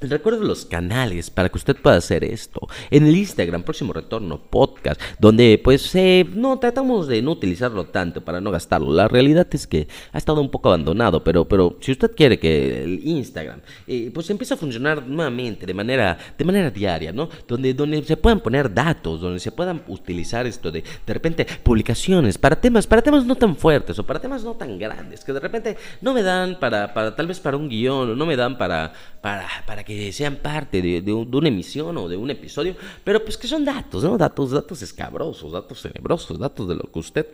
Recuerdo 0.00 0.42
los 0.44 0.64
canales 0.64 1.28
para 1.28 1.50
que 1.50 1.58
usted 1.58 1.76
pueda 1.76 1.96
hacer 1.96 2.24
esto. 2.24 2.68
En 2.90 3.06
el 3.06 3.14
Instagram, 3.14 3.64
próximo 3.64 3.92
retorno, 3.92 4.40
podcast, 4.40 4.69
donde 5.18 5.60
pues 5.62 5.94
eh, 5.94 6.26
no 6.34 6.58
tratamos 6.58 7.08
de 7.08 7.22
no 7.22 7.32
utilizarlo 7.32 7.84
tanto 7.86 8.22
para 8.22 8.40
no 8.40 8.50
gastarlo. 8.50 8.92
La 8.92 9.08
realidad 9.08 9.46
es 9.50 9.66
que 9.66 9.88
ha 10.12 10.18
estado 10.18 10.40
un 10.40 10.50
poco 10.50 10.68
abandonado, 10.68 11.22
pero, 11.22 11.46
pero 11.46 11.76
si 11.80 11.92
usted 11.92 12.12
quiere 12.14 12.38
que 12.38 12.84
el 12.84 13.06
Instagram 13.06 13.60
eh, 13.86 14.10
pues 14.12 14.28
empiece 14.30 14.54
a 14.54 14.56
funcionar 14.56 15.06
nuevamente 15.06 15.66
de 15.66 15.74
manera, 15.74 16.18
de 16.36 16.44
manera 16.44 16.70
diaria, 16.70 17.12
¿no? 17.12 17.28
Donde, 17.46 17.74
donde 17.74 18.02
se 18.04 18.16
puedan 18.16 18.40
poner 18.40 18.72
datos, 18.72 19.20
donde 19.20 19.40
se 19.40 19.52
puedan 19.52 19.82
utilizar 19.88 20.46
esto 20.46 20.70
de, 20.70 20.82
de 21.06 21.14
repente, 21.14 21.46
publicaciones 21.62 22.38
para 22.38 22.60
temas, 22.60 22.86
para 22.86 23.02
temas 23.02 23.24
no 23.24 23.34
tan 23.34 23.56
fuertes 23.56 23.98
o 23.98 24.04
para 24.04 24.20
temas 24.20 24.44
no 24.44 24.54
tan 24.54 24.78
grandes, 24.78 25.24
que 25.24 25.32
de 25.32 25.40
repente 25.40 25.76
no 26.00 26.12
me 26.14 26.22
dan 26.22 26.58
para, 26.58 26.92
para 26.92 27.14
tal 27.14 27.26
vez 27.26 27.40
para 27.40 27.56
un 27.56 27.68
guion 27.68 28.10
o 28.10 28.14
no 28.14 28.26
me 28.26 28.36
dan 28.36 28.56
para, 28.56 28.92
para, 29.20 29.46
para 29.66 29.84
que 29.84 30.12
sean 30.12 30.36
parte 30.36 30.82
de, 30.82 31.02
de, 31.02 31.12
una 31.12 31.48
emisión 31.48 31.96
o 31.96 32.08
de 32.08 32.16
un 32.16 32.30
episodio, 32.30 32.74
pero 33.04 33.24
pues 33.24 33.36
que 33.36 33.46
son 33.46 33.64
datos, 33.64 34.04
¿no? 34.04 34.16
Datos, 34.16 34.50
datos 34.50 34.69
escabrosos, 34.82 35.52
datos 35.52 35.82
tenebrosos, 35.82 36.38
datos 36.38 36.68
de 36.68 36.74
lo 36.76 36.90
que 36.90 36.98
usted 36.98 37.26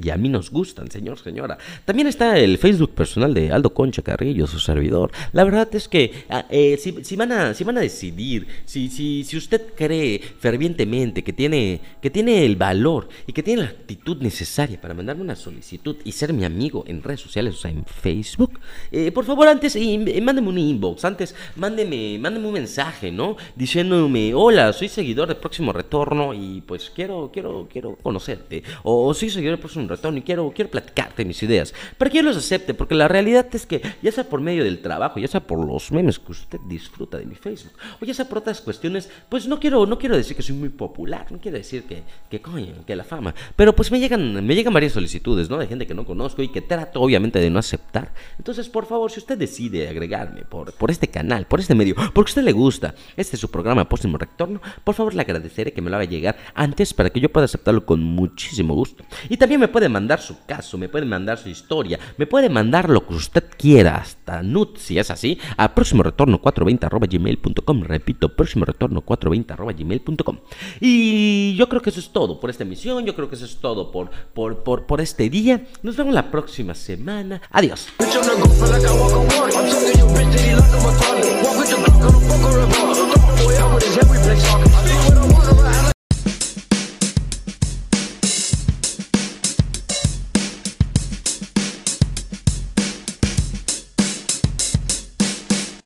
y 0.00 0.10
a 0.10 0.16
mí 0.16 0.28
nos 0.28 0.50
gustan, 0.50 0.90
señor, 0.90 1.18
señora. 1.18 1.58
También 1.84 2.08
está 2.08 2.38
el 2.38 2.56
Facebook 2.58 2.92
personal 2.92 3.34
de 3.34 3.52
Aldo 3.52 3.74
Concha 3.74 4.02
Carrillo, 4.02 4.46
su 4.46 4.58
servidor. 4.58 5.10
La 5.32 5.44
verdad 5.44 5.68
es 5.74 5.88
que 5.88 6.24
ah, 6.30 6.46
eh, 6.48 6.78
si, 6.78 7.04
si, 7.04 7.16
van 7.16 7.32
a, 7.32 7.54
si 7.54 7.64
van 7.64 7.78
a 7.78 7.80
decidir, 7.80 8.46
si, 8.64 8.88
si, 8.88 9.24
si 9.24 9.36
usted 9.36 9.74
cree 9.76 10.20
fervientemente 10.38 11.22
que 11.22 11.32
tiene, 11.32 11.80
que 12.00 12.10
tiene 12.10 12.44
el 12.44 12.56
valor 12.56 13.08
y 13.26 13.32
que 13.32 13.42
tiene 13.42 13.62
la 13.62 13.68
actitud 13.68 14.18
necesaria 14.22 14.80
para 14.80 14.94
mandarme 14.94 15.22
una 15.22 15.36
solicitud 15.36 15.96
y 16.04 16.12
ser 16.12 16.32
mi 16.32 16.44
amigo 16.44 16.84
en 16.86 17.02
redes 17.02 17.20
sociales, 17.20 17.54
o 17.54 17.58
sea, 17.58 17.70
en 17.70 17.84
Facebook, 17.84 18.60
eh, 18.90 19.12
por 19.12 19.24
favor, 19.24 19.48
antes 19.48 19.76
y, 19.76 19.98
mándeme 20.22 20.48
un 20.48 20.58
inbox, 20.58 21.04
antes 21.04 21.34
mándeme, 21.56 22.18
mándeme 22.18 22.46
un 22.46 22.54
mensaje, 22.54 23.12
¿no? 23.12 23.36
Diciéndome, 23.56 24.32
hola, 24.34 24.72
soy 24.72 24.88
seguidor 24.88 25.28
de 25.28 25.34
Próximo 25.34 25.72
Retorno 25.72 26.32
y 26.32 26.62
pues 26.62 26.90
quiero, 26.94 27.30
quiero, 27.32 27.68
quiero 27.70 27.96
conocerte. 28.02 28.62
O 28.82 29.12
soy 29.12 29.28
seguidor 29.28 29.56
de 29.56 29.60
Próximo 29.60 29.81
un 29.82 29.88
retorno 29.88 30.18
y 30.18 30.22
quiero, 30.22 30.52
quiero 30.54 30.70
platicarte 30.70 31.24
mis 31.24 31.42
ideas, 31.42 31.74
para 31.98 32.10
que 32.10 32.18
yo 32.18 32.22
los 32.22 32.36
acepte, 32.36 32.74
porque 32.74 32.94
la 32.94 33.08
realidad 33.08 33.46
es 33.52 33.66
que 33.66 33.82
ya 34.02 34.12
sea 34.12 34.24
por 34.24 34.40
medio 34.40 34.64
del 34.64 34.80
trabajo, 34.80 35.20
ya 35.20 35.28
sea 35.28 35.40
por 35.40 35.64
los 35.64 35.92
memes 35.92 36.18
que 36.18 36.32
usted 36.32 36.60
disfruta 36.66 37.18
de 37.18 37.26
mi 37.26 37.34
Facebook, 37.34 37.72
o 38.00 38.04
ya 38.04 38.14
sea 38.14 38.28
por 38.28 38.38
otras 38.38 38.60
cuestiones, 38.60 39.10
pues 39.28 39.46
no 39.46 39.58
quiero, 39.58 39.86
no 39.86 39.98
quiero 39.98 40.16
decir 40.16 40.36
que 40.36 40.42
soy 40.42 40.56
muy 40.56 40.68
popular, 40.68 41.26
no 41.30 41.38
quiero 41.38 41.58
decir 41.58 41.84
que, 41.84 42.02
que 42.30 42.40
coño, 42.40 42.84
que 42.86 42.96
la 42.96 43.04
fama, 43.04 43.34
pero 43.56 43.74
pues 43.74 43.90
me 43.90 44.00
llegan, 44.00 44.44
me 44.44 44.54
llegan 44.54 44.72
varias 44.72 44.92
solicitudes, 44.92 45.50
¿no? 45.50 45.58
De 45.58 45.66
gente 45.66 45.86
que 45.86 45.94
no 45.94 46.04
conozco 46.04 46.42
y 46.42 46.48
que 46.48 46.60
trato 46.60 47.00
obviamente 47.00 47.38
de 47.38 47.50
no 47.50 47.58
aceptar. 47.58 48.12
Entonces, 48.38 48.68
por 48.68 48.86
favor, 48.86 49.10
si 49.10 49.20
usted 49.20 49.38
decide 49.38 49.88
agregarme 49.88 50.42
por, 50.42 50.72
por 50.72 50.90
este 50.90 51.08
canal, 51.08 51.46
por 51.46 51.60
este 51.60 51.74
medio, 51.74 51.94
porque 52.14 52.30
a 52.30 52.32
usted 52.32 52.42
le 52.42 52.52
gusta, 52.52 52.94
este 53.16 53.36
es 53.36 53.40
su 53.40 53.50
programa 53.50 53.88
Póstumo 53.88 54.18
Retorno, 54.18 54.60
por 54.84 54.94
favor 54.94 55.14
le 55.14 55.22
agradeceré 55.22 55.72
que 55.72 55.82
me 55.82 55.90
lo 55.90 55.96
haga 55.96 56.04
llegar 56.04 56.36
antes 56.54 56.94
para 56.94 57.10
que 57.10 57.20
yo 57.20 57.30
pueda 57.30 57.44
aceptarlo 57.44 57.84
con 57.84 58.02
muchísimo 58.02 58.74
gusto. 58.74 59.04
Y 59.28 59.36
también 59.36 59.60
me 59.60 59.68
puede 59.72 59.88
mandar 59.88 60.20
su 60.20 60.44
caso, 60.46 60.78
me 60.78 60.88
puede 60.88 61.06
mandar 61.06 61.38
su 61.38 61.48
historia, 61.48 61.98
me 62.16 62.26
puede 62.26 62.48
mandar 62.48 62.88
lo 62.88 63.06
que 63.06 63.14
usted 63.14 63.44
quiera, 63.56 63.96
hasta 63.96 64.42
nut, 64.42 64.76
si 64.76 64.98
es 64.98 65.10
así, 65.10 65.38
a 65.56 65.74
próximo 65.74 66.02
retorno 66.02 66.40
420 66.40 67.18
gmail.com. 67.18 67.82
Repito, 67.82 68.28
próximo 68.28 68.64
retorno 68.64 69.00
420 69.00 69.82
gmail.com. 69.82 70.38
Y 70.80 71.56
yo 71.56 71.68
creo 71.68 71.82
que 71.82 71.90
eso 71.90 72.00
es 72.00 72.10
todo 72.10 72.38
por 72.38 72.50
esta 72.50 72.62
emisión, 72.62 73.04
yo 73.04 73.14
creo 73.16 73.28
que 73.28 73.36
eso 73.36 73.44
es 73.44 73.56
todo 73.56 73.90
por, 73.90 74.10
por, 74.34 74.62
por, 74.62 74.86
por 74.86 75.00
este 75.00 75.28
día. 75.28 75.64
Nos 75.82 75.96
vemos 75.96 76.14
la 76.14 76.30
próxima 76.30 76.74
semana. 76.74 77.40
Adiós. 77.50 77.88